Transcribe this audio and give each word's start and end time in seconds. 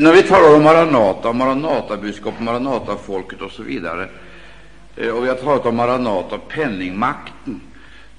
när 0.00 0.12
vi 0.12 0.22
talar 0.22 0.54
om 0.56 0.62
Maranata, 0.62 1.32
Maranatabudskapet, 1.32 2.40
Maranatafolket 2.40 3.40
och 3.40 3.50
så 3.50 3.62
vidare, 3.62 4.08
eh, 4.96 5.08
och 5.08 5.24
vi 5.24 5.28
har 5.28 5.36
talat 5.36 5.66
om 5.66 5.76
Maranata, 5.76 6.38
penningmakten, 6.38 7.60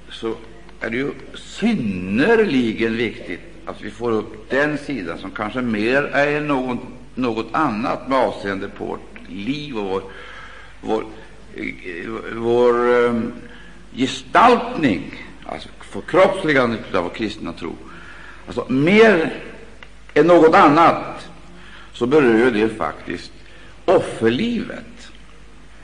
så 0.09 0.33
är 0.79 0.89
det 0.89 0.97
ju 0.97 1.11
synnerligen 1.33 2.97
viktigt 2.97 3.39
att 3.65 3.81
vi 3.81 3.91
får 3.91 4.11
upp 4.11 4.49
den 4.49 4.77
sidan 4.77 5.17
som 5.17 5.31
kanske 5.31 5.61
mer 5.61 6.03
är 6.03 6.41
något, 6.41 6.79
något 7.15 7.47
annat 7.51 8.07
med 8.07 8.19
avseende 8.19 8.67
på 8.67 8.85
vårt 8.85 9.29
liv 9.29 9.77
och 9.77 9.85
vår, 9.85 10.03
vår, 10.81 11.03
eh, 11.55 12.09
vår 12.33 12.89
um, 12.89 13.33
gestaltning, 13.93 15.23
alltså 15.45 15.69
förkroppsligandet 15.79 16.95
av 16.95 17.03
vår 17.03 17.09
kristna 17.09 17.53
tro. 17.53 17.75
Alltså, 18.47 18.65
mer 18.69 19.33
än 20.13 20.27
något 20.27 20.55
annat 20.55 21.30
så 22.01 22.07
berör 22.07 22.51
det 22.51 22.69
faktiskt 22.69 23.31
offerlivet. 23.85 25.11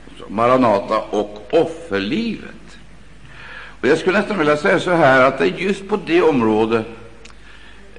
Alltså, 0.08 0.32
Maranata 0.32 0.98
och 0.98 1.48
offerlivet. 1.50 2.78
Och 3.80 3.88
jag 3.88 3.98
skulle 3.98 4.18
nästan 4.18 4.38
vilja 4.38 4.56
säga 4.56 4.80
så 4.80 4.90
här 4.90 5.24
att 5.24 5.38
det 5.38 5.44
är 5.44 5.58
just 5.58 5.88
på 5.88 5.98
det 6.06 6.22
område 6.22 6.84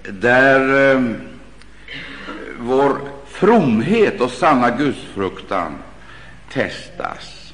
där 0.03 0.91
eh, 0.95 1.01
vår 2.59 2.97
fromhet 3.27 4.21
och 4.21 4.31
sanna 4.31 4.69
gudsfruktan 4.69 5.77
testas. 6.53 7.53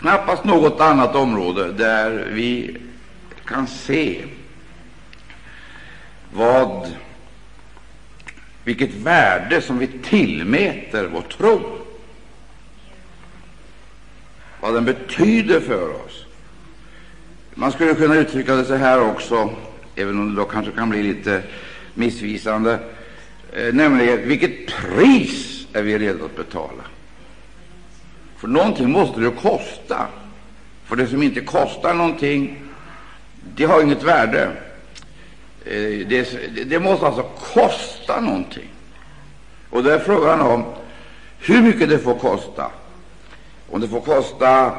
Knappast 0.00 0.44
något 0.44 0.80
annat 0.80 1.14
område 1.14 1.72
där 1.72 2.28
vi 2.32 2.76
kan 3.44 3.66
se 3.66 4.24
vad, 6.32 6.86
vilket 8.68 8.94
värde 8.94 9.60
som 9.60 9.78
vi 9.78 9.86
tillmäter 9.86 11.08
vår 11.12 11.22
tro, 11.22 11.78
vad 14.60 14.74
den 14.74 14.84
betyder 14.84 15.60
för 15.60 15.90
oss. 15.90 16.26
Man 17.54 17.72
skulle 17.72 17.94
kunna 17.94 18.14
uttrycka 18.14 18.54
det 18.54 18.64
så 18.64 18.74
här 18.74 19.00
också, 19.00 19.50
även 19.96 20.18
om 20.18 20.34
det 20.34 20.40
då 20.40 20.44
kanske 20.44 20.72
kan 20.72 20.90
bli 20.90 21.02
lite 21.02 21.42
missvisande, 21.94 22.78
eh, 23.52 23.74
nämligen 23.74 24.28
vilket 24.28 24.66
pris 24.66 25.66
är 25.72 25.82
vi 25.82 25.98
redo 25.98 26.24
att 26.24 26.36
betala? 26.36 26.82
För 28.36 28.48
någonting 28.48 28.90
måste 28.90 29.20
det 29.20 29.30
kosta. 29.30 30.06
För 30.84 30.96
det 30.96 31.06
som 31.06 31.22
inte 31.22 31.40
kostar 31.40 31.94
någonting, 31.94 32.62
det 33.54 33.64
har 33.64 33.82
inget 33.82 34.02
värde. 34.02 34.52
Eh, 35.70 36.06
det, 36.08 36.24
det 36.64 36.80
måste 36.80 37.06
alltså 37.06 37.22
kosta 37.22 38.20
någonting. 38.20 38.68
Och 39.70 39.82
det 39.82 39.94
är 39.94 39.98
frågan 39.98 40.40
om 40.40 40.64
hur 41.38 41.62
mycket 41.62 41.88
det 41.88 41.98
får 41.98 42.18
kosta. 42.18 42.70
Om 43.70 43.80
det 43.80 43.88
får 43.88 44.00
kosta 44.00 44.78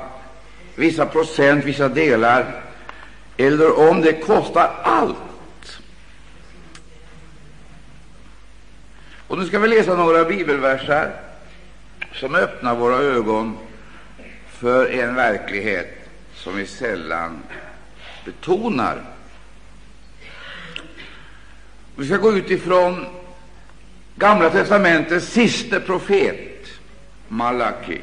vissa 0.76 1.06
procent, 1.06 1.66
vissa 1.66 1.90
delar, 1.90 2.64
eller 3.38 3.90
om 3.90 4.02
det 4.02 4.14
kostar 4.14 4.72
allt. 4.84 5.18
Och 9.28 9.38
nu 9.38 9.46
ska 9.46 9.60
vi 9.60 9.68
läsa 9.68 9.96
några 9.96 10.26
bibelverser 10.26 11.12
som 12.14 12.36
öppnar 12.36 12.76
våra 12.76 12.96
ögon 12.96 13.58
för 14.48 14.86
en 14.86 15.16
verklighet 15.16 16.10
som 16.34 16.56
vi 16.56 16.66
sällan 16.66 17.44
betonar. 18.26 19.19
Vi 22.00 22.06
ska 22.06 22.18
gå 22.18 22.38
utifrån 22.38 23.06
Gamla 24.16 24.50
testamentets 24.50 25.28
sista 25.28 25.80
profet, 25.80 26.68
Malaki. 27.28 28.02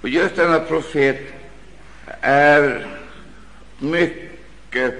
Och 0.00 0.08
just 0.08 0.36
denna 0.36 0.60
profet 0.60 1.20
är 2.20 2.86
mycket 3.78 4.94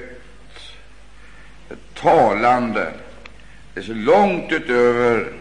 talande. 1.94 2.92
Det 3.74 3.80
är 3.80 3.84
så 3.84 3.94
långt 3.94 4.52
utöver 4.52 5.32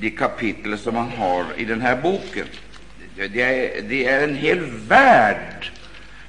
de 0.00 0.10
kapitel 0.10 0.78
som 0.78 0.94
man 0.94 1.08
har 1.08 1.44
i 1.56 1.64
den 1.64 1.80
här 1.80 1.96
boken. 1.96 2.46
Det 3.16 3.42
är, 3.42 3.82
det 3.82 4.04
är 4.04 4.24
en 4.24 4.34
hel 4.34 4.64
värld, 4.88 5.70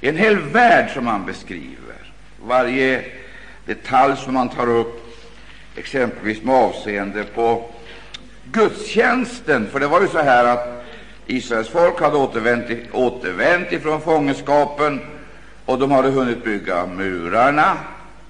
en 0.00 0.16
hel 0.16 0.38
värld 0.38 0.90
som 0.94 1.06
han 1.06 1.26
beskriver. 1.26 2.12
Varje 2.42 3.04
detalj 3.66 4.16
som 4.16 4.36
han 4.36 4.48
tar 4.48 4.68
upp, 4.68 5.01
exempelvis 5.76 6.42
med 6.42 6.54
avseende 6.54 7.24
på 7.24 7.70
gudstjänsten. 8.44 9.68
För 9.72 9.80
det 9.80 9.86
var 9.86 10.00
ju 10.00 10.08
så 10.08 10.18
här 10.18 10.44
att 10.44 10.84
Israels 11.26 11.68
folk 11.68 12.00
hade 12.00 12.16
återvänt, 12.16 12.66
återvänt 12.92 13.72
ifrån 13.72 14.00
fångenskapen 14.00 15.00
och 15.66 15.78
de 15.78 15.90
hade 15.90 16.10
hunnit 16.10 16.44
bygga 16.44 16.86
murarna, 16.86 17.76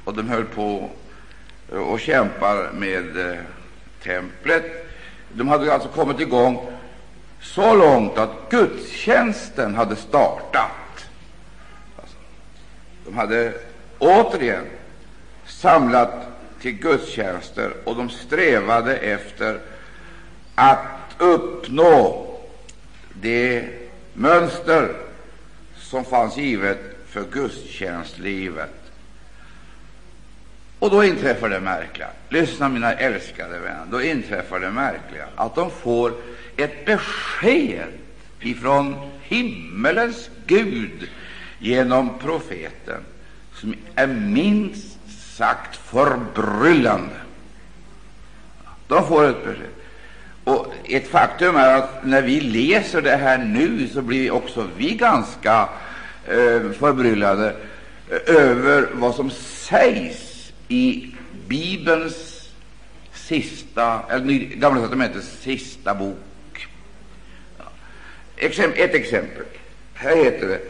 och 0.05 0.15
de 0.15 0.29
höll 0.29 0.45
på 0.45 0.91
eh, 1.73 1.79
och 1.79 2.01
kämpar 2.01 2.73
med 2.73 3.31
eh, 3.31 3.37
templet. 4.03 4.65
De 5.33 5.49
hade 5.49 5.75
alltså 5.75 5.89
kommit 5.89 6.21
igång 6.21 6.67
så 7.41 7.75
långt 7.75 8.19
att 8.19 8.31
gudstjänsten 8.51 9.75
hade 9.75 9.97
startat. 9.97 11.07
Alltså, 11.97 12.17
de 13.05 13.17
hade 13.17 13.53
återigen 13.99 14.65
samlat 15.47 16.32
till 16.63 16.73
gudstjänster, 16.73 17.73
och 17.85 17.97
de 17.97 18.11
strävade 18.11 18.97
efter 18.97 19.61
att 20.55 21.17
uppnå 21.19 22.27
det 23.21 23.69
mönster 24.15 24.97
som 25.77 26.05
fanns 26.05 26.37
givet 26.37 26.79
för 27.07 27.25
gudstjänstlivet. 27.33 28.71
Och 30.79 30.91
då 30.91 31.05
inträffar 31.05 31.49
det 31.49 31.61
märkliga. 31.61 32.09
Lyssna, 32.29 32.69
mina 32.69 32.93
älskade 32.93 33.59
vänner. 33.59 33.87
Då 33.91 34.03
inträffar 34.03 34.61
det 34.61 34.71
märkliga 34.71 35.27
att 35.37 35.55
de 35.55 35.71
får 35.71 36.13
ett 36.57 36.87
besked 36.87 37.89
ifrån 38.41 39.11
himmelens 39.23 40.31
Gud 40.47 41.09
genom 41.59 42.19
profeten 42.19 43.05
som 43.55 43.75
är 43.95 44.07
minst 44.07 44.92
sagt 45.37 45.77
förbryllande. 45.77 47.15
De 48.89 49.09
får 49.09 49.25
ett 49.25 49.45
besked. 49.45 49.67
Och 50.45 50.75
ett 50.85 51.09
faktum 51.09 51.57
är 51.57 51.75
att 51.75 52.05
när 52.05 52.23
vi 52.23 52.41
läser 52.41 53.03
det 53.03 53.17
här 53.17 53.39
nu 53.39 53.89
så 53.89 54.03
blir 54.03 54.31
också 54.31 54.69
vi 54.77 54.95
ganska 54.95 55.69
eh, 56.29 56.71
förbryllade 56.79 57.57
eh, 58.11 58.35
över 58.37 58.89
vad 58.93 59.15
som 59.15 59.31
sägs 59.31 60.53
i 60.69 61.15
Bibelns 61.47 62.49
sista, 63.15 64.01
eller 64.11 64.33
Gamla 64.35 64.81
testamentets 64.81 65.41
sista 65.41 65.95
bok. 65.95 66.69
Ett 68.37 68.95
exempel. 68.95 69.45
Här 69.95 70.17
heter 70.17 70.49
det 70.49 70.61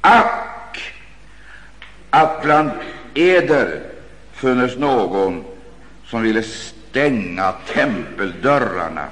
Ack, 0.00 0.92
att 2.10 2.42
bland 2.42 2.70
eder 3.14 3.80
funnes 4.38 4.76
någon 4.76 5.44
som 6.06 6.22
ville 6.22 6.42
stänga 6.42 7.52
tempeldörrarna 7.52 9.08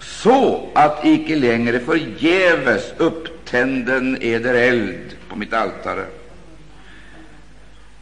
så 0.00 0.68
att 0.74 1.04
icke 1.04 1.36
längre 1.36 1.80
förgäves 1.80 2.92
upptänden 2.96 4.18
eder 4.20 4.54
eld 4.54 5.16
på 5.28 5.36
mitt 5.36 5.52
altare. 5.52 6.04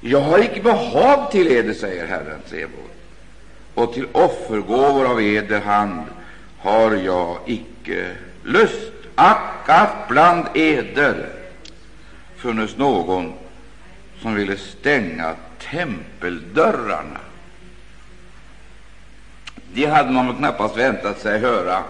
Jag 0.01 0.21
har 0.21 0.39
icke 0.39 0.63
behag 0.63 1.31
till 1.31 1.53
eder, 1.53 1.75
säger 1.75 2.07
Herren 2.07 2.41
Sebot, 2.47 2.91
och 3.75 3.95
till 3.95 4.07
offergåvor 4.13 5.11
av 5.11 5.23
eder 5.23 5.61
hand 5.61 6.03
har 6.59 6.93
jag 6.93 7.39
icke 7.47 8.11
lust. 8.45 8.93
Ack, 9.15 9.69
att 9.69 10.09
bland 10.09 10.47
eder 10.55 11.27
funnes 12.37 12.77
någon 12.77 13.33
som 14.23 14.35
ville 14.35 14.57
stänga 14.57 15.35
tempeldörrarna. 15.71 17.21
Det 19.73 19.87
hade 19.87 20.11
man 20.11 20.27
väl 20.27 20.37
knappast 20.37 20.77
väntat 20.77 21.19
sig 21.19 21.39
höra 21.39 21.85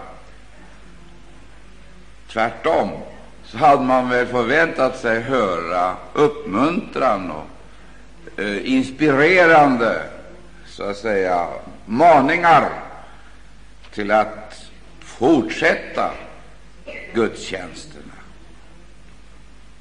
Tvärtom 2.31 2.89
så 3.43 3.57
hade 3.57 3.83
man 3.83 4.09
väl 4.09 4.27
förväntat 4.27 4.97
sig 4.97 5.21
höra 5.21 5.95
uppmuntran 6.13 7.31
och 7.31 7.45
eh, 8.39 8.73
inspirerande 8.73 10.03
så 10.65 10.83
att 10.83 10.97
säga 10.97 11.47
maningar 11.85 12.69
till 13.93 14.11
att 14.11 14.61
fortsätta 14.99 16.11
gudstjänsterna. 17.13 18.13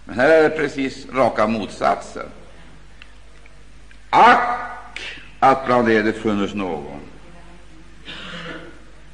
Men 0.04 0.16
här 0.16 0.28
är 0.28 0.42
det 0.42 0.56
precis 0.56 1.06
raka 1.12 1.46
motsatsen. 1.46 2.26
Ack, 4.10 5.00
att 5.38 5.66
bland 5.66 5.90
er 5.90 6.02
det 6.02 6.12
funnits 6.12 6.54
någon 6.54 7.00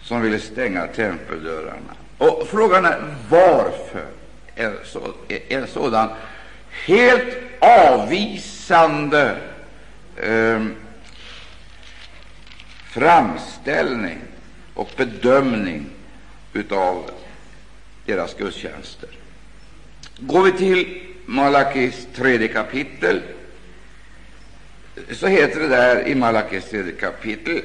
som 0.03 0.23
ville 0.23 0.39
stänga 0.39 0.87
tempeldörrarna. 0.87 1.95
Och 2.19 2.49
frågan 2.51 2.85
är 2.85 3.15
varför 3.29 4.07
en, 4.55 4.77
så, 4.85 5.01
en 5.49 5.67
sådan 5.67 6.09
helt 6.87 7.37
avvisande 7.61 9.37
eh, 10.17 10.63
framställning 12.91 14.19
och 14.75 14.91
bedömning 14.97 15.87
av 16.71 17.11
deras 18.07 18.35
gudstjänster. 18.35 19.09
Går 20.19 20.43
vi 20.43 20.53
till 20.53 21.01
Malakis 21.27 22.07
tredje 22.15 22.49
kapitel, 22.49 23.23
så 25.13 25.27
heter 25.27 25.61
det 25.61 25.69
där 25.69 26.09
i 26.09 26.15
Malakis 26.15 26.71
tredje 26.71 26.93
kapitel 26.93 27.63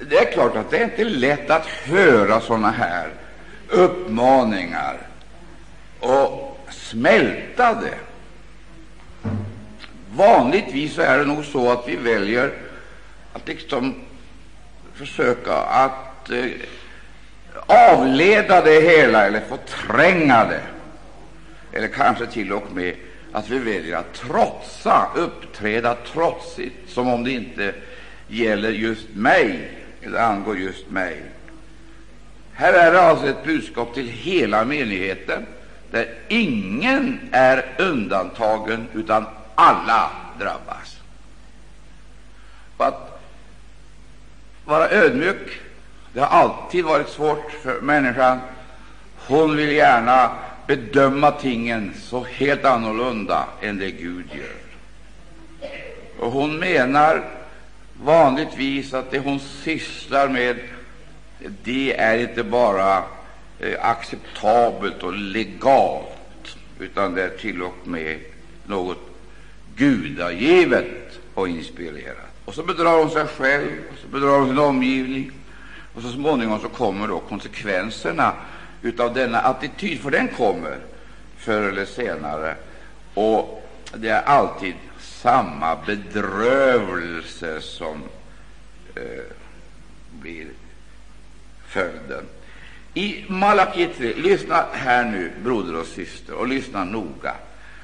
Det 0.00 0.18
är 0.18 0.32
klart 0.32 0.56
att 0.56 0.70
det 0.70 0.78
är 0.78 0.84
inte 0.84 1.04
lätt 1.04 1.50
att 1.50 1.66
höra 1.66 2.40
sådana 2.40 2.70
här 2.70 3.08
uppmaningar 3.68 4.98
och 6.00 6.58
smälta 6.70 7.74
det. 7.74 7.98
Vanligtvis 10.14 10.98
är 10.98 11.18
det 11.18 11.24
nog 11.24 11.44
så 11.44 11.72
att 11.72 11.88
vi 11.88 11.96
väljer 11.96 12.52
att 13.32 13.48
liksom 13.48 13.94
försöka 14.94 15.56
att 15.56 16.30
eh, 16.30 16.50
avleda 17.66 18.62
det 18.62 18.80
hela 18.80 19.26
eller 19.26 19.40
förtränga 19.40 20.44
det, 20.44 20.62
eller 21.72 21.88
kanske 21.88 22.26
till 22.26 22.52
och 22.52 22.72
med 22.74 22.94
att 23.32 23.48
vi 23.48 23.58
väljer 23.58 23.96
att 23.96 24.14
trotsa, 24.14 25.06
uppträda 25.14 25.94
trotsigt, 25.94 26.90
som 26.90 27.08
om 27.08 27.24
det 27.24 27.30
inte 27.30 27.74
gäller 28.28 28.70
just 28.70 29.08
mig 29.14 29.70
eller 30.02 30.18
angår 30.18 30.58
just 30.58 30.90
mig. 30.90 31.22
Här 32.52 32.72
är 32.72 32.92
det 32.92 33.00
alltså 33.00 33.26
ett 33.26 33.44
budskap 33.44 33.94
till 33.94 34.08
hela 34.08 34.64
menigheten, 34.64 35.46
där 35.90 36.14
ingen 36.28 37.20
är 37.32 37.66
undantagen, 37.78 38.86
utan 38.94 39.24
alla 39.54 40.10
drabbas. 40.38 40.96
Och 42.76 42.86
att 42.86 43.20
vara 44.64 44.90
ödmjuk 44.90 45.60
det 46.12 46.20
har 46.20 46.26
alltid 46.26 46.84
varit 46.84 47.08
svårt 47.08 47.52
för 47.62 47.80
människan. 47.80 48.40
Hon 49.26 49.56
vill 49.56 49.72
gärna 49.72 50.30
bedöma 50.76 51.30
tingen 51.30 51.92
så 52.02 52.24
helt 52.24 52.64
annorlunda 52.64 53.46
än 53.60 53.78
det 53.78 53.90
Gud 53.90 54.26
gör. 54.32 54.62
Och 56.18 56.32
hon 56.32 56.58
menar 56.58 57.24
vanligtvis 58.02 58.94
att 58.94 59.10
det 59.10 59.18
hon 59.18 59.40
sysslar 59.40 60.28
med 60.28 60.56
det 61.62 61.96
är 61.96 62.18
inte 62.18 62.42
bara 62.44 63.02
eh, 63.58 63.84
acceptabelt 63.84 65.02
och 65.02 65.12
legalt, 65.12 66.56
utan 66.78 67.14
det 67.14 67.22
är 67.22 67.28
till 67.38 67.62
och 67.62 67.76
med 67.84 68.18
något 68.66 68.98
gudagivet 69.76 71.18
och 71.34 71.48
inspirerat. 71.48 72.16
Och 72.44 72.54
så 72.54 72.62
bedrar 72.62 72.98
hon 72.98 73.10
sig 73.10 73.26
själv, 73.26 73.70
och 73.92 73.98
så 73.98 74.08
bedrar 74.08 74.38
hon 74.38 74.48
sin 74.48 74.58
omgivning, 74.58 75.32
och 75.94 76.02
så 76.02 76.08
småningom 76.08 76.60
så 76.60 76.68
kommer 76.68 77.08
då 77.08 77.18
konsekvenserna 77.18 78.32
av 78.98 79.14
denna 79.14 79.40
attityd, 79.40 80.00
för 80.00 80.10
den 80.10 80.28
kommer 80.28 80.78
förr 81.38 81.68
eller 81.68 81.84
senare. 81.84 82.54
Och 83.14 83.68
det 83.94 84.08
är 84.08 84.22
alltid 84.22 84.74
samma 85.00 85.76
bedrövelse 85.86 87.60
som 87.60 88.02
eh, 88.94 89.24
blir 90.20 90.46
följden. 91.66 92.24
I 92.94 93.24
Malaki 93.28 93.88
3, 93.96 94.14
lyssna 94.14 94.64
här 94.72 95.04
nu, 95.04 95.30
broder 95.44 95.80
och 95.80 95.86
syster, 95.86 96.34
och 96.34 96.48
lyssna 96.48 96.84
noga. 96.84 97.34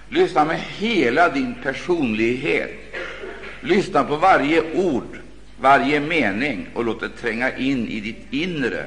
Lyssna 0.08 0.44
med 0.44 0.60
hela 0.60 1.28
din 1.28 1.54
personlighet. 1.62 2.70
Lyssna 3.60 4.04
på 4.04 4.16
varje 4.16 4.74
ord 4.74 5.18
varje 5.60 6.00
mening 6.00 6.66
och 6.74 6.84
låt 6.84 7.00
det 7.00 7.08
tränga 7.08 7.56
in 7.56 7.88
i 7.88 8.00
ditt 8.00 8.26
inre 8.30 8.84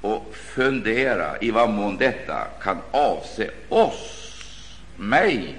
och 0.00 0.34
fundera 0.34 1.38
i 1.40 1.50
vad 1.50 1.70
mån 1.70 1.96
detta 1.96 2.46
kan 2.62 2.78
avse 2.90 3.50
oss, 3.68 4.32
mig, 4.96 5.54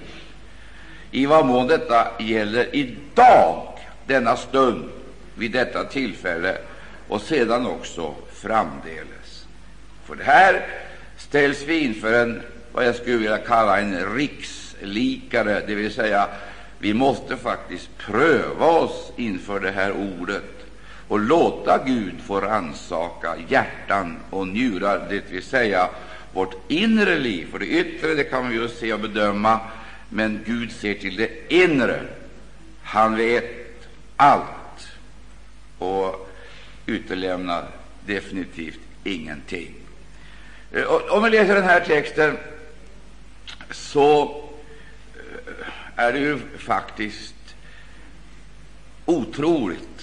i 1.11 1.25
vad 1.25 1.45
mån 1.45 1.67
detta 1.67 2.07
gäller 2.19 2.75
idag, 2.75 3.79
denna 4.05 4.37
stund, 4.37 4.89
vid 5.35 5.51
detta 5.51 5.83
tillfälle 5.83 6.57
och 7.07 7.21
sedan 7.21 7.65
också 7.65 8.15
framdeles. 8.33 9.45
För 10.05 10.15
det 10.15 10.23
här 10.23 10.65
ställs 11.17 11.63
vi 11.63 11.79
inför 11.79 12.13
en, 12.13 12.41
vad 12.71 12.85
jag 12.85 12.95
skulle 12.95 13.17
vilja 13.17 13.37
kalla 13.37 13.79
en 13.79 14.15
rikslikare, 14.15 15.63
det 15.67 15.75
vill 15.75 15.93
säga 15.93 16.27
vi 16.79 16.93
måste 16.93 17.37
faktiskt 17.37 17.97
pröva 17.97 18.65
oss 18.65 19.11
inför 19.15 19.59
det 19.59 19.71
här 19.71 19.91
ordet 19.91 20.56
och 21.07 21.19
låta 21.19 21.83
Gud 21.85 22.21
få 22.21 22.45
ansaka 22.45 23.35
hjärtan 23.47 24.17
och 24.29 24.47
njurar, 24.47 25.07
det 25.09 25.31
vill 25.31 25.43
säga 25.43 25.89
vårt 26.33 26.55
inre 26.67 27.19
liv. 27.19 27.47
För 27.51 27.59
det 27.59 27.65
yttre 27.65 28.13
det 28.13 28.23
kan 28.23 28.49
vi 28.49 28.55
ju 28.55 28.69
se 28.69 28.93
och 28.93 28.99
bedöma, 28.99 29.59
men 30.09 30.43
Gud 30.45 30.71
ser 30.71 30.93
till 30.93 31.15
det 31.15 31.53
inre. 31.53 32.01
Han 32.83 33.15
vet 33.15 33.87
allt 34.15 34.87
och 35.77 36.29
utelämnar 36.85 37.67
definitivt 38.05 38.79
ingenting. 39.03 39.73
Eh, 40.71 40.83
om 41.09 41.23
vi 41.23 41.29
läser 41.29 41.55
den 41.55 41.63
här 41.63 41.79
texten 41.79 42.37
så 43.71 44.23
eh, 45.15 45.67
är 45.95 46.13
det 46.13 46.19
ju 46.19 46.39
faktiskt 46.57 47.33
otroligt 49.05 49.96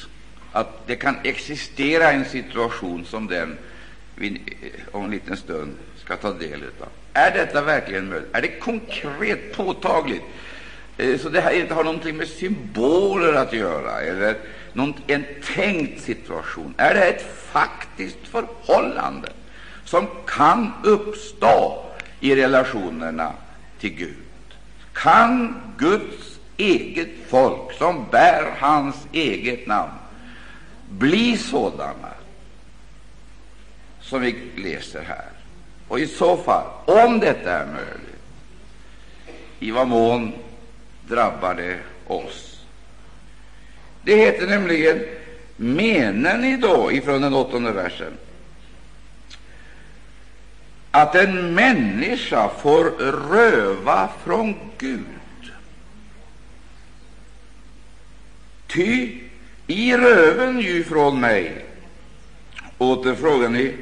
att 0.54 0.86
det 0.86 0.96
kan 0.96 1.16
existera 1.22 2.12
en 2.12 2.24
situation 2.24 3.04
som 3.04 3.26
den 3.26 3.58
vi 4.14 4.28
eh, 4.28 4.96
om 4.96 5.04
en 5.04 5.10
liten 5.10 5.36
stund 5.36 5.76
ska 5.96 6.16
ta 6.16 6.32
del 6.32 6.62
av. 6.80 6.88
Är 7.12 7.30
detta 7.30 7.62
verkligen 7.62 8.08
möjligt? 8.08 8.28
Är 8.32 8.42
det 8.42 8.48
konkret 8.48 9.56
påtagligt? 9.56 10.22
Eh, 10.96 11.18
så 11.18 11.28
det 11.28 11.40
här 11.40 11.50
inte 11.52 11.74
har 11.74 11.84
någonting 11.84 12.16
med 12.16 12.28
symboler 12.28 13.32
att 13.32 13.52
göra, 13.52 14.00
eller 14.00 14.36
någon, 14.72 14.94
en 15.06 15.24
tänkt 15.54 16.02
situation. 16.02 16.74
Är 16.76 16.94
det 16.94 17.04
ett 17.04 17.26
faktiskt 17.52 18.18
förhållande 18.22 19.28
som 19.84 20.06
kan 20.26 20.72
uppstå 20.84 21.84
i 22.20 22.34
relationerna 22.36 23.32
till 23.80 23.94
Gud? 23.94 24.16
Kan 24.92 25.60
Guds 25.78 26.38
eget 26.56 27.10
folk, 27.28 27.72
som 27.78 28.06
bär 28.10 28.54
hans 28.58 28.96
eget 29.12 29.66
namn, 29.66 29.92
bli 30.98 31.36
sådana 31.36 32.12
som 34.00 34.20
vi 34.20 34.36
läser 34.56 35.02
här? 35.02 35.28
Och 35.88 36.00
i 36.00 36.06
så 36.06 36.36
fall, 36.36 36.66
om 36.86 37.20
detta 37.20 37.50
är 37.52 37.66
möjligt, 37.66 38.22
i 39.60 39.70
vad 39.70 39.88
mån 39.88 40.32
drabbar 41.08 41.54
det 41.54 41.78
oss? 42.06 42.60
Det 44.02 44.16
heter 44.16 44.46
nämligen, 44.46 45.04
menar 45.56 46.38
ni 46.38 46.56
då, 46.56 46.92
ifrån 46.92 47.22
den 47.22 47.34
åttonde 47.34 47.72
versen, 47.72 48.12
att 50.90 51.14
en 51.14 51.54
människa 51.54 52.48
får 52.48 52.84
röva 53.30 54.08
från 54.24 54.54
Gud. 54.78 55.04
Ty 58.66 59.23
i 59.66 59.96
röven 59.96 60.60
ju 60.60 60.84
från 60.84 61.20
mig. 61.20 61.64
Åter 62.78 63.14
frågar 63.14 63.48
ni, 63.48 63.74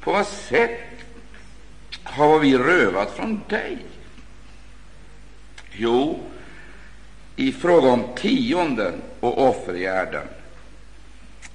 på 0.00 0.12
vad 0.12 0.26
sätt 0.26 0.80
har 2.02 2.38
vi 2.38 2.58
rövat 2.58 3.16
från 3.16 3.40
dig? 3.48 3.78
Jo, 5.72 6.20
i 7.36 7.52
fråga 7.52 7.88
om 7.88 8.04
tionden 8.16 9.02
och 9.20 9.48
offergärden. 9.48 10.26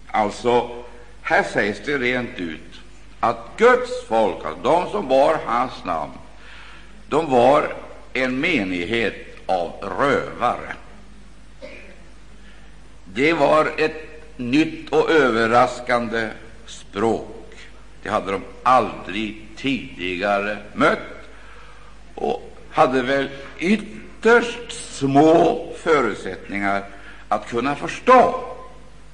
Alltså, 0.08 0.84
här 1.22 1.44
sägs 1.44 1.80
det 1.86 1.98
rent 1.98 2.40
ut 2.40 2.82
att 3.20 3.38
Guds 3.58 4.06
folk, 4.08 4.46
alltså 4.46 4.62
de 4.64 4.92
som 4.92 5.08
bar 5.08 5.40
hans 5.46 5.86
namn, 5.86 6.12
de 7.10 7.32
var 7.32 7.74
en 8.14 8.40
menighet 8.40 9.16
av 9.46 9.72
rövare. 10.00 10.76
Det 13.14 13.34
var 13.34 13.72
ett 13.78 14.22
nytt 14.38 14.90
och 14.90 15.12
överraskande 15.12 16.30
språk. 16.66 17.56
Det 18.04 18.10
hade 18.10 18.32
de 18.32 18.42
aldrig 18.64 19.48
tidigare 19.58 20.58
mött 20.74 21.00
och 22.16 22.58
hade 22.72 23.02
väl 23.02 23.30
ytterst 23.60 24.72
små 24.72 25.68
förutsättningar 25.78 26.84
att 27.28 27.50
kunna 27.50 27.76
förstå. 27.76 28.44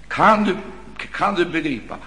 Kan 0.08 0.44
du, 0.44 0.56
kan 1.12 1.36
du 1.36 1.46
begripa 1.46 1.98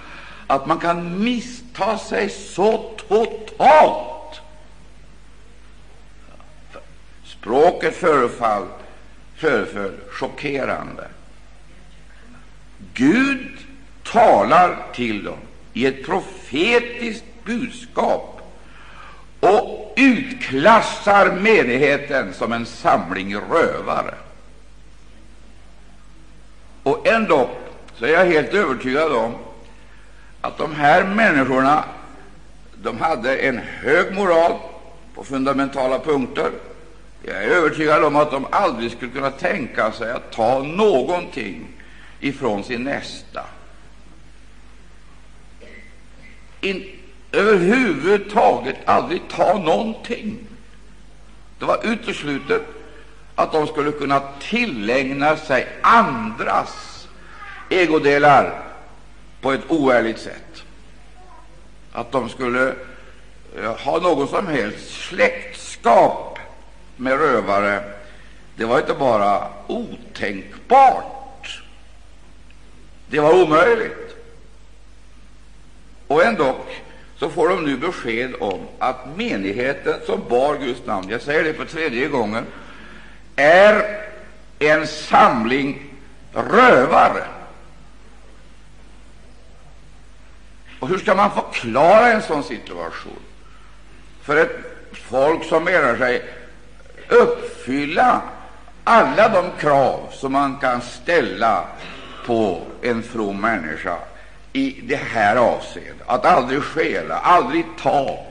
att 0.47 0.67
man 0.67 0.79
kan 0.79 1.25
missta 1.25 1.99
sig 1.99 2.29
så 2.29 2.95
totalt. 3.09 4.41
Språket 7.25 7.97
förefall, 7.97 8.67
föreföll 9.37 9.93
chockerande. 10.11 11.09
Gud 13.01 13.47
talar 14.03 14.77
till 14.95 15.25
dem 15.25 15.39
i 15.73 15.87
ett 15.87 16.07
profetiskt 16.07 17.25
budskap 17.45 18.41
och 19.41 19.93
utklassar 19.97 21.33
menigheten 21.33 22.35
som 22.35 22.53
en 22.53 22.67
samling 22.67 23.37
rövare. 23.37 24.15
Och 26.83 27.09
ändå 27.09 27.51
så 27.95 28.05
är 28.05 28.13
jag 28.13 28.25
helt 28.25 28.55
övertygad 28.55 29.13
om 29.13 29.35
att 30.41 30.59
de 30.59 30.75
här 30.75 31.05
människorna 31.05 31.85
de 32.83 32.99
hade 32.99 33.37
en 33.37 33.59
hög 33.59 34.15
moral 34.15 34.53
på 35.15 35.25
fundamentala 35.25 35.99
punkter. 35.99 36.51
Jag 37.23 37.45
är 37.45 37.49
övertygad 37.49 38.05
om 38.05 38.17
att 38.17 38.31
de 38.31 38.47
aldrig 38.51 38.91
skulle 38.91 39.11
kunna 39.11 39.31
tänka 39.31 39.93
sig 39.93 40.13
att 40.13 40.33
ta 40.33 40.63
någonting 40.63 41.67
ifrån 42.21 42.65
sin 42.65 42.85
nästa. 42.85 43.45
In, 46.61 46.85
överhuvudtaget 47.33 48.77
aldrig 48.85 49.23
ta 49.29 49.59
någonting. 49.59 50.39
Det 51.59 51.65
var 51.65 51.81
uteslutet 51.83 52.63
att 53.35 53.53
de 53.53 53.67
skulle 53.67 53.93
kunna 53.93 54.23
tillägna 54.41 55.37
sig 55.37 55.69
andras 55.83 57.09
ägodelar 57.69 58.63
på 59.41 59.53
ett 59.53 59.71
oärligt 59.71 60.19
sätt. 60.19 60.63
Att 61.93 62.13
de 62.13 62.29
skulle 62.29 62.75
eh, 63.59 63.77
ha 63.77 63.99
något 63.99 64.31
som 64.31 64.47
helst 64.47 64.91
släktskap 64.91 66.39
med 66.97 67.19
rövare, 67.19 67.83
det 68.57 68.65
var 68.65 68.79
inte 68.79 68.95
bara 68.95 69.47
otänkbart, 69.67 71.20
det 73.11 73.21
var 73.21 73.43
omöjligt. 73.43 74.17
Och 76.07 76.25
ändå 76.25 76.57
så 77.17 77.31
får 77.31 77.49
de 77.49 77.65
nu 77.65 77.77
besked 77.77 78.35
om 78.41 78.61
att 78.79 79.17
menigheten 79.17 80.01
som 80.07 80.21
bar 80.29 80.57
Guds 80.57 80.87
namn, 80.87 81.09
jag 81.11 81.23
säger 81.23 81.45
det 81.45 81.55
för 81.55 81.65
tredje 81.65 82.09
gången, 82.09 82.47
är 83.37 84.01
en 84.59 84.87
samling 84.87 85.95
rövare. 86.33 87.25
Och 90.81 90.89
hur 90.89 90.99
ska 90.99 91.15
man 91.15 91.31
förklara 91.31 92.13
en 92.13 92.23
sån 92.23 92.45
situation 92.45 93.21
för 94.23 94.37
ett 94.37 94.59
folk 94.93 95.45
som 95.45 95.65
menar 95.65 95.97
sig 95.97 96.23
uppfylla 97.09 98.23
alla 98.85 99.29
de 99.29 99.51
krav 99.59 100.09
som 100.13 100.33
man 100.33 100.57
kan 100.57 100.81
ställa 100.81 101.67
på 102.27 102.63
en 102.83 103.03
from 103.03 103.41
människa 103.41 103.97
i 104.53 104.81
det 104.83 104.97
här 104.97 105.37
avseendet, 105.37 106.07
att 106.07 106.25
aldrig 106.25 106.63
stjäla, 106.63 107.19
aldrig 107.19 107.65
ta, 107.83 108.27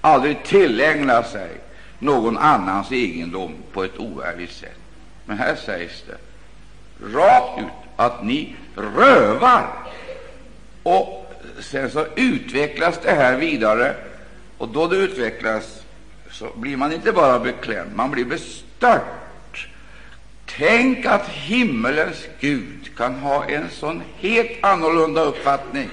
aldrig 0.00 0.44
tillägna 0.44 1.22
sig 1.22 1.50
någon 1.98 2.38
annans 2.38 2.92
egendom 2.92 3.54
på 3.72 3.84
ett 3.84 3.98
oärligt 3.98 4.52
sätt. 4.52 4.78
Men 5.24 5.38
här 5.38 5.54
sägs 5.54 6.04
det 6.06 6.18
rakt 7.18 7.60
ut 7.60 7.66
att 7.96 8.24
ni 8.24 8.56
rövar. 8.76 9.66
Och 10.82 11.32
sen 11.60 11.90
så 11.90 12.06
utvecklas 12.16 12.98
det 13.02 13.10
här 13.10 13.36
vidare, 13.36 13.94
och 14.58 14.68
då 14.68 14.86
det 14.86 14.96
utvecklas 14.96 15.82
så 16.30 16.48
blir 16.56 16.76
man 16.76 16.92
inte 16.92 17.12
bara 17.12 17.38
beklämd, 17.38 17.96
man 17.96 18.10
blir 18.10 18.24
bestört. 18.24 19.02
Tänk 20.58 21.06
att 21.06 21.28
himmelens 21.28 22.26
Gud 22.40 22.96
kan 22.96 23.14
ha 23.14 23.44
en 23.44 23.70
sån 23.70 24.02
helt 24.18 24.64
annorlunda 24.64 25.20
uppfattning 25.20 25.90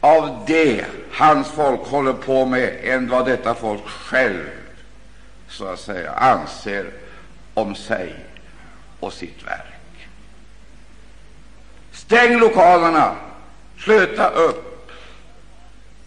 av 0.00 0.44
det 0.46 0.84
hans 1.12 1.48
folk 1.48 1.80
håller 1.80 2.12
på 2.12 2.46
med 2.46 2.78
än 2.82 3.08
vad 3.08 3.26
detta 3.26 3.54
folk 3.54 3.86
själv 3.86 4.50
så 5.48 5.66
att 5.66 5.80
säga 5.80 6.12
anser 6.12 6.90
om 7.54 7.74
sig 7.74 8.14
och 9.00 9.12
sitt 9.12 9.46
verk. 9.46 10.08
Stäng 11.92 12.38
lokalerna, 12.38 13.16
sluta 13.78 14.28
upp 14.28 14.90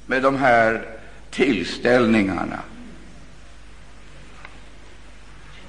med 0.05 0.21
de 0.21 0.35
här 0.35 0.87
tillställningarna. 1.31 2.59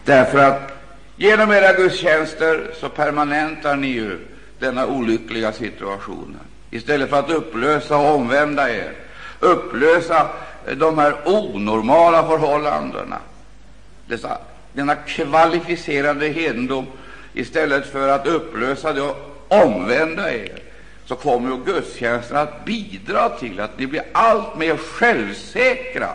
Därför 0.04 0.38
att 0.38 0.81
genom 1.16 1.50
era 1.52 1.72
gudstjänster 1.72 2.70
så 2.80 2.88
permanentar 2.88 3.76
ni 3.76 3.86
ju 3.86 4.18
denna 4.58 4.86
olyckliga 4.86 5.52
situation. 5.52 6.36
Istället 6.70 7.10
för 7.10 7.18
att 7.18 7.30
upplösa 7.30 7.96
och 7.96 8.14
omvända 8.14 8.70
er, 8.70 8.92
upplösa 9.40 10.28
de 10.76 10.98
här 10.98 11.14
onormala 11.24 12.28
förhållandena, 12.28 13.18
dessa, 14.06 14.38
denna 14.72 14.94
kvalificerade 14.94 16.28
hedendom, 16.28 16.86
istället 17.32 17.86
för 17.86 18.08
att 18.08 18.26
upplösa 18.26 18.92
det 18.92 19.02
och 19.02 19.16
omvända 19.48 20.34
er, 20.34 20.62
så 21.04 21.16
kommer 21.16 21.50
ju 21.50 21.64
gudstjänsten 21.64 22.36
att 22.36 22.64
bidra 22.64 23.28
till 23.28 23.60
att 23.60 23.78
ni 23.78 23.86
blir 23.86 24.02
allt 24.12 24.56
mer 24.56 24.76
självsäkra 24.76 26.08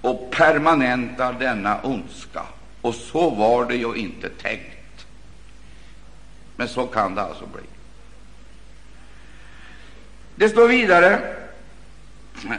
och 0.00 0.30
permanentar 0.30 1.36
denna 1.38 1.80
ondska. 1.82 2.42
Och 2.80 2.94
så 2.94 3.30
var 3.30 3.64
det 3.64 3.76
ju 3.76 3.94
inte 3.94 4.28
tänkt. 4.28 5.06
Men 6.56 6.68
så 6.68 6.86
kan 6.86 7.14
det 7.14 7.22
alltså 7.22 7.46
bli. 7.46 7.62
Det 10.34 10.48
står 10.48 10.68
vidare 10.68 11.36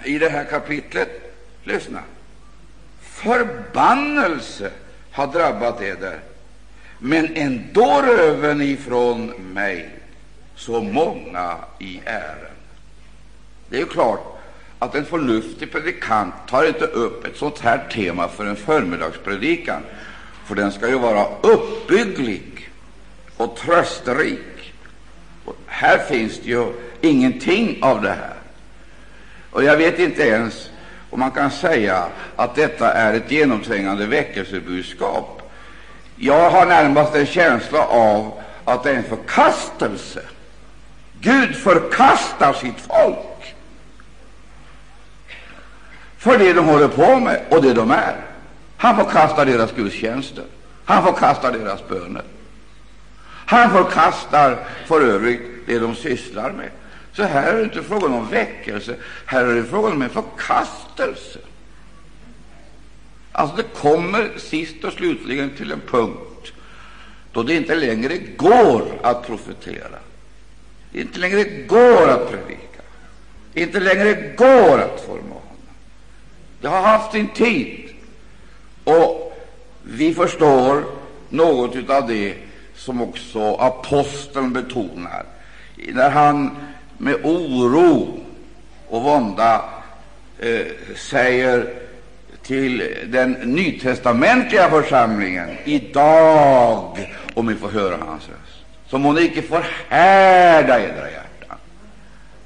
i 0.04 0.18
det 0.18 0.30
här 0.30 0.44
kapitlet, 0.46 1.36
lyssna, 1.63 2.04
förbannelse 3.01 4.72
har 5.12 5.28
drabbat 5.28 5.82
eder, 5.82 6.20
men 7.00 7.36
ändå 7.36 8.01
röven 8.01 8.62
ifrån 8.62 9.25
mig 9.54 9.90
så 10.56 10.82
många 10.82 11.58
i 11.80 12.01
ären. 12.06 12.56
Det 13.70 13.75
är 13.75 13.80
ju 13.80 13.86
klart 13.86 14.42
att 14.80 14.96
en 14.96 15.06
förnuftig 15.06 15.72
predikant 15.72 16.34
tar 16.48 16.68
inte 16.68 16.86
upp 16.86 17.25
ett 17.25 17.38
sånt 17.38 17.60
här 17.60 17.88
tema 17.92 18.28
för 18.28 18.46
en 18.46 18.56
förmiddagspredikan, 18.56 19.82
för 20.51 20.55
den 20.55 20.72
ska 20.72 20.88
ju 20.88 21.00
vara 21.00 21.27
uppbygglig 21.41 22.70
och 23.38 23.55
trösterik. 23.55 24.74
Och 25.46 25.55
här 25.65 25.98
finns 25.98 26.39
det 26.39 26.50
ju 26.50 26.74
ingenting 27.01 27.79
av 27.81 28.01
det 28.01 28.10
här. 28.10 28.34
Och 29.51 29.63
jag 29.63 29.77
vet 29.77 30.00
inte 30.00 30.24
ens 30.24 30.70
om 31.10 31.20
man 31.20 31.31
kan 31.31 31.51
säga 31.51 32.05
att 32.36 32.55
detta 32.55 32.93
är 32.93 33.13
ett 33.13 33.31
genomträngande 33.31 34.05
väckelsebudskap. 34.05 35.51
Jag 36.15 36.50
har 36.50 36.65
närmast 36.65 37.15
en 37.15 37.25
känsla 37.25 37.86
av 37.86 38.34
att 38.65 38.84
det 38.84 38.91
är 38.91 38.96
en 38.96 39.03
förkastelse. 39.03 40.22
Gud 41.22 41.55
förkastar 41.55 42.53
sitt 42.53 42.79
folk 42.79 43.55
för 46.17 46.38
det 46.38 46.53
de 46.53 46.65
håller 46.65 46.88
på 46.88 47.20
med 47.20 47.41
och 47.50 47.62
det 47.62 47.74
de 47.74 47.91
är. 47.91 48.31
Han 48.82 48.96
förkastar 48.96 49.46
deras 49.46 49.72
gudstjänster, 49.72 50.44
han 50.86 51.04
förkastar 51.04 51.52
deras 51.52 51.88
böner. 51.88 52.24
Han 53.46 53.72
förkastar 53.72 54.58
för 54.88 55.02
övrigt 55.02 55.42
det 55.66 55.80
de 55.80 55.96
sysslar 55.96 56.52
med. 56.52 56.70
Så 57.14 57.24
här 57.24 57.54
är 57.54 57.58
det 57.58 57.64
inte 57.64 57.84
frågan 57.84 58.14
om 58.14 58.30
väckelse, 58.30 58.96
här 59.26 59.46
är 59.46 59.56
det 59.56 59.64
frågan 59.64 59.92
om 59.92 60.02
en 60.02 60.10
förkastelse. 60.10 61.40
Alltså, 63.32 63.56
det 63.56 63.64
kommer 63.64 64.30
sist 64.38 64.84
och 64.84 64.94
slutligen 64.94 65.50
till 65.58 65.72
en 65.72 65.82
punkt 65.82 66.54
då 67.32 67.44
det 67.44 67.56
inte 67.56 67.76
längre 67.76 68.18
går 68.18 68.84
att 69.04 69.28
profetera, 69.28 70.00
inte 70.94 71.20
längre 71.20 71.44
går 71.44 72.10
att 72.10 72.30
predika, 72.30 72.82
inte 73.54 73.80
längre 73.80 74.34
går 74.38 74.80
att 74.80 75.02
formana. 75.06 75.42
Det 76.62 76.68
har 76.68 76.82
haft 76.82 77.12
sin 77.12 77.28
tid, 77.28 77.81
och 78.91 79.38
vi 79.83 80.13
förstår 80.13 80.83
något 81.29 81.89
av 81.89 82.07
det 82.07 82.33
som 82.75 83.01
också 83.01 83.55
aposteln 83.55 84.53
betonar 84.53 85.25
när 85.75 86.10
han 86.10 86.57
med 86.98 87.15
oro 87.24 88.19
och 88.89 89.01
vånda 89.01 89.62
eh, 90.39 90.65
säger 90.95 91.74
till 92.43 92.95
den 93.05 93.31
nytestamentliga 93.31 94.69
församlingen 94.69 95.50
idag, 95.65 97.10
om 97.33 97.45
ni 97.45 97.55
får 97.55 97.69
höra 97.69 97.98
hans 97.98 98.27
röst, 98.27 98.65
så 98.88 98.98
må 98.98 99.13
ni 99.13 99.21
icke 99.21 99.41
förhärda 99.41 100.79
edra 100.79 101.12
hjärtan. 101.12 101.57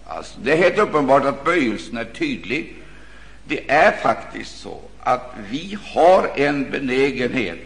Alltså, 0.06 0.40
det 0.44 0.52
är 0.52 0.58
helt 0.58 0.78
uppenbart 0.78 1.26
att 1.26 1.46
böjelsen 1.46 1.98
är 1.98 2.04
tydlig. 2.04 2.76
Det 3.48 3.72
är 3.72 3.92
faktiskt 3.92 4.60
så 4.60 4.80
att 5.00 5.36
vi 5.50 5.78
har 5.94 6.30
en 6.36 6.72
benägenhet 6.72 7.60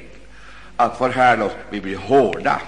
att 0.75 0.97
förhärda 0.97 1.45
oss. 1.45 1.53
Vi 1.69 1.81
blir 1.81 1.97
hårda, 1.97 2.61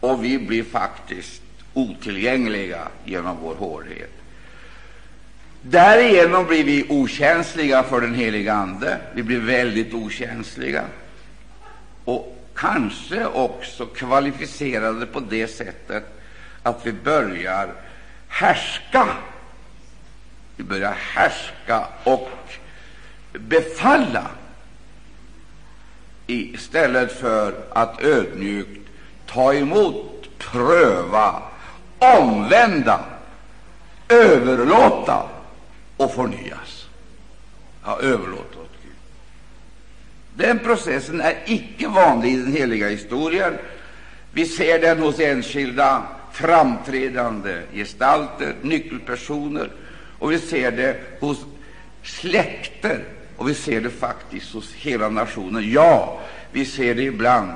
och 0.00 0.24
vi 0.24 0.38
blir 0.38 0.64
faktiskt 0.64 1.42
otillgängliga 1.74 2.88
genom 3.04 3.36
vår 3.42 3.54
hårdhet. 3.54 4.10
Därigenom 5.62 6.46
blir 6.46 6.64
vi 6.64 6.86
okänsliga 6.88 7.82
för 7.82 8.00
den 8.00 8.14
heliga 8.14 8.52
Ande. 8.52 8.98
Vi 9.14 9.22
blir 9.22 9.40
väldigt 9.40 9.94
okänsliga 9.94 10.84
och 12.04 12.36
kanske 12.54 13.26
också 13.26 13.86
kvalificerade 13.86 15.06
på 15.06 15.20
det 15.20 15.48
sättet 15.48 16.04
att 16.62 16.86
vi 16.86 16.92
börjar 16.92 17.72
härska. 18.28 19.08
Vi 20.60 20.64
börjar 20.64 20.96
härska 21.14 21.86
och 22.04 22.30
befalla 23.32 24.26
istället 26.26 27.12
för 27.12 27.54
att 27.70 28.02
ödmjukt 28.02 28.88
ta 29.26 29.54
emot, 29.54 30.28
pröva, 30.38 31.42
omvända, 31.98 33.00
överlåta 34.08 35.22
och 35.96 36.14
förnyas. 36.14 36.86
Ja, 37.84 37.98
överlåta 38.00 38.58
åt 38.60 38.76
Gud. 38.82 38.92
Den 40.34 40.58
processen 40.58 41.20
är 41.20 41.38
icke 41.46 41.88
vanlig 41.88 42.32
i 42.32 42.36
den 42.36 42.52
heliga 42.52 42.88
historien. 42.88 43.58
Vi 44.32 44.46
ser 44.46 44.78
den 44.78 44.98
hos 44.98 45.20
enskilda 45.20 46.02
framträdande 46.32 47.62
gestalter, 47.72 48.54
nyckelpersoner, 48.62 49.70
och 50.20 50.32
vi 50.32 50.38
ser 50.38 50.70
det 50.70 50.96
hos 51.20 51.38
släkter, 52.02 53.04
och 53.36 53.48
vi 53.48 53.54
ser 53.54 53.80
det 53.80 53.90
faktiskt 53.90 54.52
hos 54.52 54.72
hela 54.72 55.08
nationen. 55.08 55.72
Ja, 55.72 56.20
vi 56.52 56.64
ser 56.64 56.94
det 56.94 57.02
ibland 57.02 57.52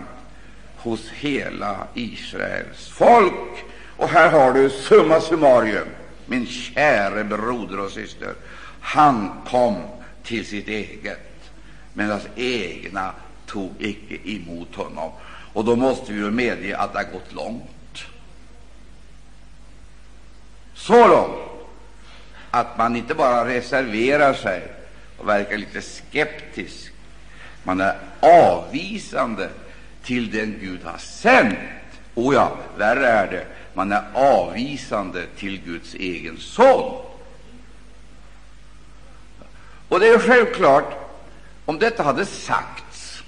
hos 0.77 1.11
hela 1.11 1.87
Israels 1.95 2.89
folk. 2.89 3.65
Och 3.97 4.09
här 4.09 4.31
har 4.31 4.53
du 4.53 4.71
summa 4.71 5.21
summarum, 5.21 5.89
min 6.27 6.47
käre 6.47 7.25
broder 7.25 7.81
och 7.81 7.91
syster. 7.91 8.35
Han 8.81 9.31
kom 9.51 9.77
till 10.23 10.47
sitt 10.47 10.69
eget, 10.69 11.51
men 11.93 12.11
hans 12.11 12.27
egna 12.37 13.13
tog 13.47 13.73
icke 13.79 14.31
emot 14.31 14.75
honom. 14.75 15.11
Och 15.53 15.65
då 15.65 15.77
måste 15.77 16.13
vi 16.13 16.31
medge 16.31 16.77
att 16.77 16.93
det 16.93 16.99
har 16.99 17.13
gått 17.13 17.33
långt. 17.33 18.05
Så 20.75 21.09
långt 21.09 21.54
att 22.55 22.79
man 22.79 22.97
inte 22.97 23.15
bara 23.15 23.49
reserverar 23.49 24.35
sig 24.35 24.63
och 25.19 25.29
verkar 25.29 25.57
lite 25.57 25.83
skeptisk, 25.83 26.93
man 27.63 27.81
är 27.81 27.97
avvisande 28.21 29.49
till 30.03 30.31
den 30.31 30.59
Gud 30.61 30.81
har 30.85 30.99
sänt. 30.99 31.59
O 32.15 32.33
ja, 32.33 32.57
värre 32.79 33.09
är 33.09 33.31
det, 33.31 33.47
man 33.73 33.93
är 33.93 34.03
avvisande 34.15 35.27
till 35.37 35.61
Guds 35.61 35.95
egen 35.95 36.37
son. 36.39 37.05
Och 39.89 40.01
det 40.01 40.09
är 40.09 40.19
självklart, 40.19 40.95
om 41.65 41.79
detta 41.79 42.03
hade 42.03 42.27
sagts 42.27 43.23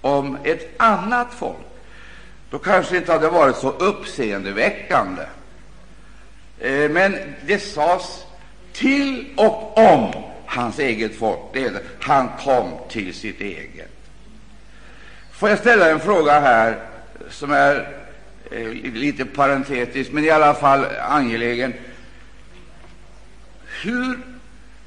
om 0.00 0.38
ett 0.44 0.74
annat 0.76 1.28
folk, 1.34 1.66
då 2.50 2.58
kanske 2.58 2.94
det 2.94 2.98
inte 2.98 3.12
hade 3.12 3.28
varit 3.28 3.56
så 3.56 3.70
uppseendeväckande. 3.70 5.22
Eh, 6.58 6.90
men 6.90 7.34
det 7.46 7.58
sades 7.58 8.24
till 8.78 9.24
och 9.36 9.78
om 9.78 10.12
hans 10.46 10.78
eget 10.78 11.18
folk. 11.18 11.38
Det 11.52 11.60
heter, 11.60 11.82
han 12.00 12.28
kom 12.44 12.70
till 12.88 13.14
sitt 13.14 13.40
eget. 13.40 13.90
Får 15.32 15.48
jag 15.48 15.58
ställa 15.58 15.90
en 15.90 16.00
fråga 16.00 16.40
här 16.40 16.78
som 17.30 17.52
är 17.52 17.88
eh, 18.50 18.68
lite 18.72 19.24
parentetisk, 19.24 20.12
men 20.12 20.24
i 20.24 20.30
alla 20.30 20.54
fall 20.54 20.86
angelägen. 21.08 21.74
Hur 23.82 24.18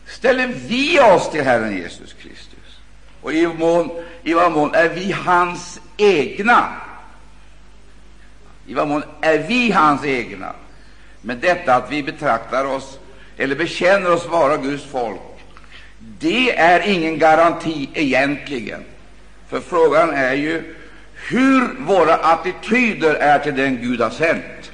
ställer 0.07 0.47
vi 0.47 0.99
oss 0.99 1.31
till 1.31 1.43
Herren 1.43 1.77
Jesus 1.77 2.13
Kristus? 2.13 2.79
Och 3.21 3.33
i, 3.33 3.47
mån, 3.47 3.89
i 4.23 4.33
vad 4.33 4.51
mån 4.51 4.75
är 4.75 4.89
vi 4.89 5.11
hans 5.11 5.79
egna? 5.97 6.73
I 8.67 8.73
vad 8.73 8.87
mån 8.87 9.03
är 9.21 9.37
vi 9.37 9.71
hans 9.71 10.05
egna? 10.05 10.53
Men 11.21 11.39
detta 11.39 11.75
att 11.75 11.91
vi 11.91 12.03
betraktar 12.03 12.65
oss 12.65 12.99
eller 13.41 13.55
bekänner 13.55 14.11
oss 14.11 14.27
vara 14.27 14.57
Guds 14.57 14.83
folk, 14.83 15.19
det 15.99 16.57
är 16.57 16.87
ingen 16.87 17.19
garanti 17.19 17.89
egentligen. 17.93 18.83
För 19.49 19.59
frågan 19.59 20.09
är 20.09 20.33
ju 20.33 20.75
hur 21.29 21.75
våra 21.79 22.15
attityder 22.15 23.15
är 23.15 23.39
till 23.39 23.55
den 23.55 23.77
Gud 23.81 24.01
har 24.01 24.09
sänt, 24.09 24.71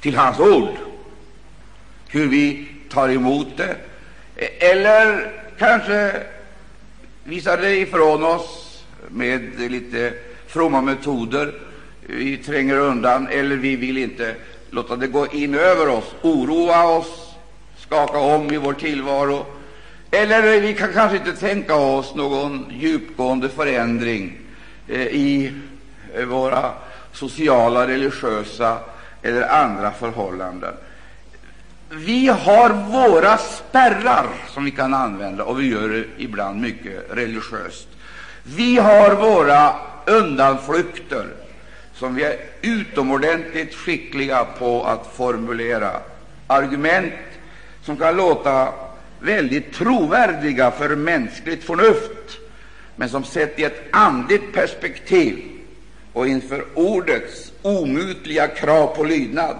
till 0.00 0.16
hans 0.16 0.38
ord, 0.38 0.74
hur 2.08 2.28
vi 2.28 2.68
tar 2.90 3.08
emot 3.08 3.48
det, 3.56 3.76
eller 4.58 5.32
kanske 5.58 6.12
visar 7.24 7.56
det 7.56 7.76
ifrån 7.76 8.24
oss 8.24 8.82
med 9.08 9.60
lite 9.70 10.12
fromma 10.46 10.80
metoder. 10.80 11.54
Vi 12.06 12.36
tränger 12.36 12.76
undan, 12.76 13.28
eller 13.28 13.56
vi 13.56 13.76
vill 13.76 13.98
inte 13.98 14.34
låta 14.70 14.96
det 14.96 15.06
gå 15.06 15.26
in 15.26 15.54
över 15.54 15.88
oss, 15.88 16.14
oroa 16.22 16.84
oss, 16.84 17.29
skaka 17.90 18.18
om 18.18 18.52
i 18.52 18.56
vår 18.56 18.72
tillvaro. 18.72 19.46
Eller 20.10 20.60
vi 20.60 20.74
kan 20.74 20.92
kanske 20.92 21.16
inte 21.16 21.32
tänka 21.32 21.74
oss 21.74 22.14
någon 22.14 22.66
djupgående 22.70 23.48
förändring 23.48 24.38
eh, 24.88 25.00
i 25.00 25.52
eh, 26.14 26.24
våra 26.24 26.72
sociala, 27.12 27.86
religiösa 27.86 28.78
eller 29.22 29.48
andra 29.48 29.90
förhållanden. 29.90 30.74
Vi 31.88 32.28
har 32.28 32.70
våra 32.70 33.38
spärrar 33.38 34.26
som 34.48 34.64
vi 34.64 34.70
kan 34.70 34.94
använda, 34.94 35.44
och 35.44 35.60
vi 35.60 35.68
gör 35.68 35.88
det 35.88 36.04
ibland 36.18 36.60
mycket 36.60 37.06
religiöst. 37.10 37.88
Vi 38.42 38.78
har 38.78 39.14
våra 39.14 39.72
undanflykter 40.06 41.26
som 41.94 42.14
vi 42.14 42.24
är 42.24 42.36
utomordentligt 42.62 43.74
skickliga 43.74 44.46
på 44.58 44.84
att 44.84 45.16
formulera, 45.16 45.90
argument 46.46 47.12
som 47.82 47.96
kan 47.96 48.16
låta 48.16 48.72
väldigt 49.20 49.72
trovärdiga 49.72 50.70
för 50.70 50.96
mänskligt 50.96 51.64
förnuft, 51.64 52.38
men 52.96 53.08
som 53.08 53.24
sett 53.24 53.58
i 53.58 53.64
ett 53.64 53.82
andligt 53.92 54.52
perspektiv 54.52 55.44
och 56.12 56.28
inför 56.28 56.64
ordets 56.74 57.52
omutliga 57.62 58.48
krav 58.48 58.86
på 58.86 59.04
lydnad 59.04 59.56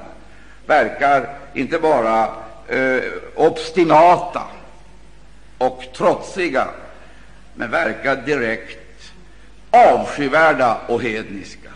verkar 0.67 1.29
inte 1.55 1.79
bara 1.79 2.29
eh, 2.69 3.03
obstinata 3.35 4.43
och 5.59 5.85
trotsiga, 5.97 6.69
men 7.55 7.71
verkar 7.71 8.17
direkt 8.17 9.13
avskyvärda 9.71 10.81
och 10.87 11.03
hedniska. 11.03 11.71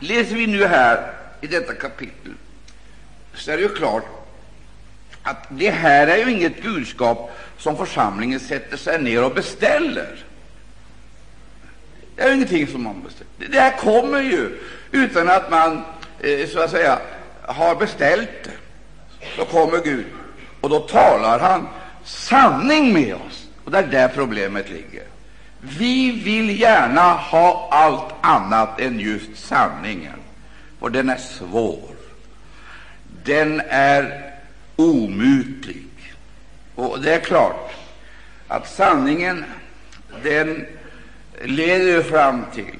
Läser 0.00 0.34
vi 0.34 0.46
nu 0.46 0.66
här 0.66 1.12
i 1.44 1.46
detta 1.46 1.74
kapitel, 1.74 2.32
så 3.34 3.50
är 3.50 3.56
det 3.56 3.62
ju 3.62 3.68
klart 3.68 4.04
att 5.22 5.46
det 5.48 5.70
här 5.70 6.06
är 6.06 6.16
ju 6.16 6.30
inget 6.30 6.62
budskap 6.62 7.30
som 7.58 7.76
församlingen 7.76 8.40
sätter 8.40 8.76
sig 8.76 9.02
ner 9.02 9.24
och 9.24 9.34
beställer. 9.34 10.24
Det 12.16 12.22
är 12.22 12.34
ingenting 12.34 12.66
som 12.66 12.82
man 12.82 13.02
beställer. 13.02 13.52
Det 13.52 13.60
här 13.60 13.76
kommer 13.76 14.22
ju 14.22 14.58
utan 14.90 15.28
att 15.28 15.50
man 15.50 15.84
eh, 16.20 16.48
så 16.48 16.60
att 16.60 16.70
säga 16.70 16.98
har 17.42 17.74
beställt 17.74 18.44
det. 18.44 18.50
Så 19.36 19.44
kommer 19.44 19.78
Gud, 19.84 20.06
och 20.60 20.70
då 20.70 20.80
talar 20.80 21.38
han 21.38 21.68
sanning 22.04 22.92
med 22.92 23.14
oss. 23.14 23.46
Och 23.64 23.70
det 23.70 23.78
är 23.78 23.86
där 23.86 24.08
problemet 24.08 24.70
ligger. 24.70 25.02
Vi 25.60 26.10
vill 26.10 26.60
gärna 26.60 27.12
ha 27.12 27.68
allt 27.70 28.14
annat 28.20 28.80
än 28.80 29.00
just 29.00 29.46
sanningen, 29.46 30.23
och 30.84 30.92
den 30.92 31.08
är 31.08 31.16
svår. 31.16 31.96
Den 33.24 33.60
är 33.68 34.34
omutlig. 34.76 35.86
Och 36.74 37.00
det 37.00 37.14
är 37.14 37.20
klart 37.20 37.72
att 38.48 38.68
sanningen 38.68 39.44
den 40.22 40.66
leder 41.44 42.02
fram 42.02 42.44
till 42.54 42.78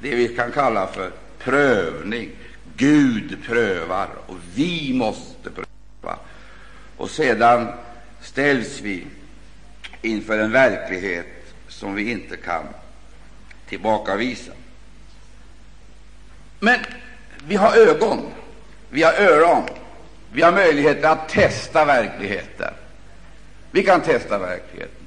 det 0.00 0.14
vi 0.14 0.28
kan 0.28 0.52
kalla 0.52 0.86
för 0.86 1.12
prövning. 1.38 2.30
Gud 2.76 3.38
prövar, 3.46 4.08
och 4.26 4.36
vi 4.54 4.92
måste 4.94 5.50
pröva. 5.50 6.18
Och 6.96 7.10
sedan 7.10 7.68
ställs 8.20 8.80
vi 8.80 9.06
inför 10.02 10.38
en 10.38 10.52
verklighet 10.52 11.26
som 11.68 11.94
vi 11.94 12.10
inte 12.10 12.36
kan 12.36 12.64
tillbakavisa. 13.68 14.52
Men 16.58 16.80
vi 17.46 17.56
har 17.56 17.76
ögon, 17.76 18.32
vi 18.90 19.02
har 19.02 19.12
öron, 19.12 19.62
vi 20.32 20.42
har 20.42 20.52
möjligheter 20.52 21.08
att 21.08 21.28
testa 21.28 21.84
verkligheten. 21.84 22.74
Vi 23.70 23.82
kan 23.82 24.00
testa 24.00 24.38
verkligheten. 24.38 25.06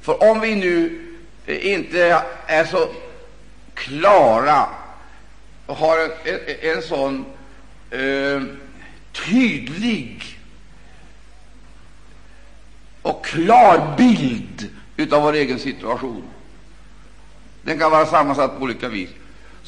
För 0.00 0.30
om 0.30 0.40
vi 0.40 0.54
nu 0.54 1.02
eh, 1.46 1.72
inte 1.72 2.22
är 2.46 2.64
så 2.64 2.88
klara 3.74 4.66
och 5.66 5.76
har 5.76 5.98
en, 5.98 6.10
en, 6.24 6.76
en 6.76 6.82
sån 6.82 7.24
eh, 7.90 8.42
tydlig 9.12 10.40
och 13.02 13.24
klar 13.24 13.94
bild 13.96 14.70
av 15.12 15.22
vår 15.22 15.32
egen 15.32 15.58
situation, 15.58 16.22
den 17.62 17.78
kan 17.78 17.90
vara 17.90 18.06
sammansatt 18.06 18.58
på 18.58 18.64
olika 18.64 18.88
vis, 18.88 19.10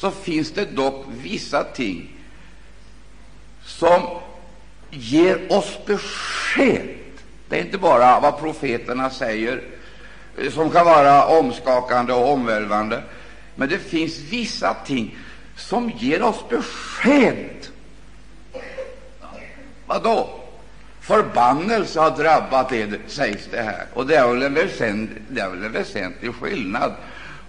så 0.03 0.11
finns 0.11 0.51
det 0.51 0.65
dock 0.65 1.05
vissa 1.07 1.63
ting 1.63 2.09
som 3.65 4.01
ger 4.89 5.51
oss 5.51 5.77
besked. 5.85 6.89
Det 7.49 7.59
är 7.59 7.65
inte 7.65 7.77
bara 7.77 8.19
vad 8.19 8.39
profeterna 8.39 9.09
säger, 9.09 9.61
eh, 10.37 10.51
som 10.51 10.69
kan 10.69 10.85
vara 10.85 11.25
omskakande 11.25 12.13
och 12.13 12.31
omvälvande, 12.31 13.03
men 13.55 13.69
det 13.69 13.79
finns 13.79 14.19
vissa 14.19 14.73
ting 14.73 15.17
som 15.57 15.89
ger 15.89 16.23
oss 16.23 16.43
besked. 16.49 17.67
Vad 19.85 20.03
då? 20.03 20.29
Förbannelse 21.01 21.99
har 21.99 22.17
drabbat 22.17 22.71
er, 22.71 22.99
sägs 23.07 23.47
det 23.51 23.61
här. 23.61 23.85
Och 23.93 24.07
det 24.07 24.15
är 24.15 24.27
väl 24.27 24.43
en 24.43 24.53
väsentlig, 24.53 25.23
det 25.29 25.41
är 25.41 25.49
väl 25.49 25.63
en 25.63 25.71
väsentlig 25.71 26.33
skillnad 26.35 26.91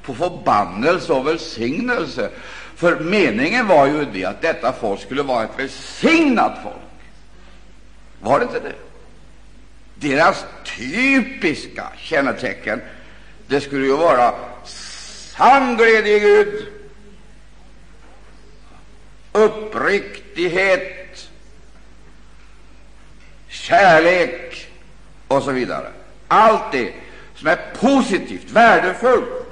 på 0.06 0.14
förbannelse 0.14 1.12
och 1.12 1.26
välsignelse. 1.26 2.30
För 2.76 3.00
meningen 3.00 3.66
var 3.66 3.86
ju 3.86 4.04
det 4.04 4.24
att 4.24 4.42
detta 4.42 4.72
folk 4.72 5.00
skulle 5.00 5.22
vara 5.22 5.44
ett 5.44 5.58
välsignat 5.58 6.58
folk. 6.62 6.74
Var 8.20 8.38
det 8.38 8.44
inte 8.44 8.60
det? 8.60 8.74
Deras 10.08 10.44
typiska 10.64 11.88
kännetecken 11.96 12.80
det 13.46 13.60
skulle 13.60 13.86
ju 13.86 13.96
vara 13.96 14.34
sann 14.64 15.76
glädje 15.76 16.16
i 16.16 16.20
Gud, 16.20 16.66
uppriktighet, 19.32 21.28
kärlek 23.48 24.66
och 25.28 25.42
så 25.42 25.50
vidare. 25.50 25.86
Allt 26.28 26.72
det 26.72 26.92
som 27.34 27.48
är 27.48 27.58
positivt, 27.80 28.50
värdefullt 28.50 29.43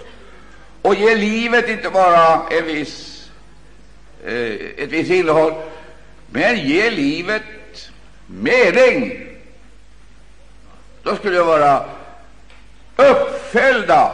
och 0.83 0.95
ger 0.95 1.16
livet 1.16 1.68
inte 1.68 1.90
bara 1.90 2.49
en 2.51 2.66
viss, 2.66 3.31
eh, 4.27 4.53
ett 4.77 4.90
visst 4.90 5.11
innehåll, 5.11 5.55
men 6.31 6.68
ger 6.68 6.90
livet 6.90 7.42
mening. 8.27 9.27
Då 11.03 11.16
skulle 11.16 11.37
det 11.37 11.45
vara 11.45 11.85
uppfällda 12.97 14.12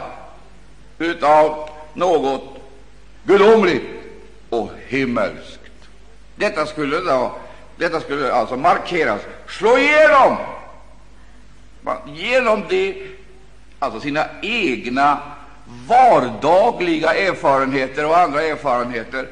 av 1.21 1.69
något 1.93 2.57
gudomligt 3.23 3.83
och 4.49 4.71
himmelskt. 4.87 5.59
Detta 6.35 6.65
skulle, 6.65 6.99
då, 6.99 7.35
detta 7.77 7.99
skulle 7.99 8.33
alltså 8.33 8.57
markeras, 8.57 9.21
slå 9.47 9.77
igenom 9.77 10.37
genom 12.05 12.63
det, 12.69 12.95
alltså 13.79 13.99
sina 13.99 14.25
egna 14.41 15.19
vardagliga 15.87 17.13
erfarenheter 17.15 18.05
och 18.05 18.17
andra 18.17 18.43
erfarenheter, 18.43 19.27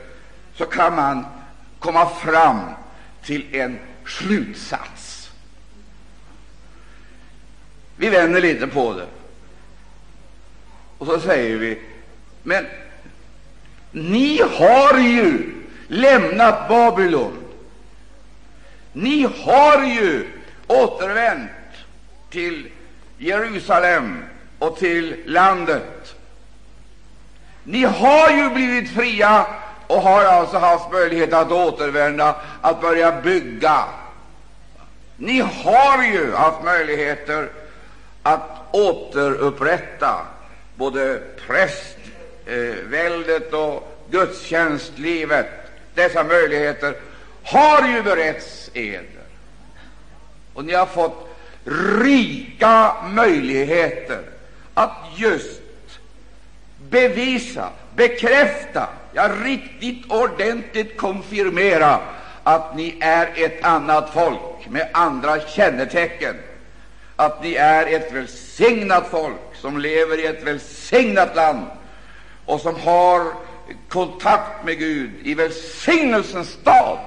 så 0.56 0.66
kan 0.66 0.96
man 0.96 1.26
komma 1.80 2.10
fram 2.10 2.60
till 3.24 3.56
en 3.56 3.80
slutsats. 4.06 5.30
Vi 7.96 8.10
vänder 8.10 8.42
lite 8.42 8.68
på 8.68 8.94
det. 8.94 9.08
Och 10.98 11.08
så 11.08 11.20
säger 11.20 11.58
vi, 11.58 11.80
men 12.44 12.66
ni 13.92 14.42
har 14.42 15.00
ju 15.00 15.54
lämnat 15.88 16.68
Babylon. 16.68 17.38
Ni 18.94 19.28
har 19.44 19.84
ju 19.84 20.28
återvänt 20.68 21.50
till 22.30 22.70
Jerusalem 23.18 24.24
och 24.60 24.78
till 24.78 25.24
landet. 25.26 26.16
Ni 27.70 27.84
har 27.84 28.30
ju 28.30 28.50
blivit 28.50 28.92
fria 28.92 29.46
och 29.88 30.02
har 30.02 30.24
alltså 30.24 30.58
haft 30.58 30.92
möjlighet 30.92 31.34
att 31.34 31.52
återvända, 31.52 32.36
att 32.62 32.82
börja 32.82 33.22
bygga. 33.22 33.84
Ni 35.18 35.40
har 35.40 36.04
ju 36.04 36.34
haft 36.34 36.64
möjligheter 36.64 37.50
att 38.24 38.42
återupprätta 38.72 40.16
både 40.76 41.22
prästväldet 41.48 43.54
eh, 43.54 43.60
och 43.60 44.06
gudstjänstlivet. 44.10 45.48
Dessa 45.94 46.24
möjligheter 46.24 46.96
har 47.44 47.88
ju 47.88 48.04
beretts 48.04 48.72
er. 48.74 49.04
och 50.54 50.66
ni 50.66 50.74
har 50.74 50.86
fått 50.86 51.30
rika 52.04 52.96
möjligheter 53.10 54.22
att 54.74 54.92
just 55.16 55.62
bevisa, 56.90 57.70
bekräfta, 57.96 58.90
ja, 59.14 59.30
riktigt 59.44 60.12
ordentligt 60.12 60.98
konfirmera 60.98 62.00
att 62.44 62.76
ni 62.76 62.98
är 63.02 63.32
ett 63.36 63.64
annat 63.64 64.14
folk 64.14 64.70
med 64.70 64.90
andra 64.94 65.40
kännetecken, 65.40 66.36
att 67.16 67.44
ni 67.44 67.54
är 67.54 67.96
ett 67.96 68.14
välsignat 68.14 69.08
folk 69.12 69.56
som 69.62 69.78
lever 69.78 70.20
i 70.20 70.26
ett 70.26 70.44
välsignat 70.44 71.36
land 71.36 71.66
och 72.46 72.62
som 72.62 72.76
har 72.76 73.24
kontakt 73.90 74.66
med 74.66 74.80
Gud 74.80 75.12
i 75.24 75.34
välsignelsens 75.34 76.50
stad. 76.50 77.00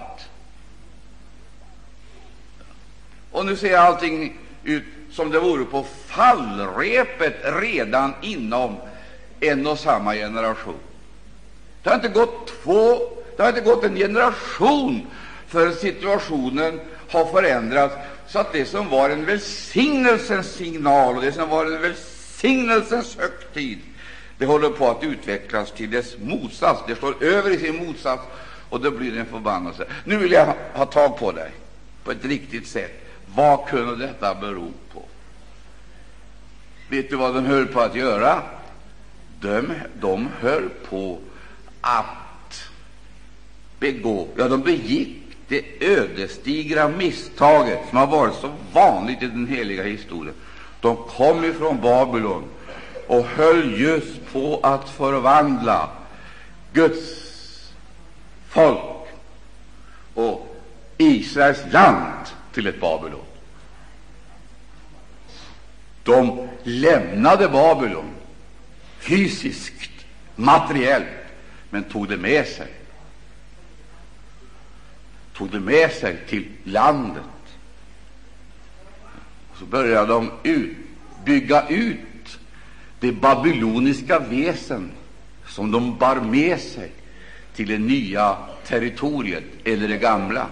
Och 3.30 3.46
nu 3.46 3.56
ser 3.56 3.76
allting 3.76 4.38
ut 4.64 4.84
som 5.10 5.30
det 5.30 5.40
vore 5.40 5.64
på 5.64 5.86
fallrepet 6.06 7.34
redan 7.42 8.14
inom 8.22 8.76
en 9.40 9.66
och 9.66 9.78
samma 9.78 10.14
generation. 10.14 10.78
Det 11.82 11.88
har 11.88 11.96
inte 11.96 12.08
gått 12.08 12.52
två, 12.62 12.98
det 13.36 13.42
har 13.42 13.48
inte 13.48 13.60
gått 13.60 13.84
en 13.84 13.96
generation 13.96 15.06
förrän 15.46 15.74
situationen 15.74 16.80
har 17.10 17.24
förändrats 17.24 17.94
så 18.26 18.38
att 18.38 18.52
det 18.52 18.64
som 18.64 18.88
var 18.88 19.10
en 19.10 19.24
välsignelsens 19.24 20.46
signal 20.46 21.16
och 21.16 21.22
det 21.22 21.32
som 21.32 21.48
var 21.48 21.66
en 21.66 21.82
välsignelsens 21.82 23.16
högtid, 23.16 23.78
det 24.38 24.46
håller 24.46 24.68
på 24.68 24.90
att 24.90 25.04
utvecklas 25.04 25.72
till 25.72 25.90
dess 25.90 26.18
motsats. 26.18 26.82
Det 26.86 26.96
står 26.96 27.22
över 27.24 27.50
i 27.50 27.58
sin 27.58 27.86
motsats, 27.86 28.22
och 28.70 28.80
då 28.80 28.90
blir 28.90 29.12
det 29.12 29.20
en 29.20 29.26
förbannelse. 29.26 29.86
Nu 30.04 30.16
vill 30.16 30.32
jag 30.32 30.54
ha 30.74 30.86
tag 30.86 31.18
på 31.18 31.32
dig 31.32 31.50
på 32.04 32.10
ett 32.10 32.24
riktigt 32.24 32.66
sätt. 32.66 33.06
Vad 33.34 33.68
kunde 33.68 34.06
detta 34.06 34.34
bero 34.34 34.72
på? 34.92 35.02
Vet 36.88 37.10
du 37.10 37.16
vad 37.16 37.34
de 37.34 37.44
höll 37.44 37.66
på 37.66 37.80
att 37.80 37.94
göra? 37.94 38.42
De, 39.40 39.74
de 40.00 40.28
höll 40.40 40.68
på 40.68 41.18
att 41.80 42.70
begå, 43.78 44.28
ja, 44.36 44.48
de 44.48 44.62
begick 44.62 45.16
det 45.48 45.64
ödesdigra 45.80 46.88
misstaget 46.88 47.78
som 47.88 47.98
har 47.98 48.06
varit 48.06 48.34
så 48.34 48.50
vanligt 48.72 49.22
i 49.22 49.26
den 49.26 49.46
heliga 49.46 49.82
historien. 49.82 50.34
De 50.80 50.96
kom 50.96 51.44
ifrån 51.44 51.80
Babylon 51.80 52.44
och 53.06 53.24
höll 53.24 53.80
just 53.80 54.32
på 54.32 54.60
att 54.62 54.90
förvandla 54.90 55.88
Guds 56.72 57.00
folk 58.48 59.06
och 60.14 60.56
Israels 60.98 61.72
land 61.72 62.26
till 62.52 62.66
ett 62.66 62.80
Babylon. 62.80 63.24
De 66.02 66.48
lämnade 66.62 67.48
Babylon 67.48 68.10
fysiskt, 69.00 70.06
materiellt, 70.36 71.06
men 71.70 71.84
tog 71.84 72.08
det 72.08 72.16
med 72.16 72.46
sig 72.46 72.68
tog 75.40 75.50
det 75.50 75.60
med 75.60 75.92
sig 75.92 76.16
till 76.28 76.48
landet. 76.64 77.22
Och 79.52 79.58
så 79.58 79.64
började 79.64 80.06
de 80.06 80.30
ut, 80.42 80.76
bygga 81.24 81.68
ut 81.68 82.38
det 83.00 83.12
babyloniska 83.12 84.18
väsen 84.18 84.90
som 85.46 85.70
de 85.70 85.98
bar 85.98 86.16
med 86.16 86.60
sig 86.60 86.90
till 87.54 87.68
det 87.68 87.78
nya 87.78 88.36
territoriet, 88.66 89.44
eller 89.64 89.88
det 89.88 89.96
gamla. 89.96 90.46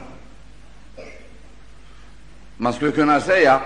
Man 2.57 2.73
skulle 2.73 2.93
kunna 2.93 3.21
säga 3.21 3.61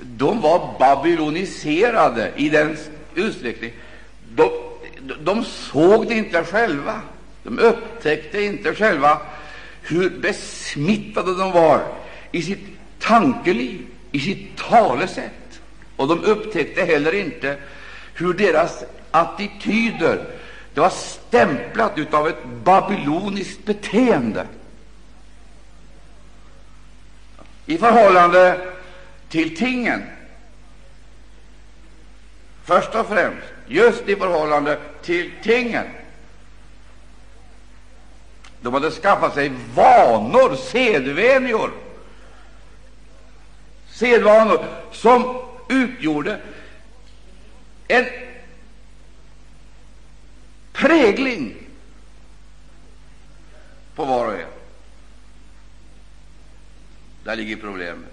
de 0.00 0.40
var 0.40 0.78
babyloniserade 0.78 2.32
i 2.36 2.48
den 2.48 2.76
utsträckning 3.14 3.72
de, 4.38 4.50
de 5.20 5.44
såg 5.44 6.08
det 6.08 6.14
inte 6.14 6.44
själva, 6.44 7.00
de 7.42 7.58
upptäckte 7.58 8.42
inte 8.42 8.74
själva 8.74 9.20
hur 9.82 10.10
besmittade 10.10 11.34
de 11.38 11.52
var 11.52 11.82
i 12.32 12.42
sitt 12.42 12.66
tankeliv, 12.98 13.86
i 14.12 14.20
sitt 14.20 14.56
talesätt. 14.56 15.60
Och 15.96 16.08
de 16.08 16.24
upptäckte 16.24 16.84
heller 16.84 17.14
inte 17.14 17.56
hur 18.14 18.34
deras 18.34 18.84
attityder 19.10 20.24
det 20.74 20.80
var 20.80 20.90
stämplat 20.90 22.14
av 22.14 22.28
ett 22.28 22.44
babyloniskt 22.44 23.64
beteende 23.64 24.46
i 27.66 27.78
förhållande 27.78 28.60
till 29.28 29.56
tingen. 29.56 30.02
Först 32.64 32.94
och 32.94 33.08
främst 33.08 33.57
just 33.68 34.08
i 34.08 34.16
förhållande 34.16 34.78
till 35.02 35.30
tingen. 35.42 35.86
De 38.60 38.74
hade 38.74 38.90
skaffat 38.90 39.34
sig 39.34 39.52
vanor, 39.74 40.56
sedvänjor, 40.56 41.72
sedvanor 43.88 44.64
som 44.92 45.42
utgjorde 45.68 46.40
en 47.88 48.06
prägling 50.72 51.56
på 53.94 54.04
var 54.04 54.26
och 54.26 54.40
en. 54.40 54.46
Där 57.24 57.36
ligger 57.36 57.56
problemet. 57.56 58.10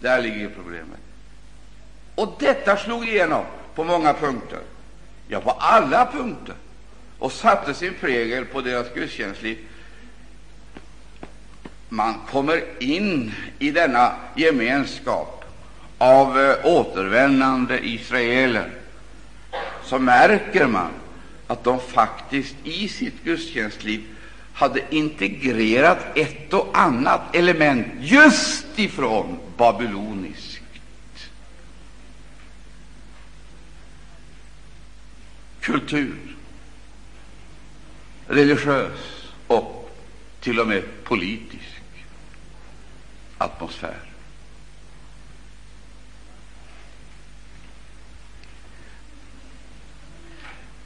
Där 0.00 0.22
ligger 0.22 0.48
problemet. 0.48 1.05
Och 2.16 2.36
detta 2.38 2.76
slog 2.76 3.08
igenom 3.08 3.44
på 3.74 3.84
många 3.84 4.14
punkter, 4.14 4.58
ja, 5.28 5.40
på 5.40 5.50
alla 5.50 6.06
punkter, 6.06 6.54
och 7.18 7.32
satte 7.32 7.74
sin 7.74 7.94
prägel 8.00 8.44
på 8.44 8.60
deras 8.60 8.94
gudstjänstliv. 8.94 9.58
Man 11.88 12.14
kommer 12.30 12.64
in 12.82 13.32
i 13.58 13.70
denna 13.70 14.12
gemenskap 14.36 15.44
av 15.98 16.40
eh, 16.40 16.56
återvändande 16.64 17.78
israeler, 17.82 18.70
så 19.84 19.98
märker 19.98 20.66
man 20.66 20.90
att 21.46 21.64
de 21.64 21.80
faktiskt 21.80 22.56
i 22.64 22.88
sitt 22.88 23.24
gudstjänstliv 23.24 24.04
hade 24.54 24.80
integrerat 24.90 25.98
ett 26.14 26.52
och 26.52 26.70
annat 26.72 27.36
element 27.36 27.86
just 27.98 28.78
ifrån 28.78 29.38
babyloniskt. 29.56 30.45
Kultur, 35.66 36.36
religiös 38.26 39.32
och 39.46 39.90
till 40.40 40.60
och 40.60 40.68
med 40.68 40.82
politisk 41.04 41.82
atmosfär. 43.38 43.96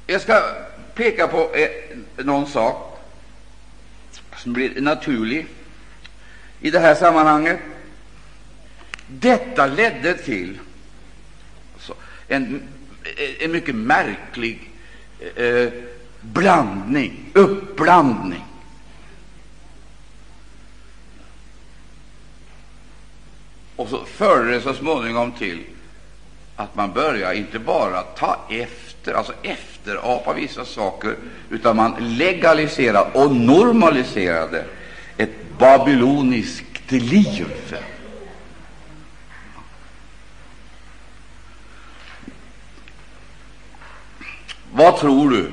Jag 0.06 0.20
ska 0.20 0.42
peka 0.94 1.28
på 1.28 1.54
eh, 1.54 1.68
någon 2.24 2.46
sak 2.46 2.98
som 4.36 4.52
blir 4.52 4.80
naturlig 4.80 5.46
i 6.60 6.70
det 6.70 6.80
här 6.80 6.94
sammanhanget. 6.94 7.60
Detta 9.06 9.66
ledde 9.66 10.14
till 10.14 10.58
en, 12.28 12.62
en 13.40 13.52
mycket 13.52 13.74
märklig 13.74 14.69
eh, 15.36 15.68
blandning, 16.20 17.30
uppblandning. 17.34 18.44
Och 23.76 23.88
så 23.88 24.04
förde 24.04 24.50
det 24.50 24.60
så 24.60 24.74
småningom 24.74 25.32
till 25.32 25.64
att 26.56 26.76
man 26.76 26.92
börjar 26.92 27.32
inte 27.32 27.58
bara 27.58 28.02
ta 28.02 28.36
efter, 28.50 29.14
alltså 29.14 29.32
efterapa 29.42 30.32
vissa 30.32 30.64
saker, 30.64 31.16
utan 31.50 31.76
man 31.76 31.94
legaliserade 31.98 33.10
och 33.12 33.36
normaliserade 33.36 34.64
ett 35.16 35.58
babyloniskt 35.58 36.92
liv. 36.92 37.46
Vad 44.72 44.96
tror 44.96 45.30
du 45.30 45.50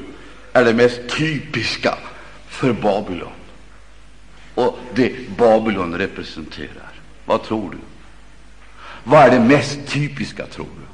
är 0.53 0.65
det 0.65 0.73
mest 0.73 0.99
typiska 1.09 1.97
för 2.47 2.73
Babylon 2.73 3.31
och 4.55 4.79
det 4.93 5.29
Babylon 5.37 5.97
representerar? 5.97 6.91
Vad 7.25 7.43
tror 7.43 7.71
du? 7.71 7.77
Vad 9.03 9.23
är 9.23 9.31
det 9.31 9.39
mest 9.39 9.79
typiska, 9.87 10.45
tror 10.45 10.65
du? 10.65 10.87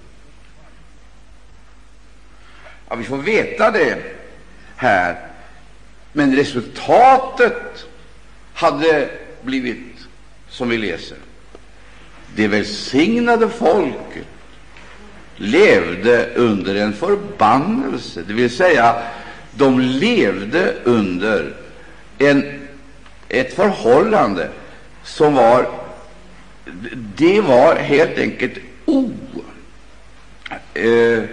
Ja, 2.90 2.96
vi 2.96 3.04
får 3.04 3.18
veta 3.18 3.72
det 3.72 3.98
här, 4.76 5.28
men 6.12 6.36
resultatet 6.36 7.86
hade 8.54 9.10
blivit 9.42 10.08
som 10.50 10.70
vi 10.70 10.78
läser. 10.78 11.18
Det 12.36 12.48
välsignade 12.48 13.50
folket 13.50 14.28
levde 15.38 16.30
under 16.36 16.76
en 16.76 16.94
förbannelse, 16.94 18.24
det 18.28 18.34
vill 18.34 18.56
säga 18.56 18.96
de 19.52 19.80
levde 19.80 20.74
under 20.84 21.54
en, 22.18 22.60
ett 23.30 23.54
förhållande 23.54 24.50
som 25.04 25.34
var 25.34 25.68
det 27.16 27.42
var 27.42 27.76
helt 27.76 28.18
enkelt 28.18 28.54
o, 28.86 29.12
eh, 30.74 31.24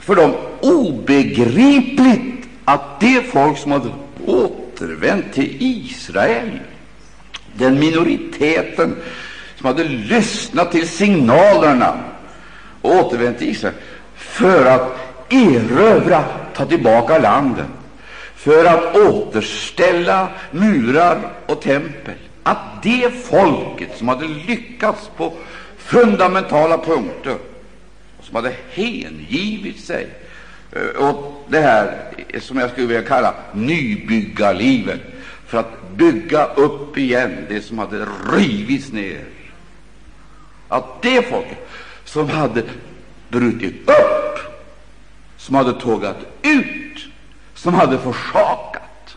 för 0.00 0.14
dem 0.14 0.34
obegripligt 0.60 2.48
att 2.64 3.00
det 3.00 3.22
folk 3.22 3.58
som 3.58 3.72
hade 3.72 3.90
återvänt 4.26 5.32
till 5.32 5.56
Israel, 5.60 6.60
den 7.54 7.78
minoriteten 7.78 8.96
som 9.56 9.66
hade 9.66 9.84
lyssnat 9.84 10.72
till 10.72 10.88
signalerna 10.88 12.00
och 12.82 12.90
återvänt 12.90 13.38
till 13.38 13.48
Israel 13.48 13.74
för 14.16 14.66
att 14.66 14.98
erövra, 15.28 16.24
ta 16.54 16.66
tillbaka 16.66 17.18
landet, 17.18 17.66
för 18.34 18.64
att 18.64 18.96
återställa 18.96 20.28
murar 20.50 21.18
och 21.46 21.62
tempel. 21.62 22.14
Att 22.42 22.82
det 22.82 23.10
folket 23.24 23.98
som 23.98 24.08
hade 24.08 24.28
lyckats 24.28 25.10
på 25.16 25.32
fundamentala 25.78 26.78
punkter, 26.78 27.36
som 28.20 28.36
hade 28.36 28.52
hängivit 28.70 29.84
sig 29.84 30.08
eh, 30.72 31.08
åt 31.08 31.46
det 31.48 31.60
här 31.60 31.96
som 32.40 32.58
jag 32.58 32.70
skulle 32.70 32.86
vilja 32.86 33.02
kalla 33.02 33.34
nybyggarlivet, 33.52 35.00
för 35.46 35.58
att 35.58 35.90
bygga 35.96 36.44
upp 36.44 36.98
igen 36.98 37.46
det 37.48 37.60
som 37.60 37.78
hade 37.78 38.06
rivits 38.32 38.92
ner 38.92 39.24
att 40.68 41.02
det 41.02 41.22
folket 41.22 41.68
som 42.04 42.28
hade 42.28 42.62
brutit 43.28 43.88
upp, 43.88 44.38
som 45.36 45.54
hade 45.54 45.72
tågat 45.72 46.16
ut, 46.42 47.06
som 47.54 47.74
hade 47.74 47.98
försakat 47.98 49.16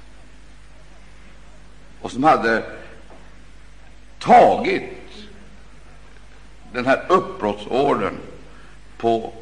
och 2.01 2.11
som 2.11 2.23
hade 2.23 2.63
tagit 4.19 4.83
den 6.73 6.85
här 6.85 7.05
uppbrottsordern 7.09 8.17
på 8.97 9.33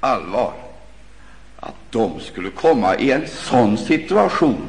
allvar, 0.00 0.52
att 1.60 1.74
de 1.90 2.20
skulle 2.20 2.50
komma 2.50 2.96
i 2.96 3.10
en 3.10 3.28
sån 3.28 3.78
situation 3.78 4.66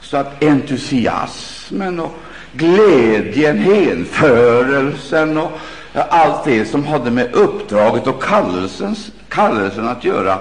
så 0.00 0.16
att 0.16 0.42
entusiasmen 0.42 2.00
och 2.00 2.14
glädjen, 2.52 3.58
hänförelsen 3.58 5.38
och 5.38 5.52
allt 5.92 6.44
det 6.44 6.64
som 6.64 6.86
hade 6.86 7.10
med 7.10 7.34
uppdraget 7.34 8.06
och 8.06 8.22
kallelsens, 8.22 9.12
kallelsen 9.28 9.88
att 9.88 10.04
göra 10.04 10.40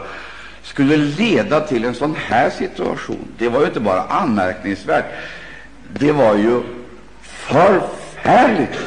skulle 0.63 0.97
leda 0.97 1.59
till 1.59 1.85
en 1.85 1.95
sån 1.95 2.15
här 2.15 2.49
situation. 2.49 3.27
Det 3.37 3.49
var 3.49 3.59
ju 3.59 3.65
inte 3.65 3.79
bara 3.79 4.01
anmärkningsvärt, 4.01 5.05
det 5.99 6.11
var 6.11 6.35
ju 6.35 6.61
förfärligt. 7.21 8.79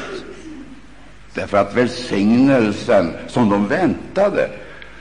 Därför 1.35 1.59
att 1.59 1.74
välsignelsen 1.74 3.12
som 3.28 3.50
de 3.50 3.66
väntade 3.66 4.50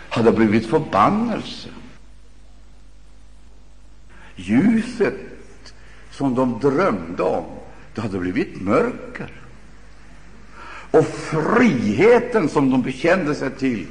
hade 0.10 0.32
blivit 0.32 0.70
förbannelse. 0.70 1.70
Ljuset 4.36 5.16
som 6.12 6.36
de 6.36 6.60
drömde 6.60 7.24
om 7.24 7.59
det 8.00 8.08
hade 8.08 8.20
blivit 8.20 8.62
mörker. 8.62 9.32
Och 10.92 11.06
friheten 11.06 12.50
som 12.50 12.72
de 12.72 12.82
bekände 12.82 13.36
sig 13.36 13.52
till 13.52 13.88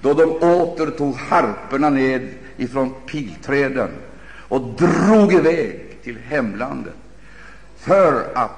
då 0.00 0.14
de 0.14 0.24
återtog 0.32 1.14
harporna 1.14 1.90
ned 1.90 2.28
ifrån 2.56 2.94
pilträden 3.06 3.90
och 4.48 4.60
drog 4.60 5.32
iväg 5.32 5.80
till 6.02 6.16
hemlandet 6.18 6.94
för 7.76 8.32
att 8.34 8.50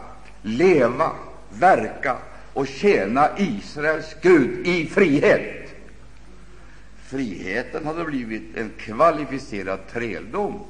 leva, 0.43 1.11
verka 1.51 2.17
och 2.53 2.67
tjäna 2.67 3.29
Israels 3.39 4.17
Gud 4.23 4.67
i 4.67 4.87
frihet. 4.87 5.75
Friheten 7.07 7.87
hade 7.87 8.05
blivit 8.05 8.57
en 8.57 8.71
kvalificerad 8.79 9.79
träldom. 9.93 10.65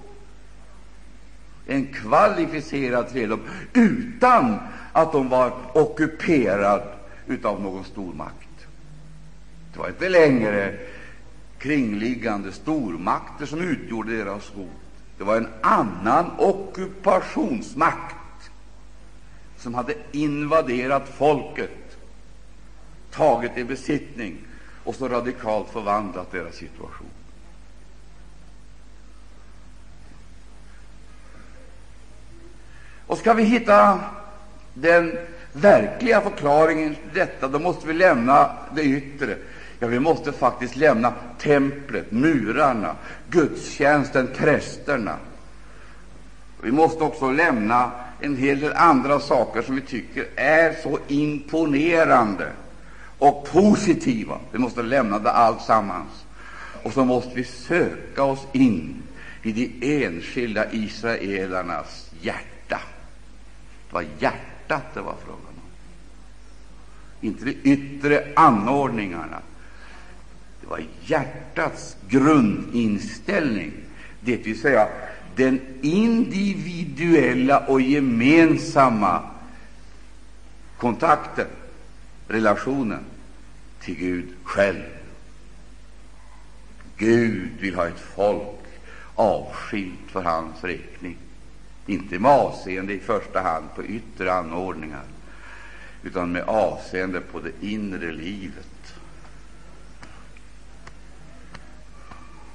En 1.70 1.92
kvalificerad 1.92 3.08
träldom 3.08 3.40
utan 3.72 4.58
att 4.92 5.12
de 5.12 5.28
var 5.28 5.52
ockuperade 5.72 6.84
av 7.42 7.62
någon 7.62 7.84
stormakt. 7.84 8.66
Det 9.72 9.78
var 9.78 9.88
inte 9.88 10.08
längre 10.08 10.78
kringliggande 11.58 12.52
stormakter 12.52 13.46
som 13.46 13.60
utgjorde 13.60 14.16
deras 14.16 14.50
hot. 14.50 14.68
Det 15.18 15.24
var 15.24 15.36
en 15.36 15.48
annan 15.60 16.30
ockupationsmakt 16.38 18.50
som 19.56 19.74
hade 19.74 19.94
invaderat 20.12 21.08
folket, 21.08 21.96
tagit 23.10 23.58
i 23.58 23.64
besittning 23.64 24.36
och 24.84 24.94
så 24.94 25.08
radikalt 25.08 25.70
förvandlat 25.70 26.32
deras 26.32 26.54
situation. 26.54 27.06
Och 33.08 33.18
ska 33.18 33.34
vi 33.34 33.42
hitta 33.42 34.00
den 34.74 35.18
verkliga 35.52 36.20
förklaringen 36.20 36.94
till 36.94 37.14
detta, 37.14 37.48
då 37.48 37.58
måste 37.58 37.86
vi 37.86 37.92
lämna 37.92 38.50
det 38.74 38.82
yttre. 38.82 39.36
Ja, 39.78 39.86
vi 39.86 40.00
måste 40.00 40.32
faktiskt 40.32 40.76
lämna 40.76 41.12
templet, 41.38 42.12
murarna, 42.12 42.96
gudstjänsten, 43.30 44.28
prästerna. 44.36 45.16
Vi 46.62 46.72
måste 46.72 47.04
också 47.04 47.30
lämna 47.30 47.90
en 48.20 48.36
hel 48.36 48.60
del 48.60 48.72
andra 48.72 49.20
saker 49.20 49.62
som 49.62 49.74
vi 49.74 49.80
tycker 49.80 50.26
är 50.36 50.74
så 50.82 50.98
imponerande 51.08 52.52
och 53.18 53.48
positiva. 53.52 54.38
Vi 54.52 54.58
måste 54.58 54.82
lämna 54.82 55.18
det 55.18 55.30
alltsammans. 55.30 56.24
Och 56.82 56.92
så 56.92 57.04
måste 57.04 57.34
vi 57.34 57.44
söka 57.44 58.22
oss 58.24 58.46
in 58.52 59.02
i 59.42 59.52
de 59.52 60.04
enskilda 60.04 60.72
israelernas 60.72 62.10
hjärta. 62.20 62.57
Det 63.88 63.94
var 63.94 64.04
hjärtat 64.18 64.94
det 64.94 65.00
var 65.00 65.14
frågan 65.24 65.42
om, 65.46 65.62
inte 67.20 67.44
de 67.44 67.56
yttre 67.62 68.32
anordningarna. 68.36 69.40
Det 70.60 70.66
var 70.66 70.80
hjärtats 71.06 71.96
grundinställning, 72.08 73.72
det 74.20 74.36
vill 74.36 74.60
säga 74.60 74.88
den 75.36 75.60
individuella 75.82 77.58
och 77.58 77.80
gemensamma 77.80 79.22
kontakten, 80.78 81.46
relationen 82.28 83.04
till 83.80 83.94
Gud 83.94 84.28
själv. 84.44 84.82
Gud 86.96 87.50
vill 87.60 87.74
ha 87.74 87.86
ett 87.86 88.00
folk 88.16 88.58
avskilt 89.14 90.10
för 90.10 90.22
hans 90.22 90.64
räkning, 90.64 91.16
inte 91.88 92.18
med 92.18 92.30
avseende 92.30 92.92
i 92.92 92.98
första 92.98 93.40
hand 93.40 93.64
på 93.76 93.84
yttre 93.84 94.32
anordningar, 94.32 95.02
utan 96.02 96.32
med 96.32 96.42
avseende 96.42 97.20
på 97.20 97.40
det 97.40 97.66
inre 97.66 98.12
livet. 98.12 98.94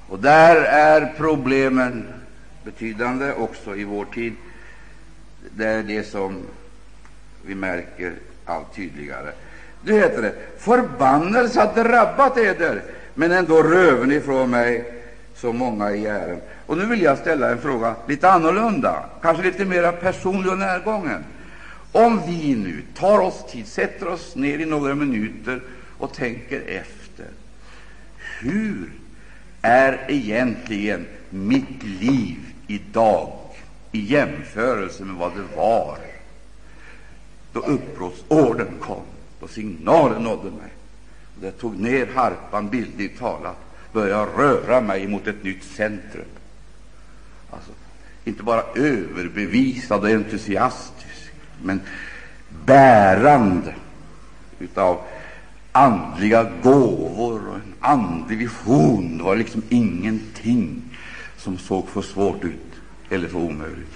Och 0.07 0.19
där 0.19 0.55
är 0.63 1.13
problemen 1.17 2.07
betydande 2.63 3.33
också 3.33 3.75
i 3.75 3.83
vår 3.83 4.05
tid. 4.05 4.33
Det 5.51 5.65
är 5.65 5.83
det 5.83 6.03
som 6.03 6.41
vi 7.45 7.55
märker 7.55 8.13
allt 8.45 8.75
tydligare. 8.75 9.31
Nu 9.81 9.93
heter 9.93 10.21
det 10.21 10.35
förbannelse 10.57 11.59
har 11.59 11.83
drabbat 11.83 12.37
eder, 12.37 12.83
men 13.13 13.31
ändå 13.31 13.63
röven 13.63 14.11
ifrån 14.11 14.49
mig 14.49 14.93
så 15.35 15.53
många 15.53 15.91
i 15.91 16.05
ären. 16.05 16.41
Och 16.65 16.77
nu 16.77 16.85
vill 16.85 17.01
jag 17.01 17.17
ställa 17.17 17.49
en 17.49 17.61
fråga 17.61 17.95
lite 18.07 18.29
annorlunda, 18.29 19.03
kanske 19.21 19.43
lite 19.43 19.65
mer 19.65 19.91
personlig 19.91 20.51
och 20.51 20.57
närgången. 20.57 21.23
Om 21.91 22.21
vi 22.27 22.55
nu 22.55 22.83
tar 22.95 23.19
oss 23.19 23.45
tid, 23.51 23.67
sätter 23.67 24.07
oss 24.07 24.35
ner 24.35 24.59
i 24.59 24.65
några 24.65 24.95
minuter 24.95 25.61
och 25.97 26.13
tänker 26.13 26.61
efter, 26.67 27.25
hur 28.39 28.91
är 29.61 30.05
egentligen 30.07 31.05
mitt 31.29 31.83
liv 31.83 32.37
idag 32.67 33.33
i 33.91 33.99
jämförelse 33.99 35.03
med 35.03 35.15
vad 35.15 35.31
det 35.31 35.57
var 35.57 35.97
då 37.53 37.59
uppbrottsorden 37.59 38.67
kom, 38.79 39.03
då 39.39 39.47
signalen 39.47 40.23
nådde 40.23 40.51
mig. 40.51 40.71
Och 41.37 41.45
jag 41.45 41.57
tog 41.57 41.79
ner 41.79 42.07
harpan, 42.15 42.69
bildligt 42.69 43.19
talat, 43.19 43.57
började 43.91 44.31
röra 44.31 44.81
mig 44.81 45.07
mot 45.07 45.27
ett 45.27 45.43
nytt 45.43 45.63
centrum. 45.63 46.25
Alltså, 47.53 47.71
inte 48.25 48.43
bara 48.43 48.63
överbevisad 48.75 50.01
och 50.01 50.09
entusiastisk, 50.09 51.31
men 51.63 51.81
bärande 52.65 53.75
utav 54.59 55.01
andliga 55.71 56.51
gåvor 56.63 57.41
och 57.49 57.55
en 57.55 57.73
andlig 57.79 58.37
vision. 58.37 59.17
Det 59.17 59.23
var 59.23 59.35
liksom 59.35 59.61
ingenting 59.69 60.81
som 61.37 61.57
såg 61.57 61.89
för 61.89 62.01
svårt 62.01 62.43
ut 62.43 62.73
eller 63.09 63.27
för 63.27 63.37
omöjligt. 63.37 63.95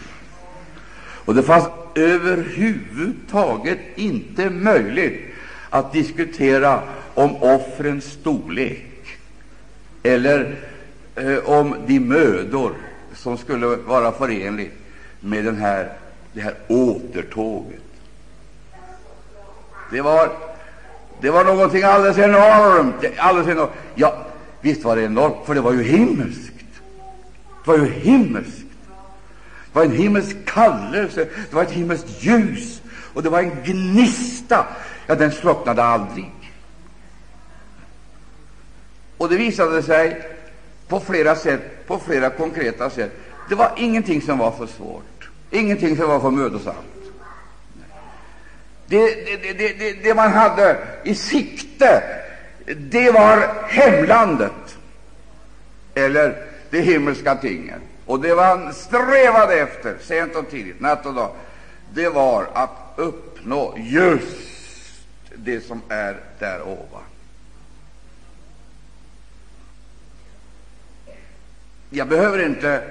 Och 1.25 1.35
det 1.35 1.43
fanns 1.43 1.65
överhuvudtaget 1.95 3.79
inte 3.95 4.49
möjligt 4.49 5.21
att 5.69 5.93
diskutera 5.93 6.81
om 7.13 7.35
offrens 7.35 8.05
storlek 8.05 9.17
eller 10.03 10.55
eh, 11.15 11.37
om 11.37 11.75
de 11.87 11.99
mödor 11.99 12.73
som 13.27 13.37
skulle 13.37 13.67
vara 13.67 14.11
förenligt 14.11 14.73
med 15.19 15.45
den 15.45 15.57
här, 15.57 15.93
det 16.33 16.41
här 16.41 16.53
återtåget. 16.67 17.81
Det 19.91 20.01
var, 20.01 20.31
det 21.21 21.29
var 21.29 21.43
någonting 21.43 21.83
alldeles 21.83 22.17
enormt. 22.17 22.95
Alldeles 23.17 23.49
enormt. 23.49 23.71
Ja, 23.95 24.15
visst 24.61 24.83
var 24.83 24.95
det 24.95 25.01
enormt, 25.01 25.35
för 25.45 25.55
det 25.55 25.61
var 25.61 25.73
ju 25.73 25.83
himmelskt. 25.83 26.53
Det 27.63 27.71
var 27.71 27.77
ju 27.77 27.89
himmelskt. 27.89 28.65
Det 29.65 29.79
var 29.79 29.83
en 29.83 29.91
himmelsk 29.91 30.45
kallelse, 30.45 31.27
det 31.49 31.55
var 31.55 31.63
ett 31.63 31.71
himmelskt 31.71 32.23
ljus, 32.23 32.81
och 33.13 33.23
det 33.23 33.29
var 33.29 33.39
en 33.39 33.63
gnista. 33.63 34.65
Ja, 35.07 35.15
den 35.15 35.31
slocknade 35.31 35.83
aldrig. 35.83 36.31
Och 39.17 39.29
det 39.29 39.37
visade 39.37 39.83
sig 39.83 40.36
på 40.87 40.99
flera 40.99 41.35
sätt, 41.35 41.87
på 41.87 41.99
flera 41.99 42.29
konkreta 42.29 42.89
sätt. 42.89 43.11
Det 43.49 43.55
var 43.55 43.71
ingenting 43.77 44.21
som 44.21 44.37
var 44.37 44.51
för 44.51 44.67
svårt, 44.67 45.29
ingenting 45.51 45.97
som 45.97 46.09
var 46.09 46.19
för 46.19 46.31
mödosamt. 46.31 46.77
Det, 48.87 49.25
det, 49.25 49.53
det, 49.53 49.73
det, 49.73 49.93
det 50.03 50.15
man 50.15 50.31
hade 50.31 50.77
i 51.03 51.15
sikte, 51.15 52.03
det 52.77 53.11
var 53.11 53.65
hemlandet, 53.67 54.77
eller 55.93 56.45
de 56.69 56.81
himmelska 56.81 57.35
tingen. 57.35 57.81
Och 58.05 58.19
det 58.19 58.35
man 58.35 58.73
strävade 58.73 59.53
efter, 59.53 59.97
sent 60.01 60.35
och 60.35 60.49
tidigt, 60.49 60.79
natt 60.79 61.05
och 61.05 61.13
dag, 61.13 61.31
det 61.93 62.09
var 62.09 62.47
att 62.53 62.93
uppnå 62.95 63.73
just 63.77 64.37
det 65.35 65.61
som 65.61 65.81
är 65.89 66.17
där 66.39 66.61
ovan. 66.61 67.03
Jag 71.89 72.07
behöver 72.07 72.45
inte 72.45 72.83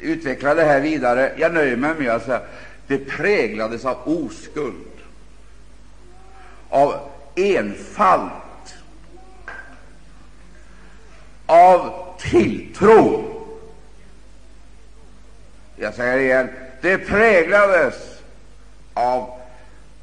utveckla 0.00 0.54
det 0.54 0.64
här 0.64 0.80
vidare. 0.80 1.32
Jag 1.36 1.54
nöjer 1.54 1.76
mig 1.76 1.94
med 1.94 2.10
att 2.10 2.24
säga 2.24 2.40
det 2.86 2.98
präglades 2.98 3.84
av 3.84 3.96
oskuld, 4.04 4.86
av 6.68 6.98
enfald, 7.34 8.30
av 11.46 11.92
tilltro. 12.18 13.24
Jag 15.76 15.94
säger 15.94 16.18
igen, 16.18 16.48
det 16.80 16.98
präglades 16.98 17.94
av 18.94 19.40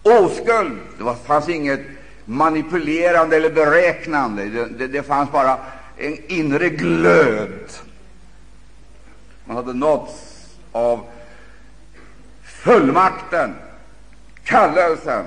oskuld. 0.04 0.80
Det 0.98 1.16
fanns 1.26 1.50
inget 1.50 1.82
manipulerande 2.26 3.36
eller 3.36 3.50
beräknande. 3.50 4.46
Det, 4.46 4.66
det, 4.66 4.88
det 4.88 5.04
fanns 5.04 5.32
bara 5.32 5.58
en 5.98 6.18
inre 6.32 6.70
glöd. 6.70 7.70
Man 9.46 9.56
hade 9.56 9.74
nåtts 9.74 10.48
av 10.72 11.06
fullmakten, 12.44 13.56
kallelsen, 14.44 15.26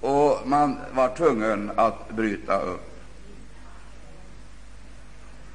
och 0.00 0.40
man 0.44 0.76
var 0.92 1.16
tvungen 1.16 1.70
att 1.76 2.10
bryta 2.10 2.60
upp. 2.60 2.84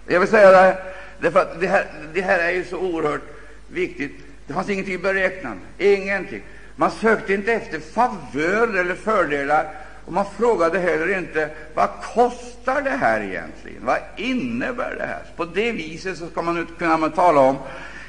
Jag 0.08 0.20
vill 0.20 0.30
säga 0.30 0.52
det, 0.52 0.78
Därför 1.24 1.40
att 1.40 1.60
det 1.60 1.68
här, 1.68 1.86
det 2.14 2.22
här 2.22 2.40
är 2.40 2.52
ju 2.52 2.66
så 2.66 2.78
oerhört 2.78 3.22
viktigt. 3.68 4.12
Det 4.48 4.54
fanns 4.54 4.70
ingenting 4.70 5.02
beräknande, 5.02 5.62
ingenting. 5.78 6.42
Man 6.76 6.92
sökte 6.92 7.34
inte 7.34 7.54
efter 7.54 7.80
favörer 7.80 8.80
eller 8.80 8.96
fördelar, 8.96 9.72
och 10.06 10.14
man 10.14 10.26
frågade 10.38 10.80
heller 10.80 11.18
inte 11.18 11.50
vad 11.74 11.90
kostar 12.14 12.82
det 12.82 12.90
här 12.90 13.22
egentligen? 13.22 13.86
Vad 13.86 13.98
innebär 14.18 14.96
det 14.96 15.06
här? 15.06 15.22
På 15.36 15.46
det 15.46 15.72
viset 15.72 16.18
så 16.18 16.28
ska 16.28 16.42
man 16.42 16.68
kunna 16.78 16.98
man 16.98 17.12
tala 17.12 17.40
om 17.40 17.58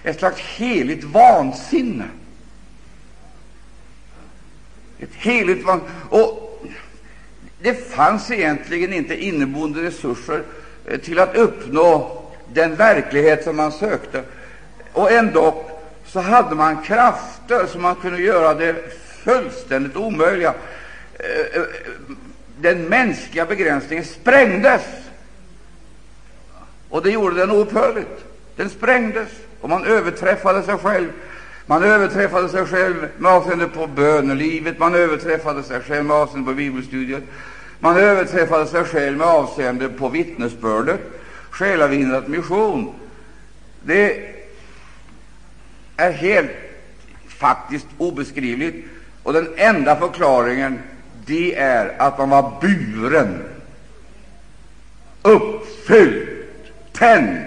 ett 0.02 0.18
slags 0.18 0.40
heligt 0.40 1.04
vansinne. 1.04 2.04
Ett 4.98 5.14
heligt 5.14 5.66
vansinne. 5.66 5.92
Och 6.10 6.62
det 7.62 7.90
fanns 7.90 8.30
egentligen 8.30 8.92
inte 8.92 9.24
inneboende 9.24 9.82
resurser 9.82 10.42
eh, 10.86 11.00
till 11.00 11.18
att 11.18 11.36
uppnå 11.36 12.22
den 12.52 12.76
verklighet 12.76 13.44
som 13.44 13.56
man 13.56 13.72
sökte. 13.72 14.22
Och 14.92 15.12
ändå 15.12 15.64
så 16.06 16.20
hade 16.20 16.54
man 16.54 16.82
krafter 16.82 17.66
som 17.66 17.82
man 17.82 17.94
kunde 17.94 18.22
göra 18.22 18.54
det 18.54 18.74
fullständigt 19.24 19.96
omöjliga. 19.96 20.54
Eh, 21.18 21.60
eh, 21.60 21.66
den 22.60 22.84
mänskliga 22.84 23.46
begränsningen 23.46 24.04
sprängdes, 24.04 24.82
och 26.88 27.02
det 27.02 27.10
gjorde 27.10 27.36
den 27.36 27.50
oupphörligt. 27.50 28.24
Den 28.56 28.70
sprängdes, 28.70 29.28
och 29.60 29.68
man 29.68 29.84
överträffade 29.84 30.62
sig 30.62 30.78
själv. 30.78 31.12
Man 31.66 31.82
överträffade 31.82 32.48
sig 32.48 32.66
själv 32.66 33.08
med 33.18 33.32
avseende 33.32 33.68
på 33.68 33.86
bönelivet, 33.86 34.78
man 34.78 34.94
överträffade 34.94 35.62
sig 35.62 35.80
själv 35.80 36.04
med 36.04 36.16
avseende 36.16 36.50
på 36.50 36.54
bibelstudiet, 36.54 37.22
man 37.80 37.96
överträffade 37.96 38.66
sig 38.66 38.84
själv 38.84 39.18
med 39.18 39.26
avseende 39.26 39.88
på 39.88 40.08
vittnesbördet, 40.08 41.00
själavinnat 41.50 42.28
mission. 42.28 42.94
Det 43.82 44.34
är 45.96 46.12
helt 46.12 46.50
faktiskt 47.28 47.86
obeskrivligt, 47.98 48.86
och 49.22 49.32
den 49.32 49.48
enda 49.56 49.96
förklaringen 49.96 50.78
det 51.26 51.54
är 51.54 52.00
att 52.00 52.18
man 52.18 52.30
var 52.30 52.60
buren, 52.60 53.44
uppfylld, 55.22 56.28
tänd, 56.92 57.44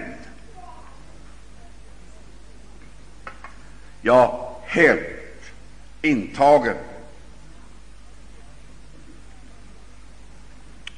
ja, 4.02 4.56
helt 4.66 5.00
intagen. 6.02 6.76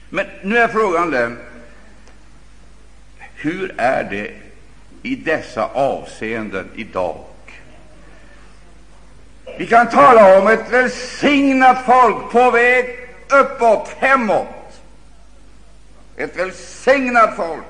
Men 0.09 0.27
nu 0.43 0.59
är 0.59 0.69
frågan 0.69 1.11
den 1.11 1.39
hur 3.41 3.75
är 3.77 4.05
det 4.05 4.35
i 5.03 5.17
dessa 5.17 5.65
avseenden 5.65 6.71
idag? 6.75 7.25
Vi 9.57 9.67
kan 9.67 9.89
tala 9.89 10.39
om 10.39 10.49
ett 10.49 10.73
välsignat 10.73 11.85
folk 11.87 12.33
på 12.33 12.51
väg 12.51 12.87
uppåt, 13.29 13.89
hemåt. 13.99 14.49
Ett 16.17 16.37
välsignat 16.37 17.37
folk 17.37 17.65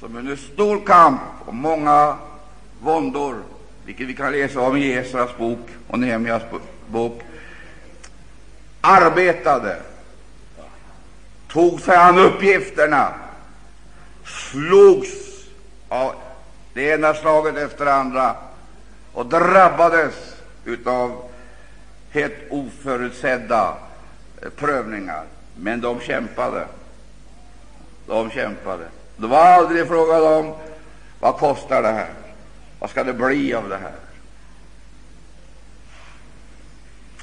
som 0.00 0.16
under 0.16 0.36
stor 0.36 0.86
kamp 0.86 1.20
och 1.46 1.54
många 1.54 2.16
våndor, 2.80 3.42
vilket 3.84 4.06
vi 4.06 4.14
kan 4.14 4.32
läsa 4.32 4.60
om 4.60 4.76
i 4.76 4.92
Esras 4.92 5.36
bok 5.38 5.68
och 5.88 5.98
Nehemjas 5.98 6.42
bok, 6.86 7.22
arbetade, 8.80 9.76
tog 11.48 11.80
sig 11.80 11.96
an 11.96 12.18
uppgifterna, 12.18 13.14
slogs 14.24 15.08
av 15.88 16.14
det 16.74 16.82
ena 16.82 17.14
slaget 17.14 17.56
efter 17.56 17.84
det 17.84 17.94
andra 17.94 18.36
och 19.12 19.26
drabbades 19.26 20.35
av 20.86 21.22
helt 22.10 22.36
oförutsedda 22.50 23.76
eh, 24.42 24.48
prövningar. 24.48 25.24
Men 25.56 25.80
de 25.80 26.00
kämpade. 26.00 26.66
De 28.06 28.30
kämpade. 28.30 28.84
Det 29.16 29.26
var 29.26 29.44
aldrig 29.44 29.88
fråga 29.88 30.22
om 30.22 30.54
vad 31.20 31.36
kostar 31.36 31.82
det 31.82 31.92
här? 31.92 32.10
Vad 32.78 32.90
ska 32.90 33.04
det 33.04 33.12
bli 33.12 33.54
av 33.54 33.68
det 33.68 33.76
här? 33.76 33.94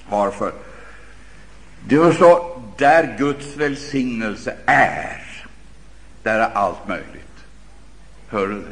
Varför? 0.10 0.52
Det 1.88 1.98
var 1.98 2.12
så, 2.12 2.62
där 2.78 3.16
Guds 3.18 3.56
välsignelse 3.56 4.56
är, 4.66 5.46
där 6.24 6.40
är 6.40 6.50
allt 6.54 6.88
möjligt. 6.88 7.46
Hör 8.28 8.48
du 8.48 8.62
det? 8.62 8.72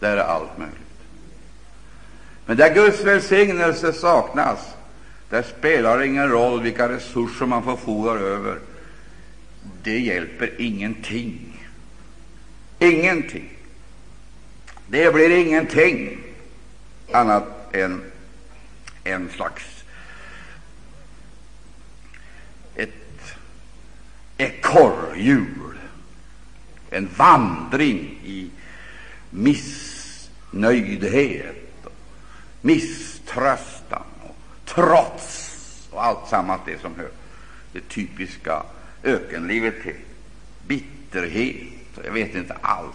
Där 0.00 0.16
är 0.16 0.22
allt 0.22 0.58
möjligt. 0.58 0.81
Men 2.46 2.56
där 2.56 2.74
Guds 2.74 3.00
välsignelse 3.00 3.92
saknas, 3.92 4.58
där 5.30 5.42
spelar 5.42 5.98
det 5.98 6.06
ingen 6.06 6.28
roll 6.28 6.62
vilka 6.62 6.88
resurser 6.88 7.46
man 7.46 7.64
förfogar 7.64 8.16
över. 8.16 8.58
Det 9.82 9.98
hjälper 9.98 10.50
ingenting. 10.58 11.68
Ingenting. 12.78 13.48
Det 14.86 15.14
blir 15.14 15.30
ingenting 15.30 16.18
annat 17.12 17.74
än 17.74 18.02
en 19.04 19.28
slags 19.28 19.84
ett 22.74 23.34
ekorrhjul, 24.36 25.78
en 26.90 27.08
vandring 27.16 28.20
i 28.24 28.50
missnöjdhet 29.30 31.61
misströstan 32.62 34.02
och 34.22 34.36
trots 34.64 35.48
och 35.90 36.04
allt 36.04 36.28
sammans 36.28 36.60
det 36.66 36.80
som 36.80 36.94
hör 36.96 37.08
det 37.72 37.88
typiska 37.88 38.62
ökenlivet 39.04 39.82
till. 39.82 39.96
Bitterhet 40.66 41.98
och 41.98 42.06
jag 42.06 42.12
vet 42.12 42.34
inte 42.34 42.56
allt 42.60 42.94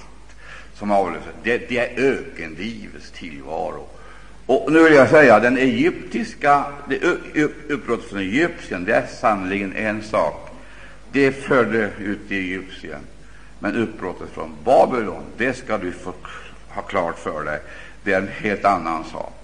som 0.73 0.91
avlöser. 0.91 1.31
Det, 1.43 1.69
det 1.69 1.77
är 1.77 2.03
ökenlivets 2.03 3.11
tillvaro. 3.11 3.87
Och 4.45 4.71
nu 4.71 4.83
vill 4.83 4.93
jag 4.93 5.09
säga 5.09 5.39
den 5.39 5.57
egyptiska 5.57 6.63
det 6.89 6.99
uppbrottet 7.69 8.09
från 8.09 8.19
Egypten, 8.19 8.85
det 8.85 8.93
är 8.93 9.07
sannerligen 9.07 9.73
en 9.73 10.03
sak. 10.03 10.49
Det 11.11 11.31
förde 11.31 11.91
ut 11.99 12.31
i 12.31 12.35
Egypten. 12.35 12.99
Men 13.59 13.75
uppbrottet 13.75 14.29
från 14.29 14.51
Babylon, 14.63 15.23
det 15.37 15.53
ska 15.53 15.77
du 15.77 15.91
få 15.91 16.13
ha 16.69 16.81
klart 16.81 17.19
för 17.19 17.43
dig, 17.43 17.59
det 18.03 18.13
är 18.13 18.21
en 18.21 18.27
helt 18.27 18.65
annan 18.65 19.03
sak 19.03 19.36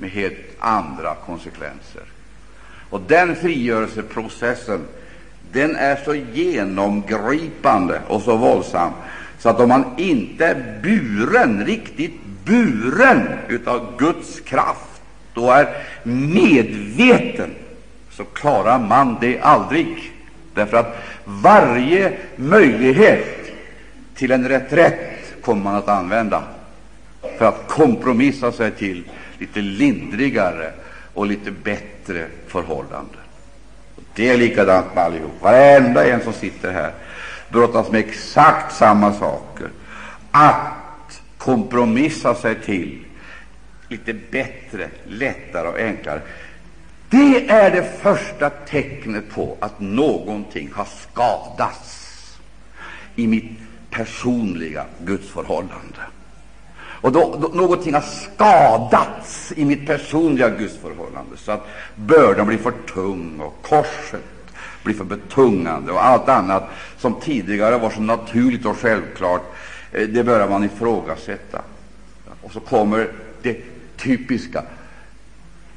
med 0.00 0.10
helt 0.10 0.56
andra 0.58 1.14
konsekvenser. 1.26 2.02
Och 2.90 3.00
den 3.00 3.36
frigörelseprocessen 3.36 4.80
den 5.52 5.76
är 5.76 5.96
så 6.04 6.14
genomgripande 6.14 8.00
och 8.08 8.22
så 8.22 8.36
våldsam 8.36 8.92
så 9.38 9.48
att 9.48 9.60
om 9.60 9.68
man 9.68 9.84
inte 9.96 10.46
är 10.46 10.80
buren, 10.82 11.66
riktigt 11.66 12.20
buren 12.44 13.28
av 13.66 13.96
Guds 13.98 14.40
kraft 14.40 15.00
och 15.34 15.54
är 15.54 15.76
medveten, 16.02 17.50
så 18.10 18.24
klarar 18.24 18.78
man 18.78 19.16
det 19.20 19.40
aldrig. 19.40 20.12
Därför 20.54 20.76
att 20.76 20.96
varje 21.24 22.12
möjlighet 22.36 23.52
till 24.14 24.30
en 24.30 24.48
reträtt 24.48 25.42
kommer 25.42 25.62
man 25.62 25.74
att 25.74 25.88
använda 25.88 26.42
för 27.38 27.44
att 27.44 27.68
kompromissa 27.68 28.52
sig 28.52 28.70
till 28.70 29.04
lite 29.40 29.60
lindrigare 29.60 30.72
och 31.14 31.26
lite 31.26 31.50
bättre 31.50 32.26
förhållanden. 32.46 33.20
Det 34.14 34.28
är 34.28 34.36
likadant 34.36 34.94
med 34.94 35.04
allihop. 35.04 35.42
Varenda 35.42 36.06
en 36.06 36.22
som 36.22 36.32
sitter 36.32 36.72
här 36.72 36.92
brottas 37.48 37.90
med 37.90 38.00
exakt 38.00 38.76
samma 38.76 39.12
saker. 39.12 39.68
Att 40.30 41.22
kompromissa 41.38 42.34
sig 42.34 42.54
till 42.54 43.04
lite 43.88 44.14
bättre, 44.30 44.88
lättare 45.06 45.68
och 45.68 45.78
enklare. 45.78 46.20
Det 47.08 47.50
är 47.50 47.70
det 47.70 47.98
första 48.02 48.50
tecknet 48.50 49.30
på 49.30 49.56
att 49.60 49.80
någonting 49.80 50.70
har 50.74 50.84
skadats 50.84 52.06
i 53.16 53.26
mitt 53.26 53.50
personliga 53.90 54.84
gudsförhållande. 55.04 56.00
Och 57.00 57.12
då, 57.12 57.38
då, 57.40 57.48
någonting 57.48 57.94
har 57.94 58.00
skadats 58.00 59.52
i 59.56 59.64
mitt 59.64 59.86
personliga 59.86 60.48
gudsförhållande, 60.48 61.36
så 61.36 61.52
att 61.52 61.66
bördan 61.94 62.46
blir 62.46 62.58
för 62.58 62.72
tung 62.94 63.40
och 63.40 63.62
korset 63.62 64.24
blir 64.82 64.94
för 64.94 65.04
betungande 65.04 65.92
och 65.92 66.04
allt 66.04 66.28
annat 66.28 66.68
som 66.98 67.14
tidigare 67.20 67.78
var 67.78 67.90
så 67.90 68.00
naturligt 68.00 68.66
och 68.66 68.76
självklart, 68.76 69.42
eh, 69.92 70.08
det 70.08 70.24
börjar 70.24 70.48
man 70.48 70.64
ifrågasätta. 70.64 71.62
Och 72.42 72.52
så 72.52 72.60
kommer 72.60 73.08
det 73.42 73.56
typiska. 73.96 74.62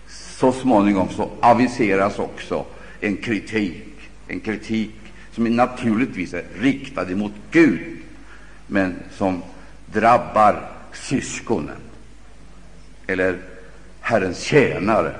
Så 0.07 0.51
småningom 0.51 1.09
så 1.09 1.29
aviseras 1.39 2.19
också 2.19 2.65
en 2.99 3.17
kritik, 3.17 3.85
en 4.27 4.39
kritik 4.39 4.95
som 5.31 5.43
naturligtvis 5.43 6.33
är 6.33 6.43
riktad 6.59 7.05
mot 7.05 7.31
Gud, 7.51 7.97
men 8.67 8.95
som 9.17 9.43
drabbar 9.85 10.72
syskonen 10.93 11.77
eller 13.07 13.37
Herrens 14.01 14.39
tjänare 14.39 15.15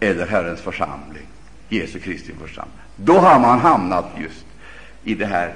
eller 0.00 0.26
Herrens 0.26 0.60
församling, 0.60 1.26
Jesu 1.68 1.98
Kristi 1.98 2.32
församling. 2.40 2.74
Då 2.96 3.18
har 3.18 3.40
man 3.40 3.58
hamnat 3.58 4.06
just 4.20 4.44
i 5.04 5.14
det 5.14 5.26
här, 5.26 5.54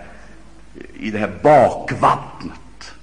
i 0.94 1.11
det 1.11 1.18
här 1.18 1.32
bakvattnet. 1.42 2.94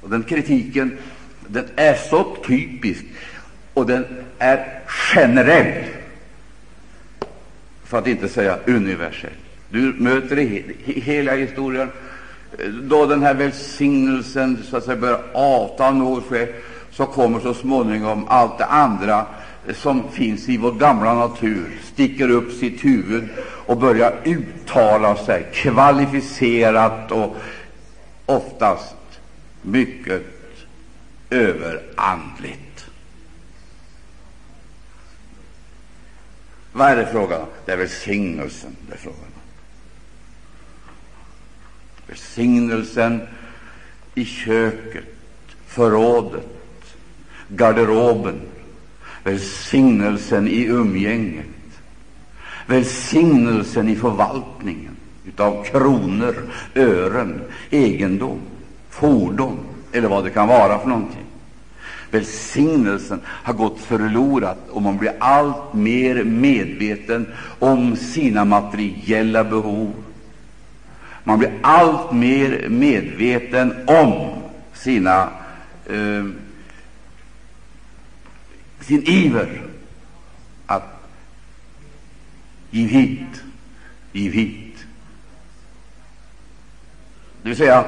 Och 0.00 0.10
den 0.10 0.22
kritiken 0.22 0.98
den 1.46 1.68
är 1.76 1.94
så 1.94 2.36
typisk 2.46 3.04
och 3.74 3.86
den 3.86 4.24
är 4.38 4.80
generell, 4.86 5.84
för 7.84 7.98
att 7.98 8.06
inte 8.06 8.28
säga 8.28 8.58
universell. 8.66 9.30
Du 9.68 9.80
möter 9.80 10.38
i 10.38 11.00
hela 11.00 11.36
historien 11.36 11.90
då 12.82 13.06
den 13.06 13.22
här 13.22 13.34
välsignelsen 13.34 14.64
så 14.70 14.76
att 14.76 14.84
säga 14.84 14.96
börjar 14.96 15.22
avta 15.34 15.88
av 15.88 15.96
något 15.96 16.24
skäl, 16.24 16.48
så 16.90 17.06
kommer 17.06 17.40
så 17.40 17.54
småningom 17.54 18.24
allt 18.28 18.58
det 18.58 18.64
andra 18.64 19.26
som 19.74 20.10
finns 20.10 20.48
i 20.48 20.56
vår 20.56 20.72
gamla 20.72 21.14
natur, 21.14 21.80
sticker 21.92 22.30
upp 22.30 22.52
sitt 22.52 22.84
huvud 22.84 23.28
och 23.66 23.76
börjar 23.76 24.20
uttala 24.24 25.16
sig 25.16 25.46
kvalificerat 25.52 27.12
och 27.12 27.36
oftast 28.26 28.96
mycket 29.62 30.22
överandligt. 31.30 32.86
Vad 36.72 36.88
är 36.88 36.96
det 36.96 37.06
frågan 37.12 37.40
om? 37.40 37.46
Det 37.64 37.72
är 37.72 37.76
välsignelsen 37.76 38.76
det 38.88 38.94
är 38.94 38.98
frågan 38.98 39.20
om. 39.20 39.29
Välsignelsen 42.10 43.20
i 44.14 44.24
köket, 44.24 45.04
förrådet, 45.66 46.48
garderoben, 47.48 48.40
välsignelsen 49.24 50.48
i 50.48 50.64
umgänget, 50.64 51.46
välsignelsen 52.66 53.88
i 53.88 53.96
förvaltningen 53.96 54.96
av 55.36 55.64
kronor, 55.64 56.34
ören, 56.74 57.40
egendom, 57.70 58.40
fordon 58.88 59.58
eller 59.92 60.08
vad 60.08 60.24
det 60.24 60.30
kan 60.30 60.48
vara 60.48 60.78
för 60.78 60.88
någonting. 60.88 61.26
Välsignelsen 62.10 63.20
har 63.26 63.54
gått 63.54 63.80
förlorad 63.80 64.56
och 64.70 64.82
man 64.82 64.98
blir 64.98 65.12
allt 65.18 65.74
mer 65.74 66.24
medveten 66.24 67.26
om 67.58 67.96
sina 67.96 68.44
materiella 68.44 69.44
behov. 69.44 69.92
Man 71.24 71.38
blir 71.38 71.52
allt 71.62 72.12
mer 72.12 72.68
medveten 72.68 73.88
om 73.88 74.42
sina 74.72 75.30
eh, 75.86 76.24
sin 78.80 79.02
iver 79.06 79.62
att 80.66 80.82
giv 82.70 82.88
hit, 82.88 83.42
giv 84.12 84.32
hit. 84.32 84.86
Det 87.42 87.48
vill 87.48 87.56
säga 87.56 87.84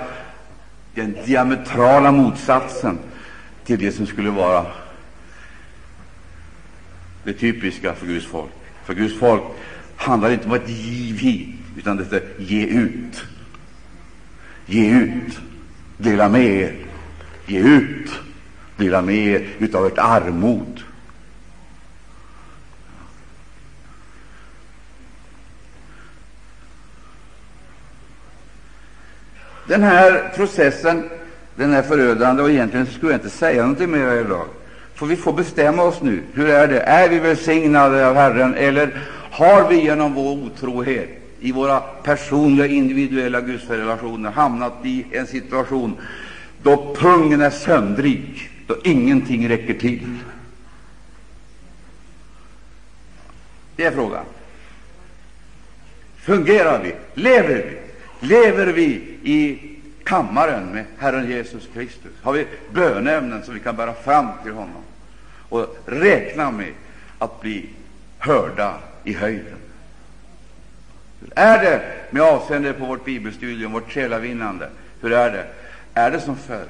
den 0.94 1.16
diametrala 1.26 2.12
motsatsen 2.12 2.98
till 3.64 3.78
det 3.78 3.92
som 3.92 4.06
skulle 4.06 4.30
vara 4.30 4.66
det 7.24 7.32
typiska 7.32 7.94
för 7.94 8.06
Guds 8.06 8.26
folk. 8.26 8.50
För 8.84 8.94
Guds 8.94 9.18
folk 9.18 9.42
handlar 9.96 10.28
det 10.28 10.34
inte 10.34 10.46
om 10.46 10.52
att 10.52 10.68
giv 10.68 11.18
hit, 11.18 11.56
utan 11.76 11.96
det 11.96 12.12
är 12.12 12.22
ge 12.38 12.66
ut. 12.66 13.24
Ge 14.66 14.90
ut, 14.90 15.38
dela 15.96 16.28
med 16.28 16.44
er, 16.44 16.74
ge 17.46 17.58
ut, 17.58 18.10
dela 18.76 19.02
med 19.02 19.16
er 19.16 19.46
utav 19.58 19.86
ert 19.86 19.98
armod. 19.98 20.82
Den 29.66 29.82
här 29.82 30.32
processen 30.36 31.10
den 31.56 31.72
är 31.72 31.82
förödande, 31.82 32.42
och 32.42 32.50
egentligen 32.50 32.86
skulle 32.86 33.12
jag 33.12 33.18
inte 33.18 33.30
säga 33.30 33.62
någonting 33.62 33.90
mer 33.90 34.12
idag. 34.12 34.46
För 34.94 35.06
vi 35.06 35.16
får 35.16 35.32
bestämma 35.32 35.82
oss 35.82 36.02
nu. 36.02 36.22
Hur 36.32 36.48
är 36.48 36.68
det? 36.68 36.80
Är 36.80 37.08
vi 37.08 37.18
välsignade 37.18 38.08
av 38.08 38.14
Herren, 38.14 38.54
eller 38.54 39.00
har 39.30 39.68
vi 39.68 39.82
genom 39.82 40.14
vår 40.14 40.32
otrohet 40.32 41.21
i 41.42 41.52
våra 41.52 41.80
personliga, 41.80 42.66
individuella 42.66 43.40
gudsrelationer 43.40 44.30
hamnat 44.30 44.72
i 44.84 45.06
en 45.12 45.26
situation 45.26 45.96
då 46.62 46.94
pungen 46.94 47.40
är 47.40 47.50
söndrig, 47.50 48.50
då 48.66 48.76
ingenting 48.84 49.48
räcker 49.48 49.74
till? 49.74 50.18
Det 53.76 53.84
är 53.84 53.90
frågan. 53.90 54.24
Fungerar 56.16 56.82
vi? 56.82 56.94
Lever 57.14 57.54
vi? 57.54 57.78
Lever 58.28 58.66
vi 58.66 58.84
i 59.22 59.58
kammaren 60.04 60.66
med 60.66 60.84
Herren 60.98 61.30
Jesus 61.30 61.68
Kristus? 61.74 62.12
Har 62.22 62.32
vi 62.32 62.46
bönämnen 62.72 63.42
som 63.42 63.54
vi 63.54 63.60
kan 63.60 63.76
bära 63.76 63.94
fram 63.94 64.26
till 64.42 64.52
honom 64.52 64.82
och 65.48 65.76
räkna 65.86 66.50
med 66.50 66.72
att 67.18 67.40
bli 67.40 67.68
hörda 68.18 68.74
i 69.04 69.12
höjden? 69.12 69.61
Hur 71.22 71.32
är 71.34 71.62
det 71.62 71.82
med 72.10 72.22
avseende 72.22 72.72
på 72.72 72.86
vårt 72.86 73.04
bibelstudium, 73.04 73.72
vårt 73.72 73.92
själavinnande? 73.92 74.70
Hur 75.00 75.12
är 75.12 75.30
det? 75.30 75.46
Är 75.94 76.10
det 76.10 76.20
som 76.20 76.36
förr? 76.36 76.66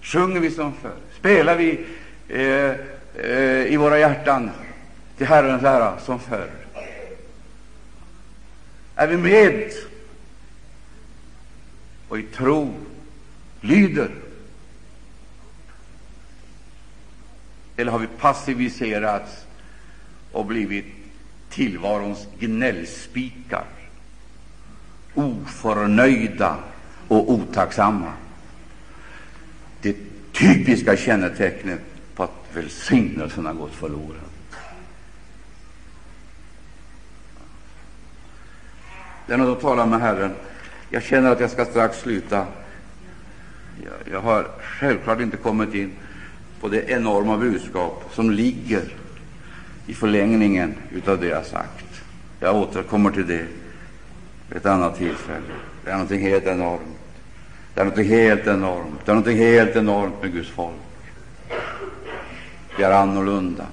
Sjunger 0.00 0.40
vi 0.40 0.50
som 0.50 0.72
förr? 0.72 0.96
Spelar 1.18 1.56
vi 1.56 1.86
eh, 2.28 2.70
eh, 3.24 3.66
i 3.66 3.76
våra 3.76 3.98
hjärtan 3.98 4.50
till 5.16 5.26
Herrens 5.26 5.62
ära 5.62 5.98
som 5.98 6.20
förr? 6.20 6.50
Är 8.96 9.06
vi 9.06 9.16
med 9.16 9.70
och 12.08 12.18
i 12.18 12.22
tro 12.22 12.74
lyder? 13.60 14.10
Eller 17.76 17.92
har 17.92 17.98
vi 17.98 18.06
passiviserats 18.06 19.46
och 20.32 20.46
blivit 20.46 21.01
tillvarons 21.52 22.26
gnällspikar, 22.38 23.64
oförnöjda 25.14 26.56
och 27.08 27.30
otacksamma? 27.32 28.12
Det 29.80 29.96
typiska 30.32 30.96
kännetecknet 30.96 31.80
på 32.14 32.22
att 32.22 32.30
välsignelsen 32.54 33.46
har 33.46 33.54
gått 33.54 33.74
förlorad. 33.74 34.20
Den 39.26 39.40
har 39.40 39.46
då 39.46 39.54
talat 39.54 39.88
med 39.88 40.00
Herren. 40.00 40.32
Jag 40.90 41.02
känner 41.02 41.30
att 41.30 41.40
jag 41.40 41.50
ska 41.50 41.64
strax 41.64 41.98
sluta. 41.98 42.46
Jag, 43.84 44.12
jag 44.12 44.20
har 44.20 44.50
självklart 44.62 45.20
inte 45.20 45.36
kommit 45.36 45.74
in 45.74 45.92
på 46.60 46.68
det 46.68 46.90
enorma 46.90 47.38
budskap 47.38 48.10
som 48.12 48.30
ligger 48.30 49.01
i 49.86 49.94
förlängningen 49.94 50.74
av 51.06 51.20
det 51.20 51.26
jag 51.26 51.46
sagt. 51.46 52.02
Jag 52.40 52.56
återkommer 52.56 53.10
till 53.10 53.26
det 53.26 53.46
vid 54.48 54.56
ett 54.56 54.66
annat 54.66 54.98
tillfälle. 54.98 55.54
Det 55.84 55.90
är 55.90 55.94
någonting 55.94 56.20
helt 56.20 56.46
enormt. 56.46 56.82
Det 57.74 57.80
är 57.80 57.84
någonting 57.84 58.08
helt 58.08 58.46
enormt. 58.46 59.00
Det 59.04 59.10
är 59.10 59.14
någonting 59.14 59.38
helt 59.38 59.76
enormt 59.76 60.22
med 60.22 60.32
Guds 60.32 60.50
folk. 60.50 60.74
Vi 62.78 62.84
är 62.84 62.90
annorlunda, 62.90 63.66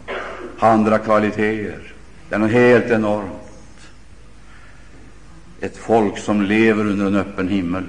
har 0.58 0.70
andra 0.70 0.98
kvaliteter. 0.98 1.94
Det 2.30 2.36
är 2.36 2.40
något 2.40 2.52
helt 2.52 2.92
enormt 2.92 3.40
ett 5.62 5.78
folk 5.78 6.18
som 6.18 6.42
lever 6.42 6.88
under 6.88 7.06
en 7.06 7.16
öppen 7.16 7.48
himmel, 7.48 7.86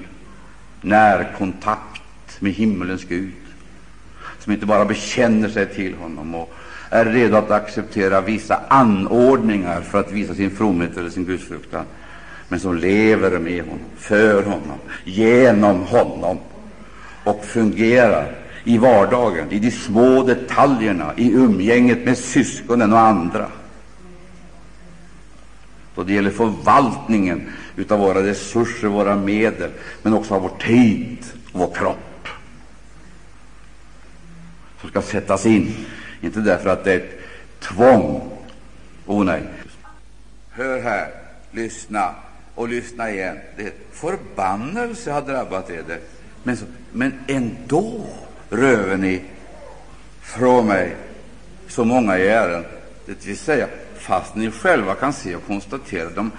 närkontakt 0.81 2.01
med 2.39 2.51
himmelens 2.51 3.03
Gud, 3.03 3.33
som 4.39 4.53
inte 4.53 4.65
bara 4.65 4.85
bekänner 4.85 5.49
sig 5.49 5.65
till 5.65 5.93
honom 5.95 6.35
och 6.35 6.53
är 6.93 7.05
redo 7.05 7.37
att 7.37 7.51
acceptera 7.51 8.21
vissa 8.21 8.59
anordningar 8.67 9.81
för 9.81 9.99
att 9.99 10.11
visa 10.11 10.35
sin 10.35 10.51
fromhet 10.51 10.97
eller 10.97 11.09
sin 11.09 11.25
gudsfruktan, 11.25 11.85
men 12.47 12.59
som 12.59 12.77
lever 12.77 13.39
med 13.39 13.63
honom, 13.63 13.79
för 13.97 14.43
honom, 14.43 14.77
genom 15.03 15.81
honom 15.81 16.37
och 17.23 17.45
fungerar 17.45 18.35
i 18.63 18.77
vardagen, 18.77 19.51
i 19.51 19.59
de 19.59 19.71
små 19.71 20.23
detaljerna, 20.23 21.13
i 21.17 21.31
umgänget 21.31 22.05
med 22.05 22.17
syskonen 22.17 22.93
och 22.93 22.99
andra. 22.99 23.47
Då 25.95 26.03
det 26.03 26.13
gäller 26.13 26.31
förvaltningen 26.31 27.49
av 27.89 27.99
våra 27.99 28.23
resurser, 28.23 28.87
våra 28.87 29.15
medel, 29.15 29.69
men 30.01 30.13
också 30.13 30.35
av 30.35 30.41
vår 30.41 30.57
tid 30.59 31.17
och 31.51 31.59
vår 31.59 31.73
kropp, 31.75 32.27
som 34.81 34.89
ska 34.89 35.01
sättas 35.01 35.45
in, 35.45 35.75
inte 36.21 36.39
därför 36.39 36.69
att 36.69 36.83
det 36.83 36.93
är 36.93 36.97
ett 36.97 37.19
tvång. 37.59 38.31
Oh 39.05 39.23
nej! 39.23 39.43
Hör 40.51 40.81
här, 40.81 41.11
lyssna 41.51 42.15
och 42.55 42.69
lyssna 42.69 43.11
igen. 43.11 43.37
Det 43.57 43.73
förbannelse 43.91 45.11
har 45.11 45.21
drabbat 45.21 45.69
er. 45.69 45.99
Men, 46.43 46.57
så, 46.57 46.65
men 46.91 47.13
ändå 47.27 48.05
röver 48.49 48.97
ni 48.97 49.21
från 50.21 50.67
mig 50.67 50.95
så 51.67 51.85
många 51.85 52.17
i 52.17 52.27
ären. 52.27 52.65
Det 53.05 53.25
vill 53.25 53.37
säga, 53.37 53.67
fast 53.95 54.35
ni 54.35 54.51
själva 54.51 54.95
kan 54.95 55.13
se 55.13 55.35
och 55.35 55.47
konstatera 55.47 56.09
de 56.09 56.31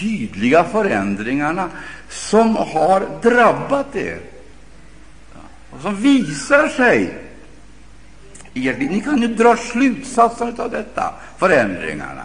tydliga 0.00 0.64
förändringarna 0.64 1.70
som 2.08 2.56
har 2.56 3.20
drabbat 3.22 3.96
er 3.96 4.20
och 5.70 5.80
som 5.80 5.96
visar 5.96 6.68
sig 6.68 7.21
i 8.54 8.72
Ni 8.72 9.00
kan 9.00 9.22
ju 9.22 9.28
dra 9.28 9.56
slutsatser 9.56 10.54
av 10.58 10.70
detta, 10.70 11.14
förändringarna. 11.38 12.24